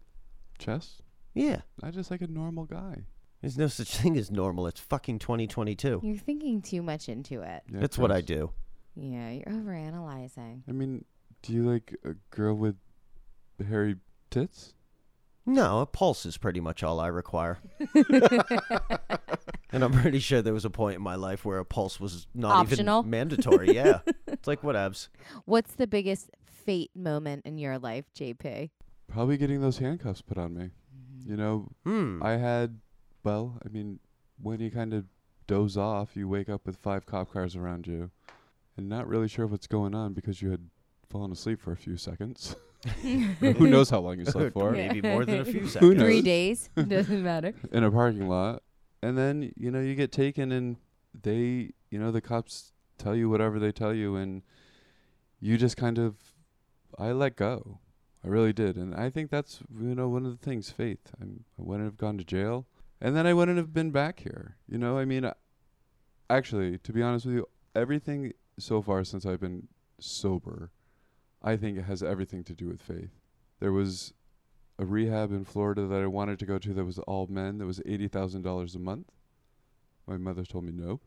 Chest? 0.59 1.03
Yeah. 1.33 1.63
I 1.83 1.91
just 1.91 2.11
like 2.11 2.21
a 2.21 2.27
normal 2.27 2.65
guy. 2.65 3.05
There's 3.45 3.59
no 3.59 3.67
such 3.67 3.97
thing 3.99 4.17
as 4.17 4.31
normal. 4.31 4.67
It's 4.67 4.81
fucking 4.81 5.19
2022. 5.19 6.01
You're 6.03 6.17
thinking 6.17 6.63
too 6.63 6.83
much 6.83 7.09
into 7.11 7.43
it. 7.43 7.63
Yeah, 7.71 7.81
That's 7.81 7.99
what 7.99 8.11
I 8.11 8.17
Chris. 8.23 8.27
do. 8.27 8.51
Yeah, 8.97 9.31
you're 9.33 9.45
overanalyzing. 9.45 10.63
I 10.69 10.73
mean, 10.73 11.05
do 11.43 11.53
you 11.53 11.63
like 11.71 11.95
a 12.05 12.15
girl 12.35 12.55
with 12.55 12.77
hairy 13.69 13.97
tits? 14.31 14.73
No, 15.47 15.81
a 15.81 15.87
pulse 15.87 16.25
is 16.25 16.39
pretty 16.39 16.61
much 16.61 16.83
all 16.83 17.01
I 17.01 17.09
require. 17.09 17.59
and 19.73 19.85
I'm 19.85 19.93
pretty 19.93 20.21
sure 20.21 20.41
there 20.43 20.55
was 20.55 20.65
a 20.65 20.71
point 20.71 20.97
in 20.97 21.03
my 21.03 21.17
life 21.17 21.45
where 21.45 21.59
a 21.59 21.65
pulse 21.65 22.01
was 22.01 22.27
not 22.35 22.53
Optional? 22.67 23.01
even 23.01 23.11
mandatory. 23.11 23.75
Yeah. 23.75 24.01
it's 24.27 24.47
like 24.47 24.63
whatevs. 24.63 25.09
What's 25.45 25.75
the 25.75 25.87
biggest 25.87 26.31
fate 26.47 26.91
moment 26.95 27.45
in 27.45 27.59
your 27.59 27.79
life, 27.79 28.07
JP? 28.19 28.71
Probably 29.09 29.37
getting 29.37 29.61
those 29.61 29.79
handcuffs 29.79 30.23
put 30.23 30.39
on 30.39 30.57
me. 30.57 30.71
You 31.27 31.37
know, 31.37 31.69
Hmm. 31.85 32.23
I 32.23 32.33
had, 32.33 32.79
well, 33.25 33.59
I 33.65 33.69
mean, 33.69 33.99
when 34.41 34.61
you 34.61 34.71
kind 34.71 34.93
of 34.95 35.07
doze 35.47 35.77
off, 35.77 36.17
you 36.17 36.29
wake 36.29 36.49
up 36.49 36.67
with 36.67 36.77
five 36.77 37.07
cop 37.07 37.33
cars 37.33 37.57
around 37.57 37.87
you 37.87 38.11
and 38.77 38.89
not 38.89 39.09
really 39.09 39.29
sure 39.29 39.47
what's 39.47 39.67
going 39.67 39.95
on 39.95 40.13
because 40.13 40.41
you 40.43 40.51
had 40.51 40.69
fallen 41.11 41.33
asleep 41.33 41.61
for 41.61 41.73
a 41.73 41.77
few 41.77 41.97
seconds. 41.97 42.57
Who 43.03 43.67
knows 43.69 43.89
how 43.91 44.01
long 44.01 44.19
you 44.19 44.27
slept 44.27 44.53
for? 44.55 44.73
Maybe 44.73 45.01
more 45.01 45.25
than 45.25 45.41
a 45.41 45.45
few 45.45 45.61
Who 45.61 45.69
seconds. 45.69 46.01
Three 46.01 46.21
days 46.23 46.69
doesn't 46.77 47.23
matter. 47.23 47.55
in 47.73 47.83
a 47.83 47.91
parking 47.91 48.29
lot 48.29 48.63
and 49.05 49.19
then 49.19 49.53
you 49.57 49.71
know 49.71 49.81
you 49.81 49.95
get 49.95 50.11
taken 50.13 50.51
and 50.51 50.77
they 51.23 51.71
you 51.91 51.99
know 51.99 52.11
the 52.11 52.21
cops 52.23 52.73
tell 52.99 53.15
you 53.15 53.29
whatever 53.29 53.59
they 53.59 53.71
tell 53.71 53.93
you 53.93 54.17
and 54.17 54.43
you 55.41 55.59
just 55.59 55.77
kind 55.77 55.99
of 55.99 56.17
i 56.99 57.13
let 57.13 57.37
go 57.37 57.79
i 58.25 58.29
really 58.29 58.53
did 58.53 58.77
and 58.77 58.95
i 58.95 59.11
think 59.11 59.31
that's 59.31 59.61
you 59.79 59.95
know 59.95 60.09
one 60.09 60.25
of 60.25 60.33
the 60.39 60.45
things 60.45 60.71
faith 60.71 61.13
I'm, 61.21 61.45
i 61.59 61.63
wouldn't 61.63 61.87
have 61.87 61.99
gone 61.99 62.17
to 62.19 62.25
jail 62.25 62.67
and 63.01 63.17
then 63.17 63.27
i 63.27 63.35
wouldn't 63.35 63.57
have 63.59 63.73
been 63.73 63.91
back 63.91 64.21
here 64.21 64.57
you 64.69 64.79
know 64.79 64.99
i 64.99 65.05
mean 65.05 65.25
I, 65.25 65.33
actually 66.31 66.79
to 66.79 66.93
be 66.93 67.03
honest 67.03 67.27
with 67.27 67.35
you 67.37 67.49
everything 67.75 68.33
so 68.59 68.81
far 68.83 69.05
since 69.05 69.25
i've 69.27 69.41
been 69.41 69.69
sober 70.01 70.71
i 71.43 71.57
think 71.57 71.79
it 71.79 71.83
has 71.85 72.03
everything 72.03 72.45
to 72.45 72.55
do 72.55 72.69
with 72.69 72.81
faith 72.83 73.11
there 73.61 73.73
was 73.73 74.13
a 74.79 74.85
rehab 74.85 75.31
in 75.31 75.45
Florida 75.45 75.87
that 75.87 76.03
I 76.03 76.07
wanted 76.09 76.41
to 76.41 76.47
go 76.47 76.59
to 76.59 76.75
that 76.75 76.85
was 76.85 76.99
all 76.99 77.29
men 77.29 77.59
that 77.59 77.65
was 77.67 77.81
eighty 77.87 78.09
thousand 78.09 78.43
dollars 78.43 78.75
a 78.75 78.81
month. 78.81 79.07
My 80.09 80.17
mother 80.17 80.45
told 80.45 80.65
me 80.65 80.73
no. 80.73 80.99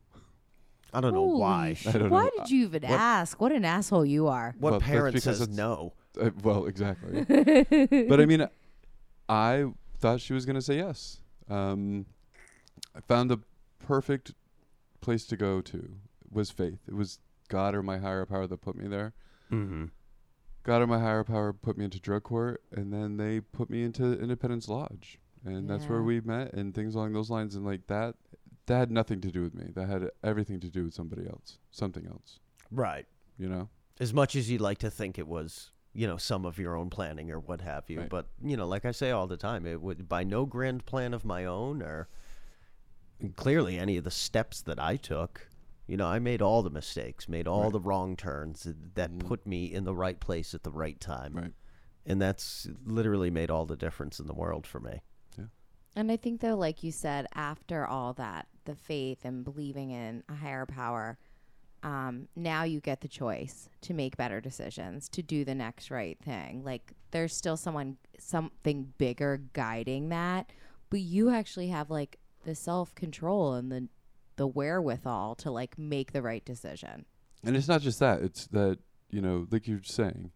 I 0.93 1.01
don't 1.01 1.13
know 1.13 1.19
Holy 1.27 1.41
why. 1.41 1.73
sh- 1.73 1.88
I 1.88 1.91
don't 1.91 2.09
Why 2.09 2.23
know. 2.23 2.29
did 2.38 2.49
you 2.49 2.63
even 2.63 2.83
What- 2.83 2.91
ask? 2.91 3.41
What 3.41 3.51
an 3.51 3.65
asshole 3.65 4.05
you 4.05 4.27
are. 4.29 4.55
What 4.57 4.71
Well, 4.71 4.79
that's 4.79 4.89
parent 4.89 5.15
because 5.15 5.23
says 5.25 5.41
it's- 5.41 5.57
no? 5.57 5.91
Uh, 6.19 6.29
well, 6.43 6.65
exactly. 6.67 7.25
but 8.07 8.21
I 8.21 8.25
mean, 8.25 8.47
I 9.27 9.65
thought 9.99 10.21
she 10.21 10.31
was 10.31 10.45
going 10.45 10.55
to 10.55 10.61
say 10.61 10.77
yes. 10.77 11.19
Um, 11.50 12.06
I 12.95 13.02
found 13.02 13.30
the 13.30 13.39
perfect 13.80 14.34
place 15.02 15.26
to 15.26 15.38
go 15.38 15.62
to 15.62 15.95
was 16.32 16.50
faith. 16.50 16.80
It 16.88 16.93
was 16.93 17.20
God 17.48 17.76
or 17.76 17.84
my 17.84 17.98
higher 17.98 18.26
power 18.26 18.48
that 18.48 18.62
put 18.62 18.76
me 18.76 18.88
there. 18.88 19.14
Mm-hmm. 19.52 19.86
God 20.64 20.82
or 20.82 20.88
my 20.88 21.00
higher 21.00 21.24
power 21.24 21.54
put 21.54 21.78
me 21.78 21.86
into 21.86 22.00
drug 22.00 22.24
court, 22.24 22.62
and 22.72 22.91
then 22.91 23.16
they 23.16 23.39
put 23.39 23.70
me 23.70 23.84
into 23.84 24.20
Independence 24.20 24.68
Lodge, 24.68 25.18
and 25.45 25.70
that's 25.70 25.86
where 25.86 26.04
we 26.04 26.20
met, 26.20 26.52
and 26.52 26.76
things 26.76 26.93
along 26.93 27.14
those 27.14 27.30
lines. 27.30 27.56
And 27.56 27.66
like 27.66 27.88
that, 27.88 28.16
that 28.66 28.78
had 28.78 28.91
nothing 28.91 29.22
to 29.22 29.32
do 29.32 29.41
with 29.41 29.56
me. 29.56 29.72
That 29.74 29.88
had 29.88 30.10
everything 30.24 30.60
to 30.60 30.70
do 30.70 30.84
with 30.84 30.93
somebody 30.93 31.26
else, 31.26 31.58
something 31.72 32.06
else. 32.06 32.39
Right. 32.70 33.06
You 33.38 33.48
know? 33.48 33.70
As 34.00 34.14
much 34.14 34.36
as 34.36 34.52
you'd 34.52 34.60
like 34.60 34.80
to 34.80 34.91
think 34.91 35.18
it 35.18 35.28
was, 35.28 35.72
you 35.98 36.06
know, 36.06 36.18
some 36.18 36.45
of 36.45 36.60
your 36.60 36.76
own 36.76 36.91
planning 36.91 37.32
or 37.32 37.39
what 37.39 37.60
have 37.62 37.89
you, 37.89 38.02
Right. 38.02 38.10
but 38.10 38.28
you 38.43 38.56
know, 38.56 38.68
like 38.68 38.86
I 38.86 38.91
say 38.91 39.10
all 39.10 39.26
the 39.26 39.36
time, 39.36 39.66
it 39.66 39.82
would 39.82 40.08
by 40.08 40.24
no 40.24 40.45
grand 40.45 40.86
plan 40.86 41.12
of 41.12 41.26
my 41.26 41.43
own 41.43 41.82
or 41.82 42.08
clearly 43.36 43.80
any 43.80 43.98
of 43.98 44.04
the 44.04 44.12
steps 44.12 44.62
that 44.62 44.80
I 44.80 44.95
took. 44.95 45.50
You 45.88 45.98
know, 45.98 46.06
I 46.06 46.20
made 46.20 46.39
all 46.39 46.62
the 46.62 46.70
mistakes, 46.70 47.28
made 47.28 47.48
all 47.48 47.64
Right. 47.64 47.72
the 47.72 47.80
wrong 47.80 48.16
turns 48.16 48.68
that 48.93 49.12
Mhm. 49.12 49.20
put 49.26 49.48
me 49.48 49.74
in 49.74 49.86
the 49.86 49.95
right 49.95 50.20
place 50.20 50.54
at 50.54 50.62
the 50.62 50.72
right 50.72 51.00
time. 51.00 51.34
Right. 51.34 51.54
And 52.06 52.22
that's 52.22 52.68
literally 52.86 53.32
made 53.32 53.50
all 53.50 53.66
the 53.66 53.76
difference 53.76 54.20
in 54.20 54.28
the 54.28 54.36
world 54.36 54.68
for 54.68 54.80
me. 54.80 55.02
And 55.95 56.12
I 56.12 56.18
think 56.18 56.41
though, 56.41 56.56
like 56.56 56.84
you 56.84 56.91
said, 56.91 57.26
after 57.34 57.84
all 57.88 58.14
that, 58.14 58.48
the 58.66 58.76
faith 58.76 59.26
and 59.26 59.43
believing 59.43 59.89
in 59.89 60.24
a 60.30 60.36
higher 60.36 60.68
power, 60.68 61.18
um, 61.88 62.27
now 62.35 62.63
you 62.63 62.81
get 62.81 62.99
the 62.99 63.07
choice 63.07 63.69
to 63.79 63.93
make 63.93 64.17
better 64.17 64.41
decisions, 64.41 65.07
to 65.07 65.23
do 65.23 65.45
the 65.45 65.55
next 65.55 65.89
right 65.89 66.17
thing. 66.21 66.61
Like 66.65 66.91
there's 67.11 67.33
still 67.33 67.55
someone, 67.55 67.95
something 68.19 68.93
bigger 68.97 69.41
guiding 69.53 70.09
that, 70.09 70.51
but 70.89 70.99
you 70.99 71.29
actually 71.29 71.69
have 71.69 71.89
like 71.89 72.19
the 72.43 72.55
self 72.55 72.93
control 72.93 73.53
and 73.53 73.71
the 73.71 73.88
the 74.35 74.47
wherewithal 74.47 75.35
to 75.35 75.49
like 75.49 75.77
make 75.77 76.11
the 76.11 76.21
right 76.21 76.43
decision. 76.43 77.05
And 77.43 77.55
it's 77.55 77.69
not 77.69 77.81
just 77.81 77.99
that. 78.01 78.21
It's 78.21 78.47
that, 78.47 78.79
you 79.09 79.21
know, 79.21 79.47
like 79.49 79.65
you're 79.65 79.81
saying, 79.81 80.31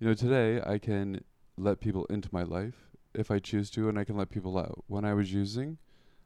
you 0.00 0.08
know, 0.08 0.14
today 0.14 0.62
I 0.64 0.78
can 0.78 1.22
let 1.58 1.80
people 1.80 2.06
into 2.06 2.30
my 2.32 2.44
life 2.44 2.88
if 3.14 3.30
I 3.30 3.40
choose 3.40 3.70
to, 3.72 3.90
and 3.90 3.98
I 3.98 4.04
can 4.04 4.16
let 4.16 4.30
people 4.30 4.56
out. 4.58 4.84
When 4.86 5.04
I 5.04 5.12
was 5.12 5.32
using, 5.34 5.76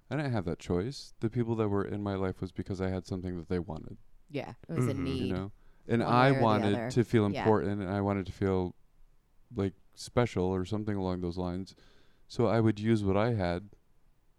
I 0.09 0.17
didn't 0.17 0.33
have 0.33 0.45
that 0.45 0.61
choice. 0.61 1.15
The 1.19 1.29
people 1.29 1.57
that 1.57 1.69
were 1.69 1.85
in 1.85 2.01
my 2.01 2.15
life 2.15 2.41
was 2.41 2.53
because 2.53 2.81
I 2.81 2.91
had 2.91 3.07
something 3.07 3.37
that 3.37 3.49
they 3.49 3.59
wanted, 3.59 3.99
Yeah, 4.31 4.55
it 4.69 4.73
was 4.73 4.87
a 4.87 4.95
Mhm. 4.95 5.03
need. 5.03 5.27
you 5.29 5.33
know? 5.33 5.53
And 5.89 6.03
I 6.03 6.31
way 6.33 6.37
or 6.37 6.41
the 6.41 6.45
wanted 6.45 6.91
to 6.91 7.05
feel 7.05 7.29
Yeah. 7.31 7.45
important 7.45 7.81
and 7.81 7.91
I 7.91 8.01
wanted 8.01 8.27
to 8.27 8.33
feel 8.33 8.75
like 9.55 9.75
special 9.95 10.45
or 10.45 10.65
something 10.65 10.97
along 10.97 11.21
those 11.23 11.39
lines. 11.39 11.75
So 12.29 12.47
I 12.47 12.61
would 12.61 12.79
use 12.79 13.03
what 13.03 13.17
I 13.17 13.33
had 13.35 13.71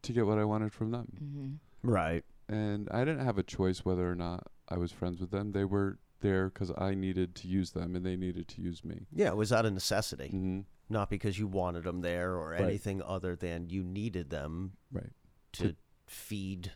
to 0.04 0.14
get 0.14 0.26
what 0.28 0.38
I 0.38 0.46
wanted 0.46 0.72
from 0.74 0.92
them. 0.92 1.08
hmm 1.18 1.90
Right. 1.90 2.24
And 2.48 2.88
I 2.92 3.04
didn't 3.06 3.26
have 3.26 3.38
a 3.38 3.44
choice 3.44 3.84
whether 3.86 4.10
or 4.10 4.16
not 4.16 4.48
I 4.68 4.78
was 4.78 4.92
friends 4.92 5.20
with 5.20 5.32
them. 5.32 5.52
They 5.54 5.66
were 5.66 5.98
there 6.22 6.50
because 6.50 6.72
I 6.78 6.94
needed 6.94 7.34
to 7.36 7.48
use 7.48 7.72
them 7.72 7.96
and 7.96 8.06
they 8.06 8.16
needed 8.16 8.48
to 8.50 8.62
use 8.62 8.84
me. 8.84 9.08
Yeah, 9.12 9.30
it 9.30 9.38
was 9.38 9.52
out 9.54 9.66
of 9.66 9.74
necessity, 9.74 10.30
hmm 10.30 10.60
not 10.92 11.10
because 11.10 11.38
you 11.38 11.48
wanted 11.48 11.84
them 11.84 12.02
there 12.02 12.36
or 12.36 12.50
Right. 12.50 12.62
anything 12.62 13.02
other 13.04 13.36
than 13.36 13.70
you 13.70 13.84
needed 13.84 14.30
them 14.32 14.74
Right. 14.92 15.12
to 15.54 15.76
feed 16.08 16.74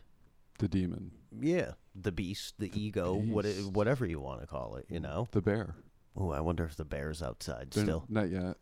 The 0.58 0.68
demon. 0.68 1.10
Yeah, 1.40 1.72
the 1.94 2.12
beast, 2.12 2.54
the, 2.58 2.68
The 2.68 2.80
ego, 2.80 3.14
what 3.14 3.44
beast. 3.44 3.72
whatever 3.72 4.06
you 4.06 4.20
want 4.20 4.40
to 4.40 4.46
call 4.46 4.76
it, 4.76 4.86
you 4.88 5.00
know. 5.00 5.28
The 5.32 5.42
bear. 5.42 5.74
Oh, 6.16 6.30
I 6.30 6.40
wonder 6.40 6.64
if 6.64 6.76
the 6.76 6.84
bear's 6.84 7.22
outside 7.22 7.72
They're 7.72 7.82
still. 7.84 8.04
Not 8.08 8.30
yet. 8.30 8.56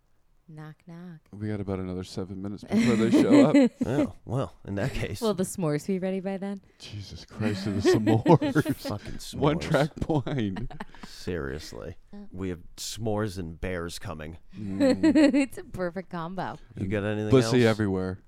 Knock 0.49 0.74
knock. 0.86 1.20
We 1.32 1.49
got 1.49 1.61
about 1.61 1.78
another 1.78 2.03
seven 2.03 2.43
minutes 2.43 2.64
before 2.64 2.97
they 2.97 3.11
show 3.11 3.47
up. 3.47 3.70
oh, 3.86 4.14
well, 4.24 4.55
in 4.66 4.74
that 4.74 4.93
case, 4.93 5.20
Will 5.20 5.34
the 5.34 5.45
s'mores 5.45 5.86
be 5.86 5.99
ready 5.99 6.20
by 6.20 6.36
then? 6.36 6.61
Jesus 6.78 7.24
Christ, 7.24 7.66
it 7.66 7.74
was 7.76 7.84
some 7.84 8.05
fucking 8.05 8.53
s'mores. 8.53 9.34
One 9.34 9.59
track 9.59 9.95
point. 10.01 10.70
Seriously, 11.07 11.97
we 12.32 12.49
have 12.49 12.59
s'mores 12.76 13.38
and 13.38 13.59
bears 13.61 13.99
coming. 13.99 14.38
Mm. 14.59 15.05
it's 15.34 15.59
a 15.59 15.64
perfect 15.64 16.11
combo. 16.11 16.59
You 16.76 16.86
got 16.88 17.05
anything 17.05 17.30
Pussy 17.30 17.64
else? 17.64 17.70
everywhere. 17.70 18.18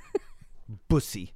Bussy. 0.88 1.34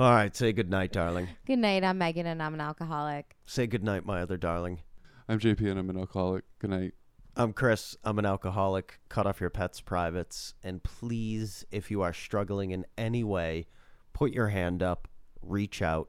All 0.00 0.10
right, 0.10 0.34
say 0.34 0.54
good 0.54 0.70
night, 0.70 0.92
darling. 0.92 1.28
Good 1.44 1.58
night. 1.58 1.84
I'm 1.84 1.98
Megan, 1.98 2.24
and 2.24 2.42
I'm 2.42 2.54
an 2.54 2.62
alcoholic. 2.62 3.36
Say 3.44 3.66
good 3.66 3.84
night, 3.84 4.06
my 4.06 4.22
other 4.22 4.38
darling. 4.38 4.80
I'm 5.28 5.38
JP 5.38 5.70
and 5.70 5.78
I'm 5.78 5.90
an 5.90 5.98
alcoholic. 5.98 6.44
Good 6.58 6.70
night. 6.70 6.94
I'm 7.36 7.52
Chris. 7.52 7.98
I'm 8.02 8.18
an 8.18 8.24
alcoholic. 8.24 8.98
Cut 9.10 9.26
off 9.26 9.42
your 9.42 9.50
pets' 9.50 9.82
privates. 9.82 10.54
And 10.62 10.82
please, 10.82 11.66
if 11.70 11.90
you 11.90 12.00
are 12.00 12.14
struggling 12.14 12.70
in 12.70 12.86
any 12.96 13.22
way, 13.22 13.66
put 14.14 14.32
your 14.32 14.48
hand 14.48 14.82
up, 14.82 15.06
reach 15.42 15.82
out, 15.82 16.08